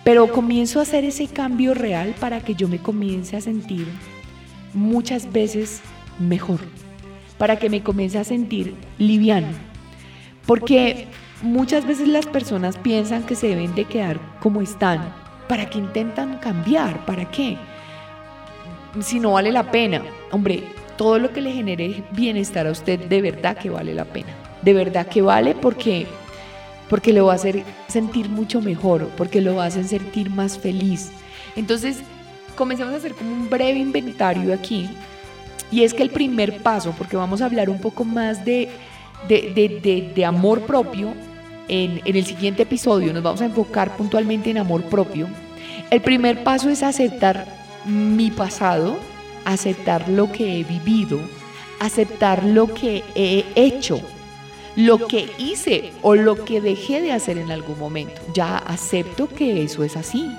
Pero 0.04 0.32
comienzo 0.32 0.78
a 0.78 0.82
hacer 0.82 1.04
ese 1.04 1.26
cambio 1.26 1.74
real 1.74 2.14
para 2.20 2.40
que 2.40 2.54
yo 2.54 2.68
me 2.68 2.78
comience 2.78 3.36
a 3.36 3.40
sentir 3.40 3.88
muchas 4.74 5.32
veces 5.32 5.80
mejor, 6.18 6.60
para 7.36 7.58
que 7.58 7.68
me 7.68 7.82
comience 7.82 8.18
a 8.18 8.24
sentir 8.24 8.74
liviano. 8.98 9.48
Porque 10.46 11.08
muchas 11.42 11.86
veces 11.86 12.08
las 12.08 12.26
personas 12.26 12.76
piensan 12.76 13.24
que 13.24 13.34
se 13.34 13.48
deben 13.48 13.74
de 13.74 13.84
quedar 13.84 14.20
como 14.40 14.62
están, 14.62 15.12
para 15.48 15.68
que 15.68 15.78
intentan 15.78 16.38
cambiar, 16.38 17.04
¿para 17.04 17.24
qué? 17.30 17.56
Si 19.00 19.18
no 19.18 19.32
vale 19.32 19.50
la 19.50 19.70
pena, 19.70 20.02
hombre, 20.30 20.62
todo 20.96 21.18
lo 21.18 21.32
que 21.32 21.40
le 21.40 21.52
genere 21.52 22.02
bienestar 22.12 22.66
a 22.66 22.70
usted 22.70 22.98
de 23.00 23.22
verdad 23.22 23.56
que 23.56 23.70
vale 23.70 23.94
la 23.94 24.04
pena. 24.04 24.28
De 24.62 24.74
verdad 24.74 25.06
que 25.06 25.22
vale 25.22 25.54
porque 25.54 26.06
porque 26.88 27.12
lo 27.12 27.26
va 27.26 27.32
a 27.32 27.36
hacer 27.36 27.64
sentir 27.86 28.28
mucho 28.28 28.60
mejor, 28.60 29.08
porque 29.16 29.40
lo 29.40 29.56
va 29.56 29.64
a 29.64 29.66
hacer 29.66 29.84
sentir 29.84 30.30
más 30.30 30.58
feliz. 30.58 31.10
Entonces, 31.54 31.98
comencemos 32.56 32.94
a 32.94 32.96
hacer 32.96 33.14
como 33.14 33.30
un 33.30 33.50
breve 33.50 33.78
inventario 33.78 34.54
aquí. 34.54 34.88
Y 35.70 35.82
es 35.82 35.92
que 35.92 36.02
el 36.02 36.10
primer 36.10 36.62
paso, 36.62 36.94
porque 36.96 37.16
vamos 37.16 37.42
a 37.42 37.44
hablar 37.44 37.68
un 37.68 37.78
poco 37.78 38.04
más 38.04 38.44
de, 38.44 38.70
de, 39.28 40.24
amor 40.24 40.62
propio 40.62 41.12
en, 41.68 42.00
el 42.04 42.24
siguiente 42.24 42.62
episodio, 42.62 43.12
nos 43.12 43.22
vamos 43.22 43.40
a 43.40 43.46
enfocar 43.46 43.96
puntualmente 43.96 44.50
en 44.50 44.58
amor 44.58 44.82
propio. 44.84 45.28
El 45.90 46.00
primer 46.00 46.42
paso 46.44 46.70
es 46.70 46.82
aceptar 46.82 47.46
mi 47.84 48.30
pasado, 48.30 48.96
aceptar 49.44 50.08
lo 50.08 50.30
que 50.32 50.58
he 50.58 50.64
vivido, 50.64 51.20
aceptar 51.80 52.44
lo 52.44 52.72
que 52.72 53.04
he 53.14 53.44
hecho, 53.54 54.00
lo 54.76 55.06
que 55.06 55.30
hice 55.38 55.92
o 56.02 56.14
lo 56.14 56.44
que 56.44 56.60
dejé 56.60 57.00
de 57.00 57.12
hacer 57.12 57.38
en 57.38 57.50
algún 57.50 57.78
momento. 57.78 58.20
Ya 58.34 58.58
acepto 58.58 59.28
que 59.28 59.62
eso 59.62 59.84
es 59.84 59.96
así. 59.96 60.30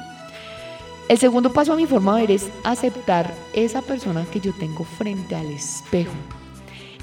El 1.07 1.17
segundo 1.17 1.51
paso 1.51 1.73
a 1.73 1.75
mi 1.75 1.87
forma 1.87 2.15
de 2.15 2.21
ver 2.21 2.31
es 2.31 2.49
aceptar 2.63 3.33
esa 3.53 3.81
persona 3.81 4.25
que 4.31 4.39
yo 4.39 4.53
tengo 4.53 4.83
frente 4.83 5.35
al 5.35 5.47
espejo. 5.47 6.13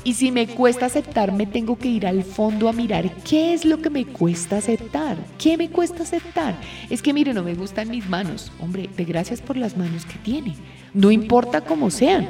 Y 0.07 0.15
si 0.15 0.31
me 0.31 0.47
cuesta 0.47 0.87
aceptarme, 0.87 1.47
tengo 1.47 1.77
que 1.77 1.89
ir 1.89 2.07
al 2.07 2.23
fondo 2.23 2.69
a 2.69 2.73
mirar 2.73 3.11
qué 3.25 3.53
es 3.53 3.65
lo 3.65 3.79
que 3.79 3.91
me 3.91 4.07
cuesta 4.07 4.59
aceptar. 4.59 5.17
¿Qué 5.37 5.57
me 5.57 5.69
cuesta 5.69 6.05
aceptar? 6.05 6.55
Es 6.89 7.03
que 7.03 7.13
mire, 7.13 7.35
no 7.35 7.43
me 7.43 7.55
gustan 7.55 7.91
mis 7.91 8.09
manos. 8.09 8.53
Hombre, 8.61 8.89
de 8.97 9.05
gracias 9.05 9.41
por 9.41 9.57
las 9.57 9.77
manos 9.77 10.07
que 10.07 10.17
tiene. 10.19 10.55
No 10.95 11.11
importa 11.11 11.63
cómo 11.63 11.91
sean. 11.91 12.29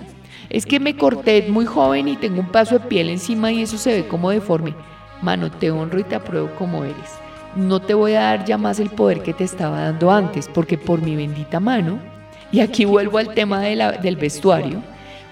Es 0.48 0.64
que 0.64 0.80
me 0.80 0.96
corté 0.96 1.48
muy 1.50 1.66
joven 1.66 2.08
y 2.08 2.16
tengo 2.16 2.40
un 2.40 2.50
paso 2.50 2.78
de 2.78 2.86
piel 2.86 3.10
encima 3.10 3.52
y 3.52 3.60
eso 3.60 3.76
se 3.76 3.92
ve 3.92 4.08
como 4.08 4.30
deforme. 4.30 4.72
Mano, 5.20 5.50
te 5.50 5.70
honro 5.70 6.00
y 6.00 6.04
te 6.04 6.14
apruebo 6.14 6.48
como 6.54 6.82
eres. 6.82 7.10
No 7.56 7.82
te 7.82 7.92
voy 7.92 8.14
a 8.14 8.22
dar 8.22 8.46
ya 8.46 8.56
más 8.56 8.80
el 8.80 8.88
poder 8.88 9.22
que 9.22 9.34
te 9.34 9.44
estaba 9.44 9.82
dando 9.82 10.10
antes, 10.10 10.48
porque 10.48 10.78
por 10.78 11.02
mi 11.02 11.14
bendita 11.14 11.60
mano, 11.60 11.98
y 12.50 12.60
aquí 12.60 12.86
vuelvo 12.86 13.18
al 13.18 13.34
tema 13.34 13.60
del 13.60 14.16
vestuario, 14.16 14.82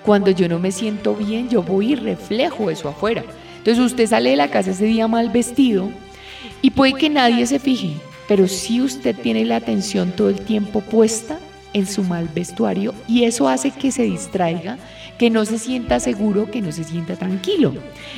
cuando 0.04 0.30
yo 0.30 0.48
no 0.48 0.58
me 0.58 0.70
siento 0.70 1.14
bien, 1.14 1.48
yo 1.48 1.62
voy 1.62 1.92
y 1.92 1.96
reflejo 1.96 2.70
eso 2.70 2.88
afuera. 2.88 3.24
Entonces 3.58 3.82
usted 3.82 4.06
sale 4.06 4.30
de 4.30 4.36
la 4.36 4.50
casa 4.50 4.72
ese 4.72 4.84
día 4.84 5.08
mal 5.08 5.30
vestido 5.30 5.90
y 6.60 6.70
puede 6.70 6.92
que 6.94 7.08
nadie 7.08 7.46
se 7.46 7.58
fije, 7.58 7.94
pero 8.28 8.46
si 8.46 8.82
usted 8.82 9.16
tiene 9.16 9.44
la 9.46 9.56
atención 9.56 10.12
todo 10.12 10.28
el 10.28 10.40
tiempo 10.40 10.82
puesta 10.82 11.38
en 11.72 11.86
su 11.86 12.04
mal 12.04 12.28
vestuario 12.34 12.94
y 13.08 13.24
eso 13.24 13.48
hace 13.48 13.70
que 13.70 13.90
se 13.90 14.02
distraiga, 14.02 14.76
que 15.18 15.30
no 15.30 15.46
se 15.46 15.58
sienta 15.58 15.98
seguro, 16.00 16.50
que 16.50 16.60
no 16.60 16.70
se 16.70 16.84
sienta 16.84 17.16
tranquilo. 17.16 17.72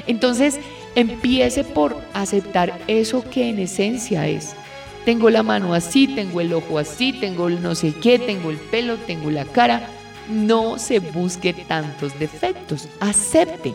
Entonces 0.09 0.59
empiece 0.97 1.63
por 1.63 1.97
aceptar 2.15 2.81
eso 2.89 3.23
que 3.31 3.49
en 3.49 3.61
esencia 3.61 4.27
es. 4.27 4.57
Tengo 5.05 5.31
la 5.31 5.45
mano 5.45 5.73
así, 5.73 6.09
tengo 6.09 6.41
el 6.41 6.53
ojo 6.53 6.81
así, 6.81 7.13
tengo 7.13 7.47
el 7.47 7.63
no 7.63 7.77
sé 7.77 7.93
qué, 7.93 8.19
tengo 8.19 8.51
el 8.51 8.57
pelo, 8.57 8.97
tengo 8.97 9.31
la 9.31 9.45
cara 9.45 9.89
no 10.29 10.79
se 10.79 11.01
busque 11.01 11.53
tantos 11.53 12.19
defectos, 12.19 12.89
acepte. 13.01 13.75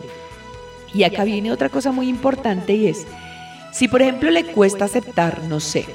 Y 0.94 1.04
acá 1.04 1.24
viene 1.24 1.52
otra 1.52 1.68
cosa 1.68 1.92
muy 1.92 2.08
importante 2.08 2.74
y 2.74 2.88
es, 2.88 3.06
si 3.72 3.88
por 3.88 4.02
ejemplo 4.02 4.30
le 4.30 4.44
cuesta 4.44 4.84
aceptar, 4.84 5.42
no 5.44 5.58
sé, 5.58 5.86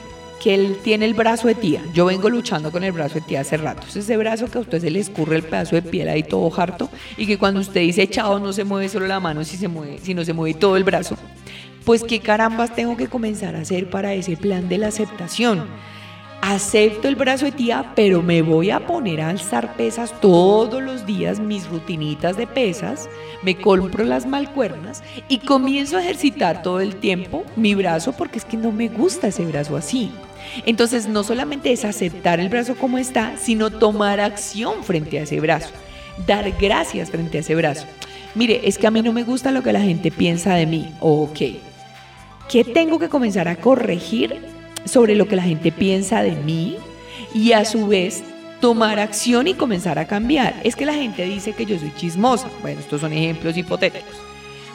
que 0.42 0.56
él 0.56 0.78
tiene 0.84 1.06
el 1.06 1.14
brazo 1.14 1.48
de 1.48 1.56
tía, 1.56 1.84
yo 1.94 2.06
vengo 2.06 2.30
luchando 2.30 2.72
con 2.72 2.84
el 2.84 2.92
brazo 2.92 3.16
de 3.16 3.22
tía 3.22 3.42
hace 3.42 3.58
rato, 3.58 3.86
es 3.88 3.96
ese 3.96 4.18
brazo 4.18 4.48
que 4.48 4.58
a 4.58 4.62
usted 4.62 4.82
se 4.82 4.90
le 4.90 5.00
escurre 5.00 5.36
el 5.36 5.44
pedazo 5.44 5.76
de 5.76 5.82
piel 5.82 6.10
ahí 6.10 6.24
todo 6.24 6.52
harto 6.60 6.90
y 7.16 7.28
que 7.28 7.38
cuando 7.38 7.60
usted 7.60 7.82
dice 7.82 8.08
chao 8.08 8.40
no 8.40 8.54
se 8.54 8.64
mueve 8.64 8.90
solo 8.90 9.08
la 9.08 9.20
mano, 9.20 9.44
si 9.44 9.58
se 9.58 9.68
mueve, 9.68 10.00
sino 10.02 10.26
se 10.26 10.34
mueve 10.34 10.58
todo 10.58 10.78
el 10.78 10.84
brazo, 10.84 11.16
pues 11.86 12.04
qué 12.04 12.20
carambas 12.20 12.76
tengo 12.76 12.98
que 12.98 13.08
comenzar 13.08 13.56
a 13.56 13.62
hacer 13.62 13.90
para 13.90 14.14
ese 14.14 14.36
plan 14.38 14.68
de 14.70 14.80
la 14.80 14.88
aceptación 14.88 15.66
acepto 16.42 17.08
el 17.08 17.16
brazo 17.16 17.46
de 17.46 17.52
tía, 17.52 17.92
pero 17.96 18.22
me 18.22 18.42
voy 18.42 18.70
a 18.70 18.86
poner 18.86 19.22
a 19.22 19.30
alzar 19.30 19.76
pesas 19.76 20.14
todos 20.22 20.82
los 20.82 21.06
días, 21.06 21.40
mis 21.40 21.68
rutinitas 21.68 22.38
de 22.38 22.48
pesas, 22.48 23.10
me 23.42 23.56
compro 23.56 24.04
las 24.04 24.26
malcuernas 24.26 25.04
y 25.28 25.40
comienzo 25.40 25.98
a 25.98 26.02
ejercitar 26.02 26.62
todo 26.62 26.80
el 26.80 26.96
tiempo 26.98 27.44
mi 27.56 27.76
brazo 27.76 28.14
porque 28.14 28.38
es 28.38 28.46
que 28.46 28.58
no 28.58 28.72
me 28.72 28.88
gusta 28.88 29.28
ese 29.28 29.46
brazo 29.46 29.76
así. 29.76 30.12
Entonces 30.66 31.08
no 31.08 31.24
solamente 31.24 31.72
es 31.72 31.84
aceptar 31.84 32.40
el 32.40 32.50
brazo 32.50 32.76
como 32.76 32.98
está, 32.98 33.36
sino 33.38 33.70
tomar 33.70 34.20
acción 34.20 34.84
frente 34.84 35.20
a 35.20 35.24
ese 35.24 35.40
brazo, 35.40 35.70
dar 36.26 36.52
gracias 36.60 37.10
frente 37.10 37.38
a 37.38 37.42
ese 37.42 37.56
brazo. 37.56 37.86
Mire, 38.36 38.62
es 38.64 38.78
que 38.78 38.88
a 38.88 38.92
mí 38.92 39.02
no 39.02 39.14
me 39.14 39.24
gusta 39.24 39.52
lo 39.52 39.64
que 39.64 39.74
la 39.74 39.82
gente 39.82 40.12
piensa 40.12 40.54
de 40.54 40.68
mí. 40.68 40.94
Ok, 41.00 41.40
¿qué 42.50 42.64
tengo 42.64 43.00
que 43.00 43.10
comenzar 43.10 43.48
a 43.48 43.56
corregir 43.56 44.57
sobre 44.88 45.16
lo 45.16 45.28
que 45.28 45.36
la 45.36 45.44
gente 45.44 45.72
piensa 45.72 46.22
de 46.22 46.32
mí 46.32 46.78
y 47.34 47.52
a 47.52 47.66
su 47.66 47.88
vez 47.88 48.24
tomar 48.60 49.00
acción 49.00 49.48
y 49.48 49.54
comenzar 49.54 50.00
a 50.00 50.08
cambiar. 50.08 50.60
Es 50.64 50.76
que 50.76 50.86
la 50.86 50.94
gente 50.94 51.24
dice 51.26 51.54
que 51.54 51.66
yo 51.66 51.78
soy 51.78 51.94
chismosa. 51.96 52.50
Bueno, 52.62 52.80
estos 52.80 53.02
son 53.02 53.14
ejemplos 53.14 53.58
hipotéticos. 53.58 54.16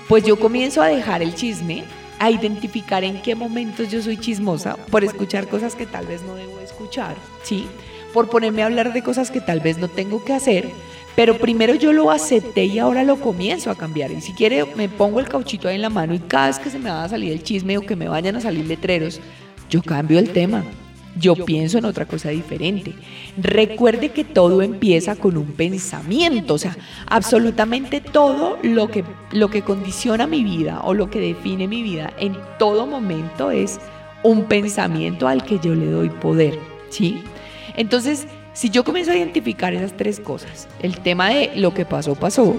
Pues 0.09 0.25
yo 0.25 0.39
comienzo 0.39 0.83
a 0.83 0.89
dejar 0.89 1.23
el 1.23 1.35
chisme, 1.35 1.85
a 2.19 2.31
identificar 2.31 3.03
en 3.05 3.21
qué 3.23 3.35
momentos 3.35 3.91
yo 3.91 4.03
soy 4.03 4.17
chismosa 4.17 4.77
por 4.91 5.05
escuchar 5.05 5.49
cosas 5.49 5.75
que 5.75 5.87
tal 5.87 6.07
vez 6.07 6.23
no 6.23 6.35
debo 6.35 6.61
escuchar, 6.61 7.17
¿sí? 7.43 7.67
Por 8.13 8.29
ponerme 8.29 8.63
a 8.63 8.67
hablar 8.67 8.93
de 8.93 9.03
cosas 9.03 9.31
que 9.31 9.41
tal 9.41 9.61
vez 9.61 9.79
no 9.79 9.89
tengo 9.89 10.23
que 10.25 10.33
hacer, 10.33 10.69
pero 11.17 11.39
primero 11.39 11.75
yo 11.75 11.93
lo 11.93 12.11
acepté 12.11 12.65
y 12.65 12.79
ahora 12.79 13.05
lo 13.05 13.17
comienzo 13.17 13.71
a 13.71 13.75
cambiar. 13.75 14.13
Y 14.13 14.21
si 14.21 14.33
quiere, 14.33 14.67
me 14.77 14.89
pongo 14.89 15.21
el 15.21 15.29
cauchito 15.29 15.69
ahí 15.69 15.77
en 15.77 15.83
la 15.83 15.91
mano 15.91 16.15
y 16.15 16.19
cada 16.19 16.49
vez 16.49 16.59
que 16.59 16.71
se 16.71 16.79
me 16.79 16.91
va 16.91 17.05
a 17.05 17.09
salir 17.09 17.33
el 17.33 17.43
chisme 17.43 17.79
o 17.79 17.83
que 17.83 17.97
me 17.97 18.09
vayan 18.09 18.37
a 18.37 18.41
salir 18.41 18.67
letreros, 18.67 19.21
yo 19.73 19.83
cambio 19.83 20.19
el 20.19 20.31
tema. 20.31 20.63
Yo 21.17 21.35
pienso 21.35 21.79
en 21.79 21.85
otra 21.87 22.07
cosa 22.07 22.29
diferente. 22.29 22.95
Recuerde 23.37 24.11
que 24.11 24.25
todo 24.25 24.63
empieza 24.63 25.17
con 25.17 25.37
un 25.37 25.53
pensamiento, 25.53 26.55
o 26.55 26.59
sea, 26.59 26.77
absolutamente 27.07 28.01
todo 28.01 28.59
lo 28.63 28.89
que, 28.89 29.05
lo 29.31 29.49
que 29.51 29.63
condiciona 29.63 30.27
mi 30.27 30.43
vida 30.43 30.81
o 30.85 30.95
lo 30.95 31.11
que 31.11 31.21
define 31.21 31.69
mi 31.69 31.83
vida 31.83 32.13
en 32.19 32.37
todo 32.59 32.87
momento 32.87 33.51
es 33.51 33.79
un 34.23 34.45
pensamiento 34.45 35.29
al 35.29 35.45
que 35.45 35.59
yo 35.59 35.75
le 35.75 35.87
doy 35.87 36.09
poder, 36.09 36.59
¿sí? 36.89 37.23
Entonces, 37.77 38.27
si 38.55 38.71
yo 38.71 38.85
comienzo 38.85 39.13
a 39.13 39.17
identificar 39.17 39.75
esas 39.75 39.97
tres 39.97 40.19
cosas, 40.19 40.69
el 40.81 40.99
tema 40.99 41.29
de 41.31 41.53
lo 41.57 41.75
que 41.75 41.85
pasó, 41.85 42.15
pasó, 42.15 42.57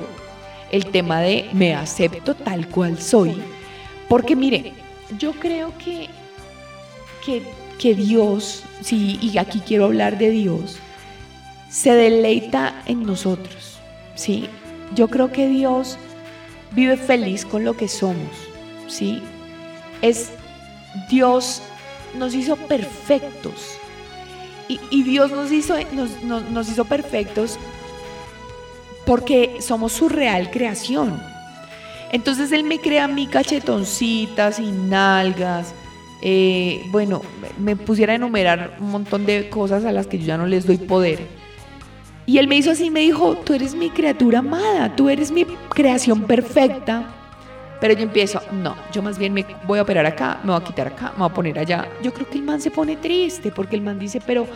el 0.72 0.88
tema 0.88 1.22
de 1.22 1.50
me 1.54 1.74
acepto 1.74 2.36
tal 2.36 2.68
cual 2.68 3.00
soy, 3.00 3.36
porque 4.10 4.36
mire, 4.36 4.74
yo 5.18 5.32
creo 5.34 5.74
que 5.84 6.08
que, 7.26 7.96
Dios, 7.96 8.64
sí, 8.82 9.20
y 9.22 9.38
aquí 9.38 9.60
quiero 9.60 9.86
hablar 9.86 10.18
de 10.18 10.30
Dios, 10.30 10.78
se 11.70 11.94
deleita 11.94 12.82
en 12.86 13.04
nosotros, 13.04 13.80
¿sí? 14.16 14.48
Yo 14.96 15.08
creo 15.10 15.32
que 15.32 15.48
Dios 15.48 15.98
vive 16.72 16.98
feliz 16.98 17.46
con 17.46 17.66
lo 17.66 17.76
que 17.76 17.88
somos, 17.88 18.30
¿sí? 18.88 19.22
Es 20.02 20.32
Dios 21.10 21.62
nos 22.18 22.34
hizo 22.36 22.56
perfectos. 22.56 23.78
Y, 24.70 25.04
Dios 25.04 25.30
nos 25.32 25.52
hizo, 25.52 25.76
nos, 26.24 26.70
hizo 26.70 26.86
perfectos 26.86 27.60
porque 29.06 29.58
somos 29.60 29.92
su 29.92 30.10
real 30.10 30.50
creación. 30.50 31.22
Entonces 32.12 32.52
Él 32.52 32.64
me 32.64 32.80
crea 32.80 33.08
mi 33.08 33.28
cachetoncitas 33.28 34.60
y 34.60 34.72
nalgas, 34.72 35.74
eh, 36.26 36.86
bueno, 36.90 37.22
me 37.60 37.76
pusiera 37.76 38.14
a 38.14 38.16
enumerar 38.16 38.78
un 38.80 38.92
montón 38.92 39.26
de 39.26 39.50
cosas 39.50 39.84
a 39.84 39.92
las 39.92 40.08
que 40.08 40.18
yo 40.18 40.26
ya 40.26 40.38
no 40.38 40.48
les 40.48 40.66
doy 40.66 40.78
poder. 40.78 41.20
Y 42.26 42.38
él 42.38 42.48
me 42.48 42.56
hizo 42.56 42.72
así, 42.72 42.90
me 42.90 43.02
dijo, 43.02 43.36
tú 43.44 43.54
eres 43.54 43.76
mi 43.76 43.90
criatura 43.90 44.40
amada, 44.40 44.96
tú 44.96 45.10
eres 45.10 45.34
mi 45.34 45.44
creación 45.44 46.24
perfecta. 46.24 47.14
Pero 47.82 47.94
yo 47.94 48.04
empiezo, 48.04 48.42
no, 48.54 48.78
yo 48.94 49.02
más 49.02 49.18
bien 49.18 49.34
me 49.34 49.46
voy 49.68 49.80
a 49.80 49.82
operar 49.82 50.06
acá, 50.06 50.40
me 50.46 50.54
voy 50.54 50.62
a 50.62 50.64
quitar 50.64 50.88
acá, 50.88 51.12
me 51.12 51.24
voy 51.24 51.30
a 51.30 51.34
poner 51.34 51.60
allá. 51.60 51.90
Yo 52.02 52.14
creo 52.14 52.30
que 52.30 52.38
el 52.38 52.46
man 52.46 52.62
se 52.62 52.72
pone 52.72 52.96
triste 52.96 53.52
porque 53.52 53.76
el 53.76 53.82
man 53.82 54.00
dice, 54.00 54.22
pero, 54.26 54.48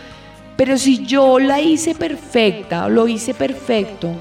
pero 0.55 0.77
si 0.77 1.05
yo 1.05 1.37
la 1.37 1.59
hice 1.59 1.95
perfecta, 1.95 2.87
lo 2.87 3.09
hice 3.09 3.33
perfecto, 3.33 4.15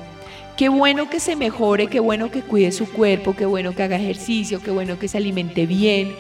Qué 0.57 0.71
bueno 0.71 1.11
que 1.11 1.21
se 1.21 1.37
mejore, 1.37 1.87
qué 1.89 2.01
bueno 2.01 2.31
que 2.31 2.41
cuide 2.41 2.73
su 2.73 2.91
cuerpo, 2.91 3.37
qué 3.37 3.45
bueno 3.45 3.75
que 3.75 3.83
haga 3.83 3.97
ejercicio, 3.97 4.63
qué 4.63 4.71
bueno 4.71 4.99
que 4.99 5.07
se 5.07 5.19
alimente 5.19 5.67
bien. 5.67 6.17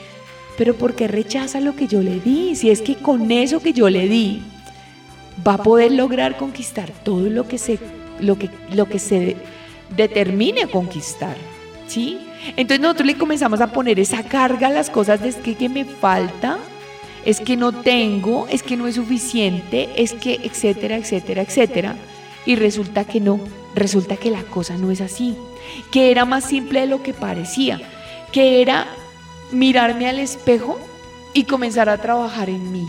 Pero 0.56 0.74
¿por 0.74 0.94
qué 0.94 1.08
rechaza 1.08 1.60
lo 1.60 1.76
que 1.76 1.86
yo 1.86 2.02
le 2.02 2.20
di? 2.20 2.56
Si 2.56 2.70
es 2.70 2.82
que 2.82 2.96
con 2.96 3.30
eso 3.30 3.60
que 3.60 3.72
yo 3.72 3.88
le 3.90 4.08
di 4.08 4.42
va 5.46 5.54
a 5.54 5.62
poder 5.62 5.92
lograr 5.92 6.36
conquistar 6.36 6.90
todo 6.90 7.28
lo 7.28 7.46
que 7.46 7.58
se, 7.58 7.78
lo 8.20 8.38
que, 8.38 8.50
lo 8.72 8.86
que 8.86 8.98
se 8.98 9.36
determine 9.94 10.66
conquistar. 10.66 11.36
¿Sí? 11.86 12.18
Entonces 12.56 12.80
nosotros 12.80 13.06
le 13.06 13.16
comenzamos 13.16 13.60
a 13.60 13.72
poner 13.72 14.00
esa 14.00 14.22
carga 14.24 14.68
a 14.68 14.70
las 14.70 14.90
cosas 14.90 15.20
de 15.20 15.32
que, 15.32 15.54
que 15.54 15.68
me 15.68 15.84
falta, 15.84 16.58
es 17.24 17.40
que 17.40 17.56
no 17.56 17.72
tengo, 17.72 18.46
es 18.50 18.62
que 18.62 18.76
no 18.76 18.86
es 18.86 18.96
suficiente, 18.96 19.88
es 19.96 20.12
que 20.12 20.40
etcétera, 20.42 20.96
etcétera, 20.96 21.42
etcétera. 21.42 21.96
Y 22.44 22.56
resulta 22.56 23.04
que 23.04 23.20
no, 23.20 23.40
resulta 23.74 24.16
que 24.16 24.30
la 24.30 24.42
cosa 24.42 24.76
no 24.76 24.90
es 24.90 25.00
así, 25.00 25.36
que 25.90 26.10
era 26.10 26.24
más 26.24 26.44
simple 26.44 26.80
de 26.80 26.86
lo 26.86 27.02
que 27.02 27.12
parecía, 27.12 27.80
que 28.32 28.62
era 28.62 28.86
mirarme 29.52 30.08
al 30.08 30.18
espejo 30.18 30.78
y 31.34 31.44
comenzar 31.44 31.88
a 31.88 31.98
trabajar 31.98 32.48
en 32.48 32.72
mí. 32.72 32.86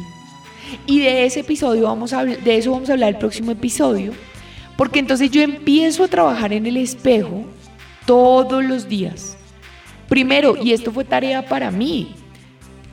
Y 0.86 0.99
de 0.99 1.26
ese 1.26 1.41
episodio 1.41 1.84
vamos 1.84 2.14
a 2.14 2.26
de 2.26 2.58
eso 2.58 2.72
vamos 2.72 2.89
a 2.89 2.93
hablar 2.93 3.10
el 3.10 3.18
próximo 3.18 3.51
episodio, 3.51 4.14
porque 4.76 4.99
entonces 4.99 5.32
yo 5.32 5.41
empiezo 5.41 6.03
a 6.03 6.08
trabajar 6.08 6.53
en 6.53 6.66
el 6.66 6.78
espejo 6.78 7.45
todos 8.05 8.64
los 8.64 8.88
días. 8.88 9.38
Primero, 10.10 10.55
y 10.62 10.72
esto 10.72 10.91
fue 10.91 11.03
tarea 11.03 11.45
para 11.45 11.72
mí. 11.72 12.16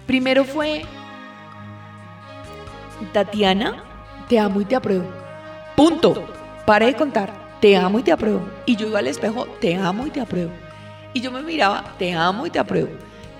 Primero 0.06 0.44
fue 0.44 0.82
Tatiana, 3.12 3.82
te 4.28 4.38
amo 4.38 4.60
y 4.60 4.64
te 4.64 4.76
apruebo. 4.76 5.06
Punto. 5.76 6.28
Pare 6.66 6.86
de 6.86 6.94
contar, 6.94 7.58
te 7.60 7.76
amo 7.76 7.98
y 7.98 8.02
te 8.02 8.12
apruebo. 8.12 8.40
Y 8.64 8.76
yo 8.76 8.88
iba 8.88 8.98
al 8.98 9.06
espejo, 9.06 9.46
te 9.60 9.76
amo 9.76 10.06
y 10.06 10.10
te 10.10 10.20
apruebo. 10.20 10.50
Y 11.12 11.20
yo 11.20 11.30
me 11.30 11.42
miraba, 11.42 11.94
te 11.98 12.12
amo 12.14 12.46
y 12.46 12.50
te 12.50 12.58
apruebo. 12.58 12.88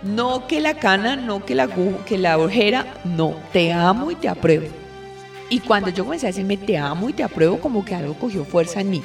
No 0.05 0.46
que 0.46 0.61
la 0.61 0.74
cana, 0.74 1.16
no 1.16 1.44
que 1.44 1.55
la, 1.55 1.66
que 2.05 2.18
la 2.18 2.36
no, 3.05 3.34
te 3.52 3.72
amo 3.72 4.11
y 4.11 4.14
te 4.14 4.28
apruebo. 4.28 4.66
Y 5.48 5.61
cuando 5.61 5.88
yo 5.88 6.05
comencé 6.05 6.26
a 6.26 6.30
decirme 6.30 6.57
te 6.59 6.76
amo 6.76 7.09
y 7.09 7.14
te 7.14 7.22
apruebo, 7.22 7.59
como 7.59 7.84
que 7.84 7.94
algo 7.94 8.14
cogió 8.14 8.44
fuerza 8.44 8.82
en 8.82 8.90
mí. 8.90 9.02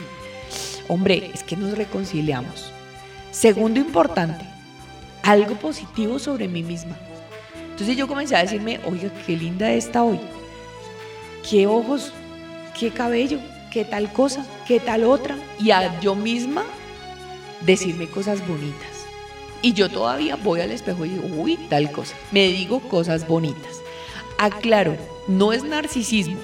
Hombre, 0.89 1.31
es 1.33 1.43
que 1.43 1.55
nos 1.55 1.77
reconciliamos. 1.77 2.71
Segundo 3.31 3.79
importante, 3.79 4.43
algo 5.23 5.55
positivo 5.55 6.19
sobre 6.19 6.47
mí 6.47 6.63
misma. 6.63 6.97
Entonces 7.71 7.95
yo 7.95 8.07
comencé 8.07 8.35
a 8.35 8.41
decirme, 8.41 8.81
oiga, 8.85 9.09
qué 9.25 9.37
linda 9.37 9.71
está 9.71 10.03
hoy. 10.03 10.19
Qué 11.49 11.65
ojos, 11.65 12.11
qué 12.77 12.91
cabello, 12.91 13.39
qué 13.71 13.85
tal 13.85 14.11
cosa, 14.11 14.45
qué 14.67 14.81
tal 14.81 15.05
otra, 15.05 15.37
y 15.59 15.71
a 15.71 15.97
yo 16.01 16.13
misma 16.13 16.63
decirme 17.61 18.07
cosas 18.07 18.45
bonitas. 18.45 18.98
Y 19.61 19.73
yo 19.73 19.89
todavía 19.89 20.35
voy 20.35 20.61
al 20.61 20.71
espejo 20.71 21.05
y 21.05 21.09
digo, 21.09 21.27
uy, 21.35 21.57
tal 21.69 21.91
cosa. 21.91 22.15
Me 22.31 22.47
digo 22.47 22.79
cosas 22.79 23.27
bonitas. 23.27 23.81
Aclaro, 24.37 24.95
no 25.27 25.51
es 25.51 25.63
narcisismo, 25.63 26.39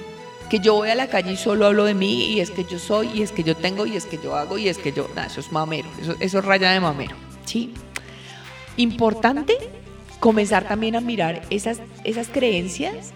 que 0.50 0.60
yo 0.60 0.74
voy 0.74 0.90
a 0.90 0.94
la 0.94 1.08
calle 1.08 1.32
y 1.32 1.36
solo 1.36 1.66
hablo 1.66 1.84
de 1.84 1.94
mí 1.94 2.26
y 2.26 2.40
es 2.40 2.50
que 2.50 2.64
yo 2.64 2.78
soy 2.78 3.08
y 3.14 3.22
es 3.22 3.32
que 3.32 3.42
yo 3.42 3.56
tengo 3.56 3.86
y 3.86 3.96
es 3.96 4.04
que 4.04 4.18
yo 4.22 4.36
hago 4.36 4.58
y 4.58 4.68
es 4.68 4.78
que 4.78 4.92
yo, 4.92 5.08
nada, 5.14 5.28
eso 5.28 5.40
es 5.40 5.50
mamero, 5.50 5.88
eso, 6.00 6.14
eso 6.20 6.38
es 6.38 6.44
raya 6.44 6.70
de 6.70 6.80
mamero, 6.80 7.16
¿sí? 7.46 7.72
Importante 8.76 9.56
comenzar 10.20 10.68
también 10.68 10.94
a 10.94 11.00
mirar 11.00 11.42
esas, 11.50 11.80
esas 12.04 12.28
creencias 12.28 13.12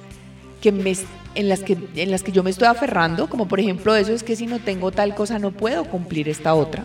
que 0.61 0.73
me, 0.73 0.97
en, 1.35 1.49
las 1.49 1.61
que, 1.61 1.77
en 1.97 2.11
las 2.11 2.23
que 2.23 2.33
yo 2.33 2.43
me 2.43 2.51
estoy 2.51 2.69
aferrando, 2.69 3.29
como 3.29 3.49
por 3.49 3.61
ejemplo 3.61 3.95
eso 3.95 4.13
es 4.13 4.23
que 4.23 4.37
si 4.37 4.47
no 4.47 4.59
tengo 4.59 4.91
tal 4.91 5.15
cosa 5.15 5.39
no 5.39 5.51
puedo 5.51 5.85
cumplir 5.85 6.29
esta 6.29 6.55
otra. 6.55 6.85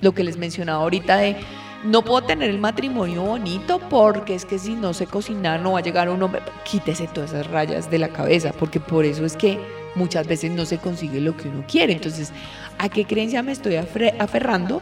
Lo 0.00 0.12
que 0.12 0.24
les 0.24 0.36
mencionaba 0.36 0.82
ahorita 0.82 1.16
de 1.16 1.36
no 1.84 2.02
puedo 2.02 2.22
tener 2.22 2.50
el 2.50 2.58
matrimonio 2.58 3.22
bonito 3.22 3.78
porque 3.78 4.34
es 4.34 4.44
que 4.44 4.58
si 4.58 4.74
no 4.74 4.94
sé 4.94 5.06
cocinar 5.06 5.60
no 5.60 5.72
va 5.72 5.80
a 5.80 5.82
llegar 5.82 6.08
un 6.08 6.22
hombre. 6.22 6.42
Quítese 6.64 7.06
todas 7.08 7.30
esas 7.30 7.46
rayas 7.48 7.90
de 7.90 7.98
la 7.98 8.08
cabeza 8.08 8.52
porque 8.52 8.80
por 8.80 9.04
eso 9.04 9.24
es 9.24 9.36
que 9.36 9.58
muchas 9.94 10.26
veces 10.26 10.50
no 10.50 10.64
se 10.64 10.78
consigue 10.78 11.20
lo 11.20 11.36
que 11.36 11.48
uno 11.48 11.64
quiere. 11.68 11.92
Entonces, 11.92 12.32
¿a 12.78 12.88
qué 12.88 13.04
creencia 13.04 13.42
me 13.42 13.52
estoy 13.52 13.76
aferrando? 13.76 14.80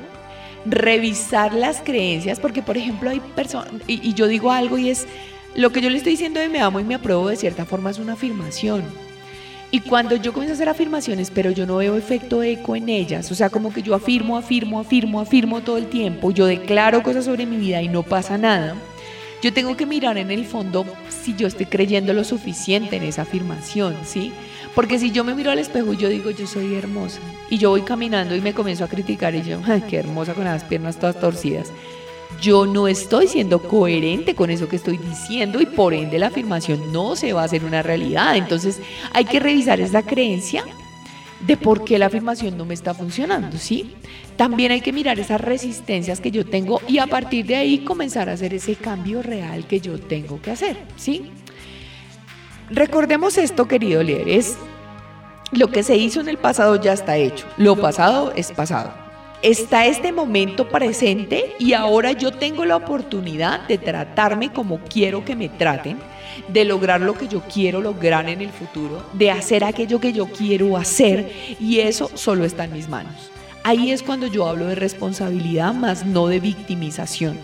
Revisar 0.65 1.53
las 1.55 1.81
creencias 1.81 2.39
porque 2.39 2.63
por 2.63 2.77
ejemplo 2.77 3.11
hay 3.11 3.21
personas, 3.21 3.83
y, 3.89 4.09
y 4.09 4.15
yo 4.15 4.29
digo 4.29 4.53
algo 4.53 4.79
y 4.79 4.91
es, 4.91 5.09
lo 5.57 5.71
que 5.71 5.81
yo 5.81 5.91
le 5.91 5.99
estoy 5.99 6.13
diciendo 6.13 6.39
de 6.39 6.49
me 6.49 6.61
amo 6.61 6.79
y 6.79 6.85
me 6.85 6.95
apruebo 6.95 7.29
de 7.29 7.37
cierta 7.37 7.65
forma 7.65 7.91
es 7.91 7.99
una 7.99 8.13
afirmación. 8.13 8.85
Y 9.75 9.81
cuando 9.81 10.17
yo 10.17 10.35
comienzo 10.35 10.53
a 10.53 10.57
hacer 10.57 10.69
afirmaciones, 10.69 11.31
pero 11.31 11.51
yo 11.51 11.65
no 11.65 11.79
veo 11.79 11.97
efecto 11.97 12.43
eco 12.43 12.77
en 12.77 12.91
ellas, 12.91 13.33
o 13.33 13.35
sea, 13.35 13.49
como 13.49 13.73
que 13.73 13.83
yo 13.83 13.95
afirmo, 13.95 14.37
afirmo, 14.37 14.79
afirmo, 14.79 15.19
afirmo 15.19 15.63
todo 15.63 15.79
el 15.79 15.87
tiempo, 15.87 16.31
yo 16.31 16.45
declaro 16.45 17.03
cosas 17.03 17.25
sobre 17.25 17.47
mi 17.47 17.57
vida 17.57 17.81
y 17.81 17.89
no 17.89 18.03
pasa 18.03 18.37
nada, 18.37 18.77
yo 19.41 19.51
tengo 19.55 19.75
que 19.75 19.87
mirar 19.87 20.19
en 20.19 20.31
el 20.31 20.45
fondo 20.45 20.85
si 21.09 21.35
yo 21.35 21.47
estoy 21.47 21.65
creyendo 21.65 22.13
lo 22.13 22.23
suficiente 22.23 22.97
en 22.97 23.05
esa 23.05 23.23
afirmación, 23.23 23.97
¿sí? 24.05 24.31
Porque 24.75 24.99
si 24.99 25.11
yo 25.11 25.25
me 25.25 25.35
miro 25.35 25.51
al 25.51 25.59
espejo 25.59 25.95
y 25.95 25.97
yo 25.97 26.11
digo, 26.11 26.31
yo 26.31 26.47
soy 26.47 26.75
hermosa, 26.75 27.21
y 27.49 27.57
yo 27.57 27.71
voy 27.71 27.81
caminando 27.81 28.37
y 28.37 28.43
me 28.43 28.53
comienzo 28.53 28.85
a 28.85 28.89
criticar 28.89 29.35
y 29.35 29.43
yo, 29.43 29.59
ay, 29.65 29.83
qué 29.89 29.97
hermosa 29.97 30.35
con 30.35 30.45
las 30.45 30.65
piernas 30.65 30.99
todas 30.99 31.19
torcidas 31.19 31.73
yo 32.41 32.67
no 32.67 32.89
estoy 32.89 33.29
siendo 33.29 33.61
coherente 33.61 34.35
con 34.35 34.51
eso 34.51 34.69
que 34.69 34.77
estoy 34.77 34.99
diciendo 34.99 35.61
y 35.61 35.67
por 35.67 35.95
ende 35.95 36.19
la 36.19 36.29
afirmación 36.29 36.93
no 36.93 37.17
se 37.17 37.33
va 37.33 37.43
a 37.43 37.45
hacer 37.45 37.65
una 37.65 37.83
realidad. 37.83 38.37
Entonces 38.37 38.81
hay 39.13 39.25
que 39.25 39.41
revisar 39.41 39.81
esa 39.81 40.03
creencia 40.03 40.65
de 41.47 41.57
por 41.57 41.85
qué 41.85 41.99
la 41.99 42.07
afirmación 42.07 42.57
no 42.57 42.65
me 42.65 42.75
está 42.75 42.95
funcionando, 42.95 43.59
¿sí? 43.59 43.95
También 44.37 44.73
hay 44.73 44.81
que 44.81 44.93
mirar 44.93 45.19
esas 45.19 45.41
resistencias 45.41 46.21
que 46.21 46.31
yo 46.31 46.47
tengo 46.47 46.81
y 46.89 46.99
a 46.99 47.07
partir 47.07 47.47
de 47.47 47.57
ahí 47.57 47.79
comenzar 47.81 48.29
a 48.29 48.33
hacer 48.33 48.55
ese 48.55 48.77
cambio 48.77 49.23
real 49.23 49.67
que 49.67 49.81
yo 49.81 49.99
tengo 49.99 50.41
que 50.41 50.53
hacer, 50.53 50.77
¿sí? 50.97 51.31
Recordemos 52.71 53.39
esto, 53.39 53.69
querido 53.69 54.03
líderes, 54.03 54.57
lo 55.51 55.69
que 55.69 55.83
se 55.83 55.97
hizo 55.97 56.21
en 56.21 56.29
el 56.29 56.39
pasado 56.39 56.81
ya 56.81 56.93
está 56.93 57.17
hecho, 57.17 57.47
lo 57.57 57.77
pasado 57.77 58.33
es 58.35 58.53
pasado 58.53 59.02
está 59.43 59.87
este 59.87 60.13
momento 60.13 60.69
presente 60.69 61.55
y 61.59 61.73
ahora 61.73 62.13
yo 62.13 62.31
tengo 62.31 62.65
la 62.65 62.77
oportunidad 62.77 63.67
de 63.67 63.77
tratarme 63.77 64.53
como 64.53 64.79
quiero 64.79 65.25
que 65.25 65.35
me 65.35 65.49
traten, 65.49 65.99
de 66.49 66.65
lograr 66.65 67.01
lo 67.01 67.15
que 67.15 67.29
yo 67.29 67.43
quiero 67.53 67.81
lograr 67.81 68.29
en 68.29 68.41
el 68.41 68.51
futuro, 68.51 69.05
de 69.13 69.31
hacer 69.31 69.65
aquello 69.65 70.01
que 70.01 70.13
yo 70.13 70.27
quiero 70.27 70.77
hacer 70.77 71.31
y 71.59 71.81
eso 71.81 72.11
solo 72.15 72.45
está 72.45 72.65
en 72.65 72.73
mis 72.73 72.89
manos. 72.89 73.31
Ahí 73.65 73.91
es 73.91 74.03
cuando 74.03 74.27
yo 74.27 74.49
hablo 74.49 74.67
de 74.67 74.75
responsabilidad 74.75 75.75
más 75.75 76.05
no 76.07 76.29
de 76.29 76.41
victimización. 76.41 77.39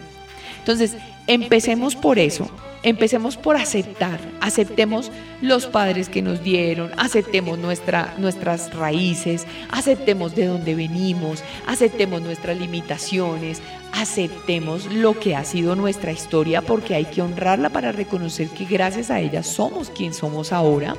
Entonces, 0.59 0.97
empecemos 1.27 1.95
por 1.95 2.19
eso, 2.19 2.51
Empecemos 2.85 3.37
por 3.37 3.57
aceptar, 3.57 4.21
aceptemos 4.41 5.11
los 5.43 5.67
padres 5.67 6.09
que 6.09 6.23
nos 6.23 6.45
dieron, 6.45 6.93
aceptemos 6.97 7.59
nuestra, 7.59 8.15
nuestras 8.19 8.73
raíces, 8.73 9.47
aceptemos 9.71 10.37
de 10.37 10.47
dónde 10.47 10.77
venimos, 10.77 11.43
aceptemos 11.67 12.23
nuestras 12.23 12.57
limitaciones, 12.57 13.61
aceptemos 13.93 14.87
lo 14.87 15.19
que 15.19 15.35
ha 15.35 15.45
sido 15.45 15.75
nuestra 15.75 16.13
historia 16.13 16.63
porque 16.63 16.95
hay 16.95 17.05
que 17.07 17.21
honrarla 17.21 17.69
para 17.71 17.91
reconocer 17.91 18.49
que 18.49 18.65
gracias 18.65 19.11
a 19.11 19.21
ella 19.21 19.43
somos 19.43 19.91
quien 19.91 20.15
somos 20.15 20.53
ahora. 20.53 20.95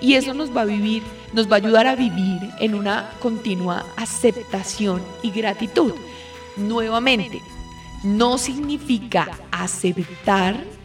Y 0.00 0.14
eso 0.14 0.32
nos 0.32 0.56
va 0.56 0.62
a 0.62 0.66
vivir, 0.66 1.02
nos 1.34 1.46
va 1.46 1.56
a 1.56 1.58
ayudar 1.58 1.86
a 1.86 1.96
vivir 1.96 2.40
en 2.58 2.74
una 2.74 3.10
continua 3.20 3.84
aceptación 3.96 5.02
y 5.22 5.30
gratitud. 5.30 5.92
Nuevamente, 6.56 7.42
no 8.02 8.38
significa 8.38 9.28
aceptar 9.50 10.77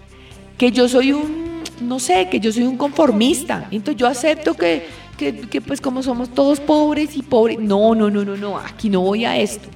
que 0.63 0.71
yo 0.71 0.87
soy 0.87 1.11
un, 1.11 1.61
no 1.81 1.99
sé, 1.99 2.29
que 2.31 2.39
yo 2.39 2.49
soy 2.53 2.63
un 2.63 2.77
conformista. 2.77 3.67
Entonces 3.69 3.97
yo 3.97 4.07
acepto 4.07 4.53
que, 4.53 4.85
que, 5.17 5.59
pues 5.59 5.81
como 5.81 6.01
somos 6.01 6.29
todos 6.29 6.61
pobres 6.61 7.17
y 7.17 7.21
pobres, 7.21 7.59
no, 7.59 7.93
no, 7.93 8.09
no, 8.09 8.23
no, 8.23 8.37
no, 8.37 8.57
aquí 8.57 8.89
no 8.89 9.01
voy 9.01 9.25
a 9.25 9.35
esto. 9.37 9.67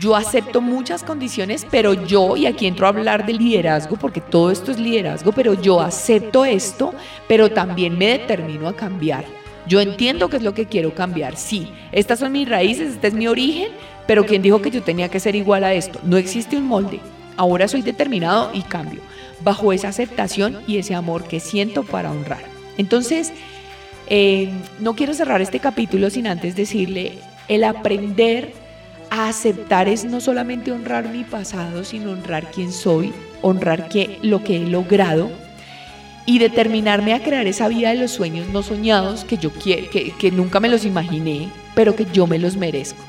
Yo 0.00 0.16
acepto 0.16 0.60
muchas 0.60 1.04
condiciones, 1.04 1.64
pero 1.70 1.94
yo, 1.94 2.36
y 2.36 2.46
aquí 2.46 2.66
entro 2.66 2.86
a 2.86 2.88
hablar 2.88 3.24
de 3.24 3.34
liderazgo, 3.34 3.94
porque 3.94 4.20
todo 4.20 4.50
esto 4.50 4.72
es 4.72 4.80
liderazgo, 4.80 5.30
pero 5.30 5.54
yo 5.54 5.80
acepto 5.80 6.44
esto, 6.44 6.92
pero 7.28 7.48
también 7.48 7.96
me 7.96 8.08
determino 8.08 8.66
a 8.66 8.74
cambiar. 8.74 9.24
Yo 9.68 9.80
entiendo 9.80 10.28
qué 10.28 10.38
es 10.38 10.42
lo 10.42 10.54
que 10.54 10.66
quiero 10.66 10.92
cambiar. 10.92 11.36
Sí, 11.36 11.70
estas 11.92 12.18
son 12.18 12.32
mis 12.32 12.48
raíces, 12.48 12.94
este 12.94 13.06
es 13.06 13.14
mi 13.14 13.28
origen, 13.28 13.68
pero 14.08 14.26
¿quién 14.26 14.42
dijo 14.42 14.60
que 14.60 14.72
yo 14.72 14.82
tenía 14.82 15.08
que 15.08 15.20
ser 15.20 15.36
igual 15.36 15.62
a 15.62 15.72
esto? 15.72 16.00
No 16.02 16.16
existe 16.16 16.56
un 16.56 16.66
molde. 16.66 16.98
Ahora 17.36 17.68
soy 17.68 17.82
determinado 17.82 18.50
y 18.52 18.62
cambio 18.62 19.02
bajo 19.40 19.72
esa 19.72 19.88
aceptación 19.88 20.58
y 20.66 20.78
ese 20.78 20.94
amor 20.94 21.24
que 21.24 21.40
siento 21.40 21.82
para 21.82 22.10
honrar. 22.10 22.44
Entonces, 22.78 23.32
eh, 24.08 24.50
no 24.80 24.94
quiero 24.94 25.14
cerrar 25.14 25.40
este 25.40 25.60
capítulo 25.60 26.10
sin 26.10 26.26
antes 26.26 26.56
decirle, 26.56 27.18
el 27.48 27.64
aprender 27.64 28.52
a 29.10 29.28
aceptar 29.28 29.88
es 29.88 30.04
no 30.04 30.20
solamente 30.20 30.72
honrar 30.72 31.08
mi 31.08 31.24
pasado, 31.24 31.84
sino 31.84 32.12
honrar 32.12 32.50
quién 32.50 32.72
soy, 32.72 33.12
honrar 33.42 33.88
que, 33.88 34.18
lo 34.22 34.42
que 34.42 34.56
he 34.56 34.66
logrado 34.66 35.30
y 36.24 36.38
determinarme 36.38 37.14
a 37.14 37.22
crear 37.22 37.46
esa 37.46 37.68
vida 37.68 37.90
de 37.90 37.96
los 37.96 38.10
sueños 38.10 38.48
no 38.48 38.62
soñados 38.62 39.24
que 39.24 39.38
yo 39.38 39.52
quiero, 39.52 39.88
que, 39.90 40.12
que 40.12 40.30
nunca 40.30 40.58
me 40.58 40.68
los 40.68 40.84
imaginé, 40.84 41.48
pero 41.74 41.94
que 41.94 42.06
yo 42.12 42.26
me 42.26 42.38
los 42.38 42.56
merezco. 42.56 43.02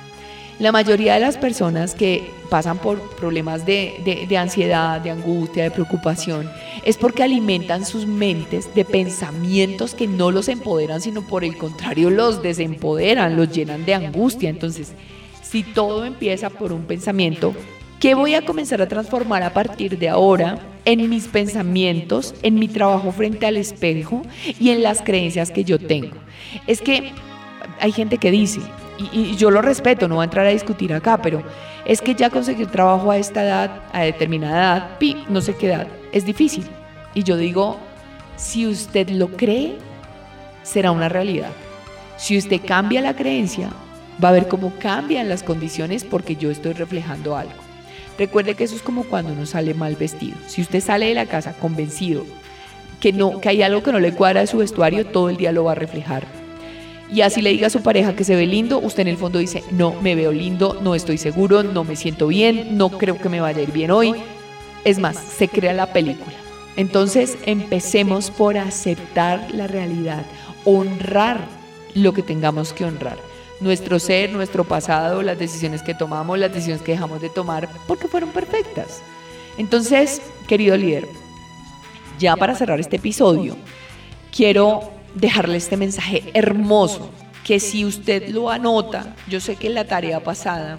La 0.60 0.72
mayoría 0.72 1.14
de 1.14 1.20
las 1.20 1.38
personas 1.38 1.94
que 1.94 2.32
pasan 2.50 2.80
por 2.80 3.00
problemas 3.16 3.64
de, 3.66 4.26
de, 4.28 4.38
ansiedad, 4.38 5.00
de 5.00 5.12
angustia, 5.12 5.64
de 5.64 5.70
preocupación, 5.70 6.50
es 6.84 6.98
porque 6.98 7.22
alimentan 7.22 7.86
sus 7.86 8.08
mentes 8.08 8.74
de 8.74 8.84
pensamientos 8.84 9.94
que 9.94 10.08
no 10.08 10.32
los 10.32 10.48
empoderan, 10.48 11.00
sino 11.00 11.22
por 11.22 11.44
el 11.44 11.58
contrario 11.58 12.10
los 12.10 12.42
desempoderan, 12.42 13.36
los 13.36 13.52
llenan 13.52 13.86
de 13.86 13.94
angustia. 13.94 14.50
Entonces, 14.50 14.94
si 15.44 15.62
todo 15.62 16.06
empieza 16.06 16.50
por 16.50 16.74
un 16.74 16.86
pensamiento, 16.86 17.54
¿qué 18.00 18.16
voy 18.16 18.34
a 18.34 18.44
comenzar 18.44 18.82
a 18.82 18.88
transformar 18.88 19.44
a 19.44 19.54
partir 19.54 20.00
de 20.00 20.10
ahora 20.10 20.58
en 20.86 21.08
mis 21.08 21.28
pensamientos, 21.28 22.34
en 22.42 22.56
mi 22.56 22.68
trabajo 22.68 23.12
frente 23.12 23.46
al 23.46 23.58
espejo 23.58 24.24
y 24.60 24.72
en 24.72 24.82
las 24.82 25.04
creencias 25.04 25.52
que 25.52 25.64
yo 25.64 25.78
tengo? 25.78 26.18
Es 26.66 26.82
que 26.82 27.12
hay 27.80 27.92
gente 27.92 28.18
que 28.18 28.32
dice, 28.32 28.62
y, 28.98 29.36
yo 29.36 29.52
lo 29.52 29.62
respeto, 29.62 30.08
no 30.08 30.16
voy 30.16 30.24
a 30.24 30.26
entrar 30.26 30.46
a 30.46 30.50
discutir 30.50 30.94
acá, 30.94 31.22
pero 31.22 31.44
es 31.86 32.02
que 32.02 32.16
ya 32.16 32.30
conseguir 32.30 32.68
trabajo 32.68 33.12
a 33.12 33.18
esta 33.18 33.44
edad, 33.44 33.82
a 33.94 34.02
determinada 34.02 34.56
edad, 34.58 34.98
pi, 34.98 35.26
no 35.30 35.42
sé 35.42 35.56
qué 35.56 35.68
edad, 35.68 35.88
es 36.12 36.26
difícil. 36.26 36.66
Y 37.14 37.24
yo 37.24 37.38
digo, 37.38 37.78
si 38.36 38.68
usted 38.68 39.10
lo 39.10 39.30
cree, 39.30 39.78
será 40.64 40.92
una 40.92 41.10
realidad. 41.10 41.52
Si 42.18 42.38
usted 42.38 42.62
cambia 42.66 43.02
la 43.02 43.16
creencia, 43.16 43.70
va 44.24 44.30
a 44.30 44.34
ver 44.34 44.48
cómo 44.48 44.74
cambian 44.80 45.30
las 45.30 45.44
condiciones 45.44 46.04
porque 46.04 46.36
yo 46.36 46.50
estoy 46.50 46.74
reflejando 46.74 47.36
algo. 47.36 47.54
Recuerde 48.18 48.56
que 48.56 48.64
eso 48.64 48.76
es 48.76 48.82
como 48.82 49.04
cuando 49.04 49.34
uno 49.34 49.46
sale 49.46 49.76
mal 49.76 49.96
vestido. 49.96 50.36
Si 50.48 50.62
usted 50.62 50.82
sale 50.82 51.08
de 51.08 51.14
la 51.14 51.28
casa 51.28 51.54
convencido 51.54 52.26
que 53.00 53.14
no 53.14 53.40
que 53.40 53.50
hay 53.50 53.62
algo 53.62 53.84
que 53.84 53.92
no 53.92 54.00
le 54.00 54.14
cuadra 54.14 54.42
de 54.42 54.48
su 54.48 54.58
vestuario, 54.58 55.06
todo 55.06 55.30
el 55.30 55.38
día 55.38 55.52
lo 55.52 55.64
va 55.64 55.74
a 55.74 55.76
reflejar 55.76 56.47
y 57.12 57.22
así 57.22 57.42
le 57.42 57.52
diga 57.52 57.68
a 57.68 57.70
su 57.70 57.82
pareja 57.82 58.16
que 58.16 58.24
se 58.24 58.36
ve 58.36 58.46
lindo, 58.46 58.80
usted 58.80 59.02
en 59.02 59.08
el 59.08 59.18
fondo 59.18 59.40
dice, 59.40 59.64
no, 59.72 59.94
me 60.02 60.16
veo 60.16 60.32
lindo, 60.32 60.78
no 60.82 60.94
estoy 60.94 61.18
seguro, 61.18 61.64
no 61.64 61.84
me 61.84 61.96
siento 61.96 62.28
bien, 62.28 62.78
no 62.78 62.90
creo 62.90 63.18
que 63.18 63.30
me 63.30 63.40
vaya 63.40 63.60
a 63.60 63.64
ir 63.64 63.72
bien 63.72 63.92
hoy. 63.92 64.14
Es 64.84 65.00
más, 65.00 65.18
se 65.18 65.48
crea 65.48 65.74
la 65.74 65.94
película. 65.94 66.36
Entonces 66.76 67.38
empecemos 67.46 68.30
por 68.30 68.58
aceptar 68.58 69.48
la 69.54 69.68
realidad, 69.68 70.26
honrar 70.66 71.40
lo 71.96 72.14
que 72.14 72.22
tengamos 72.22 72.74
que 72.74 72.86
honrar. 72.86 73.18
Nuestro 73.62 74.00
ser, 74.00 74.32
nuestro 74.32 74.66
pasado, 74.66 75.24
las 75.24 75.40
decisiones 75.40 75.82
que 75.82 75.96
tomamos, 75.96 76.38
las 76.38 76.54
decisiones 76.54 76.84
que 76.84 76.92
dejamos 76.92 77.22
de 77.22 77.30
tomar, 77.30 77.70
porque 77.88 78.08
fueron 78.08 78.30
perfectas. 78.30 79.02
Entonces, 79.58 80.22
querido 80.48 80.78
líder, 80.78 81.08
ya 82.20 82.36
para 82.36 82.54
cerrar 82.54 82.80
este 82.80 82.98
episodio, 82.98 83.56
quiero 84.32 84.97
dejarle 85.20 85.58
este 85.58 85.78
mensaje 85.78 86.24
hermoso, 86.34 87.12
que 87.44 87.60
si 87.60 87.86
usted 87.86 88.30
lo 88.30 88.50
anota, 88.50 89.16
yo 89.28 89.40
sé 89.40 89.56
que 89.56 89.68
en 89.68 89.76
la 89.76 89.86
tarea 89.86 90.22
pasada, 90.22 90.78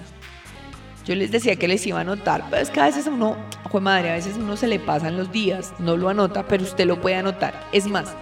yo 1.05 1.15
les 1.15 1.31
decía 1.31 1.57
que 1.57 1.69
les 1.69 1.87
iba 1.87 1.99
a 1.99 2.03
anotar, 2.03 2.45
pero 2.51 2.63
es 2.63 2.71
que 2.71 2.81
a 2.81 2.87
veces 2.87 3.07
uno, 3.07 3.37
madre, 3.81 4.11
a 4.11 4.15
veces 4.15 4.37
uno 4.37 4.57
se 4.57 4.67
le 4.67 4.79
pasan 4.79 5.17
los 5.17 5.33
días, 5.33 5.73
no 5.79 5.97
lo 5.97 6.09
anota, 6.09 6.47
pero 6.47 6.63
usted 6.63 6.87
lo 6.87 7.01
puede 7.01 7.17
anotar. 7.17 7.69
Es 7.73 7.87
más, 7.87 8.15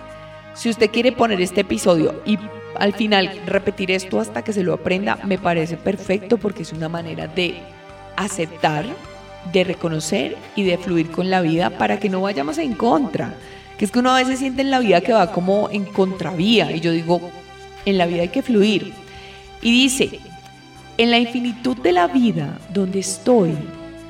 si 0.55 0.71
usted 0.71 0.91
quiere 0.91 1.12
poner 1.12 1.41
este 1.41 1.62
episodio 1.62 2.23
y 2.25 2.39
al 2.79 2.93
final 2.95 3.41
repetir 3.47 3.91
esto 3.91 4.21
hasta 4.21 4.43
que 4.43 4.53
se 4.53 4.62
lo 4.62 4.75
aprenda, 4.75 5.19
me 5.25 5.39
parece 5.39 5.77
perfecto 5.77 6.39
porque 6.39 6.62
es 6.62 6.73
una 6.73 6.89
manera 6.89 7.27
de 7.27 7.57
aceptar, 8.17 8.85
de 9.53 9.64
reconocer 9.64 10.37
y 10.55 10.62
de 10.62 10.79
fluir 10.79 11.11
con 11.11 11.31
la 11.31 11.41
vida 11.41 11.71
para 11.71 11.99
que 11.99 12.09
no 12.09 12.21
vayamos 12.21 12.59
en 12.59 12.75
contra 12.75 13.35
que 13.79 13.85
es 13.85 13.91
que 13.91 13.99
uno 13.99 14.11
a 14.11 14.18
veces 14.18 14.39
siente 14.39 14.62
en 14.62 14.70
la 14.70 14.79
vida 14.79 15.01
que 15.01 15.12
va 15.12 15.33
como 15.33 15.68
en 15.70 15.85
contravía 15.85 16.72
y 16.72 16.81
yo 16.81 16.93
digo, 16.93 17.20
en 17.85 17.99
la 17.99 18.07
vida 18.07 18.22
hay 18.22 18.29
que 18.29 18.43
fluir. 18.43 18.93
Y 19.62 19.70
dice, 19.70 20.20
en 20.99 21.11
la 21.11 21.18
infinitud 21.18 21.77
de 21.77 21.93
la 21.93 22.07
vida 22.07 22.59
donde 22.72 23.01
estoy, 23.01 23.53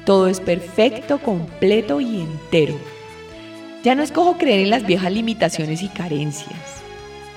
todo 0.04 0.28
es 0.28 0.40
perfecto, 0.40 1.18
completo 1.18 2.00
y 2.00 2.20
entero. 2.20 2.78
Ya 3.82 3.94
no 3.94 4.02
escojo 4.02 4.38
creer 4.38 4.60
en 4.60 4.70
las 4.70 4.86
viejas 4.86 5.12
limitaciones 5.12 5.82
y 5.82 5.88
carencias. 5.88 6.58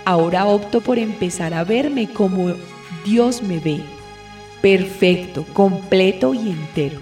Ahora 0.05 0.45
opto 0.45 0.81
por 0.81 0.97
empezar 0.97 1.53
a 1.53 1.63
verme 1.63 2.09
como 2.09 2.53
Dios 3.05 3.43
me 3.43 3.59
ve, 3.59 3.81
perfecto, 4.61 5.45
completo 5.53 6.33
y 6.33 6.49
entero. 6.49 6.99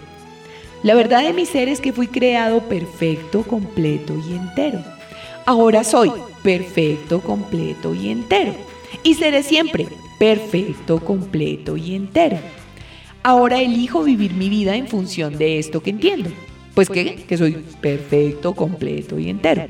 La 0.83 0.93
verdad 0.93 1.23
de 1.23 1.33
mi 1.33 1.45
ser 1.45 1.69
es 1.69 1.81
que 1.81 1.93
fui 1.93 2.07
creado 2.07 2.61
perfecto, 2.61 3.43
completo 3.43 4.15
y 4.29 4.35
entero. 4.35 4.83
Ahora 5.47 5.85
soy 5.85 6.11
perfecto, 6.43 7.21
completo 7.21 7.95
y 7.95 8.09
entero. 8.09 8.53
Y 9.01 9.13
seré 9.13 9.43
siempre 9.43 9.87
perfecto, 10.19 10.99
completo 10.99 11.77
y 11.77 11.95
entero. 11.95 12.37
Ahora 13.23 13.61
elijo 13.61 14.03
vivir 14.03 14.33
mi 14.33 14.49
vida 14.49 14.75
en 14.75 14.87
función 14.87 15.37
de 15.37 15.57
esto 15.57 15.81
que 15.81 15.91
entiendo. 15.91 16.29
Pues 16.75 16.89
que, 16.89 17.15
que 17.15 17.37
soy 17.37 17.63
perfecto, 17.79 18.55
completo 18.55 19.17
y 19.17 19.29
entero. 19.29 19.67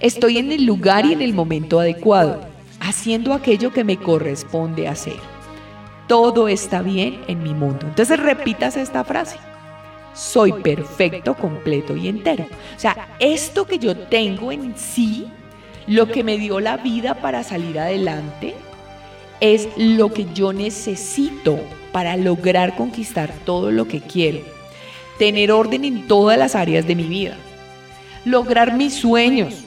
Estoy 0.00 0.38
en 0.38 0.50
el 0.50 0.64
lugar 0.64 1.06
y 1.06 1.12
en 1.12 1.22
el 1.22 1.32
momento 1.32 1.78
adecuado, 1.78 2.40
haciendo 2.80 3.34
aquello 3.34 3.72
que 3.72 3.84
me 3.84 3.98
corresponde 3.98 4.88
hacer. 4.88 5.20
Todo 6.08 6.48
está 6.48 6.82
bien 6.82 7.20
en 7.28 7.44
mi 7.44 7.54
mundo. 7.54 7.86
Entonces 7.86 8.18
repitas 8.18 8.76
esta 8.76 9.04
frase 9.04 9.38
soy 10.14 10.52
perfecto, 10.52 11.34
completo 11.34 11.96
y 11.96 12.08
entero. 12.08 12.44
O 12.76 12.78
sea, 12.78 13.08
esto 13.18 13.66
que 13.66 13.78
yo 13.78 13.96
tengo 13.96 14.52
en 14.52 14.76
sí, 14.76 15.26
lo 15.86 16.08
que 16.08 16.24
me 16.24 16.38
dio 16.38 16.60
la 16.60 16.76
vida 16.76 17.14
para 17.14 17.42
salir 17.44 17.78
adelante, 17.78 18.54
es 19.40 19.68
lo 19.76 20.12
que 20.12 20.26
yo 20.34 20.52
necesito 20.52 21.58
para 21.92 22.16
lograr 22.16 22.76
conquistar 22.76 23.32
todo 23.44 23.70
lo 23.70 23.86
que 23.86 24.00
quiero. 24.00 24.40
Tener 25.18 25.50
orden 25.52 25.84
en 25.84 26.06
todas 26.06 26.38
las 26.38 26.54
áreas 26.54 26.86
de 26.86 26.94
mi 26.94 27.04
vida. 27.04 27.36
Lograr 28.24 28.76
mis 28.76 28.94
sueños. 28.94 29.64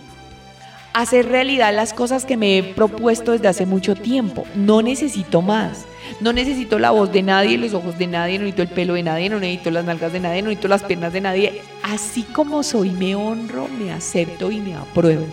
Hacer 0.93 1.29
realidad 1.29 1.73
las 1.73 1.93
cosas 1.93 2.25
que 2.25 2.37
me 2.37 2.57
he 2.57 2.63
propuesto 2.63 3.31
desde 3.31 3.47
hace 3.47 3.65
mucho 3.65 3.95
tiempo. 3.95 4.45
No 4.55 4.81
necesito 4.81 5.41
más. 5.41 5.85
No 6.21 6.33
necesito 6.33 6.77
la 6.77 6.91
voz 6.91 7.11
de 7.11 7.23
nadie, 7.23 7.57
los 7.57 7.73
ojos 7.73 7.97
de 7.97 8.05
nadie, 8.05 8.37
no 8.37 8.43
necesito 8.43 8.61
el 8.61 8.67
pelo 8.69 8.93
de 8.93 9.01
nadie, 9.01 9.27
no 9.27 9.39
necesito 9.39 9.71
las 9.71 9.85
nalgas 9.85 10.13
de 10.13 10.19
nadie, 10.19 10.43
no 10.43 10.49
necesito 10.49 10.67
las 10.67 10.83
piernas 10.83 11.13
de 11.13 11.21
nadie. 11.21 11.61
Así 11.81 12.21
como 12.21 12.61
soy, 12.61 12.91
me 12.91 13.15
honro, 13.15 13.67
me 13.67 13.91
acepto 13.91 14.51
y 14.51 14.59
me 14.59 14.75
apruebo. 14.75 15.25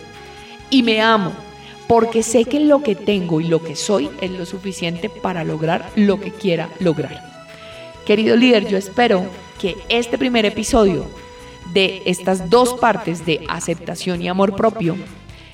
Y 0.71 0.83
me 0.83 1.03
amo, 1.03 1.33
porque 1.87 2.23
sé 2.23 2.47
que 2.47 2.61
lo 2.61 2.83
que 2.83 2.95
tengo 2.95 3.43
y 3.43 3.49
lo 3.49 3.63
que 3.63 3.77
soy 3.77 4.09
es 4.23 4.31
lo 4.31 4.47
suficiente 4.47 5.11
para 5.11 5.45
lograr 5.45 5.91
lo 5.95 6.19
que 6.19 6.31
quiera 6.33 6.71
lograr. 6.81 7.23
Querido 8.07 8.35
líder, 8.35 8.67
yo 8.67 8.79
espero 8.79 9.27
que 9.61 9.77
este 9.91 10.17
primer 10.17 10.47
episodio 10.47 11.07
de 11.75 12.01
estas 12.07 12.49
dos 12.49 12.73
partes 12.75 13.27
de 13.27 13.45
aceptación 13.49 14.23
y 14.23 14.29
amor 14.29 14.57
propio 14.57 14.97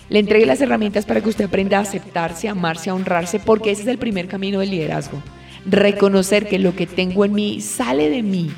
le 0.08 0.18
entregue 0.18 0.46
las 0.46 0.60
herramientas 0.60 1.06
para 1.06 1.20
que 1.20 1.28
usted 1.28 1.46
aprenda 1.46 1.78
a 1.78 1.82
aceptarse, 1.82 2.48
a 2.48 2.52
amarse, 2.52 2.90
a 2.90 2.94
honrarse, 2.94 3.38
porque 3.38 3.70
ese 3.70 3.82
es 3.82 3.88
el 3.88 3.98
primer 3.98 4.28
camino 4.28 4.60
del 4.60 4.70
liderazgo. 4.70 5.22
Reconocer 5.66 6.46
que 6.48 6.58
lo 6.58 6.76
que 6.76 6.86
tengo 6.86 7.24
en 7.24 7.32
mí 7.32 7.60
sale 7.60 8.10
de 8.10 8.22
mí, 8.22 8.50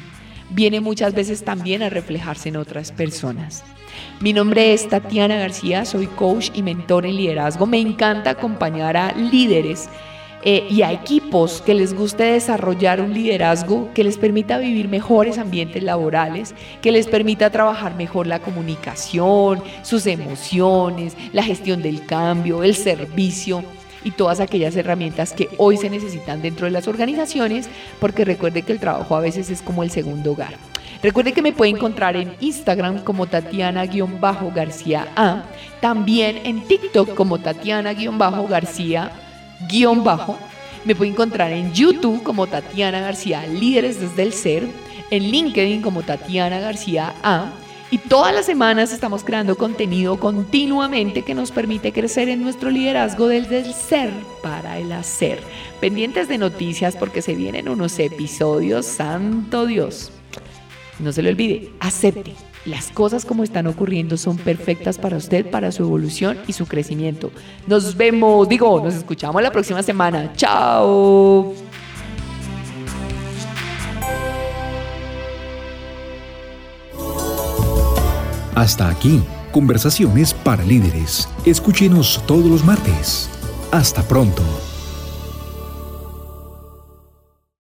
viene 0.50 0.80
muchas 0.80 1.14
veces 1.14 1.44
también 1.44 1.82
a 1.82 1.90
reflejarse 1.90 2.48
en 2.48 2.56
otras 2.56 2.92
personas. 2.92 3.64
Mi 4.20 4.32
nombre 4.32 4.72
es 4.72 4.88
Tatiana 4.88 5.36
García, 5.36 5.84
soy 5.84 6.06
coach 6.06 6.50
y 6.54 6.62
mentor 6.62 7.06
en 7.06 7.16
liderazgo. 7.16 7.66
Me 7.66 7.80
encanta 7.80 8.30
acompañar 8.30 8.96
a 8.96 9.12
líderes 9.12 9.88
eh, 10.48 10.64
y 10.70 10.82
a 10.82 10.92
equipos 10.92 11.60
que 11.60 11.74
les 11.74 11.92
guste 11.92 12.22
desarrollar 12.22 13.00
un 13.00 13.12
liderazgo 13.12 13.88
que 13.92 14.04
les 14.04 14.16
permita 14.16 14.58
vivir 14.58 14.86
mejores 14.86 15.38
ambientes 15.38 15.82
laborales, 15.82 16.54
que 16.80 16.92
les 16.92 17.08
permita 17.08 17.50
trabajar 17.50 17.96
mejor 17.96 18.28
la 18.28 18.38
comunicación, 18.38 19.60
sus 19.82 20.06
emociones, 20.06 21.16
la 21.32 21.42
gestión 21.42 21.82
del 21.82 22.06
cambio, 22.06 22.62
el 22.62 22.76
servicio 22.76 23.64
y 24.04 24.12
todas 24.12 24.38
aquellas 24.38 24.76
herramientas 24.76 25.32
que 25.32 25.48
hoy 25.58 25.78
se 25.78 25.90
necesitan 25.90 26.40
dentro 26.42 26.66
de 26.66 26.70
las 26.70 26.86
organizaciones, 26.86 27.68
porque 27.98 28.24
recuerde 28.24 28.62
que 28.62 28.70
el 28.70 28.78
trabajo 28.78 29.16
a 29.16 29.20
veces 29.20 29.50
es 29.50 29.62
como 29.62 29.82
el 29.82 29.90
segundo 29.90 30.30
hogar. 30.30 30.54
Recuerde 31.02 31.32
que 31.32 31.42
me 31.42 31.54
puede 31.54 31.72
encontrar 31.72 32.14
en 32.14 32.32
Instagram 32.38 33.02
como 33.02 33.26
Tatiana-García 33.26 35.08
A, 35.16 35.42
también 35.80 36.38
en 36.44 36.62
TikTok 36.68 37.14
como 37.14 37.38
Tatiana-García 37.40 39.10
guion 39.68 40.04
bajo. 40.04 40.38
Me 40.84 40.94
puede 40.94 41.10
encontrar 41.10 41.52
en 41.52 41.72
YouTube 41.72 42.22
como 42.22 42.46
Tatiana 42.46 43.00
García, 43.00 43.46
Líderes 43.46 44.00
desde 44.00 44.22
el 44.22 44.32
Ser, 44.32 44.68
en 45.10 45.22
LinkedIn 45.22 45.82
como 45.82 46.02
Tatiana 46.02 46.60
García 46.60 47.14
A. 47.22 47.52
Y 47.90 47.98
todas 47.98 48.34
las 48.34 48.46
semanas 48.46 48.92
estamos 48.92 49.22
creando 49.22 49.56
contenido 49.56 50.18
continuamente 50.18 51.22
que 51.22 51.34
nos 51.34 51.52
permite 51.52 51.92
crecer 51.92 52.28
en 52.28 52.42
nuestro 52.42 52.70
liderazgo 52.70 53.28
desde 53.28 53.58
el 53.58 53.72
ser 53.72 54.10
para 54.42 54.78
el 54.78 54.90
hacer. 54.92 55.40
Pendientes 55.80 56.28
de 56.28 56.38
noticias 56.38 56.96
porque 56.96 57.22
se 57.22 57.34
vienen 57.34 57.68
unos 57.68 57.98
episodios, 57.98 58.86
santo 58.86 59.66
Dios. 59.66 60.10
No 60.98 61.12
se 61.12 61.22
le 61.22 61.30
olvide, 61.30 61.70
acepte 61.78 62.34
las 62.66 62.90
cosas 62.90 63.24
como 63.24 63.44
están 63.44 63.68
ocurriendo 63.68 64.16
son 64.16 64.36
perfectas 64.36 64.98
para 64.98 65.16
usted, 65.16 65.48
para 65.48 65.70
su 65.70 65.84
evolución 65.84 66.36
y 66.48 66.52
su 66.52 66.66
crecimiento. 66.66 67.30
Nos 67.68 67.96
vemos, 67.96 68.48
digo, 68.48 68.80
nos 68.82 68.94
escuchamos 68.94 69.40
la 69.40 69.52
próxima 69.52 69.82
semana. 69.84 70.32
Chao. 70.34 71.54
Hasta 78.56 78.88
aquí, 78.88 79.22
conversaciones 79.52 80.34
para 80.34 80.64
líderes. 80.64 81.28
Escúchenos 81.44 82.20
todos 82.26 82.46
los 82.46 82.64
martes. 82.64 83.28
Hasta 83.70 84.02
pronto. 84.02 84.42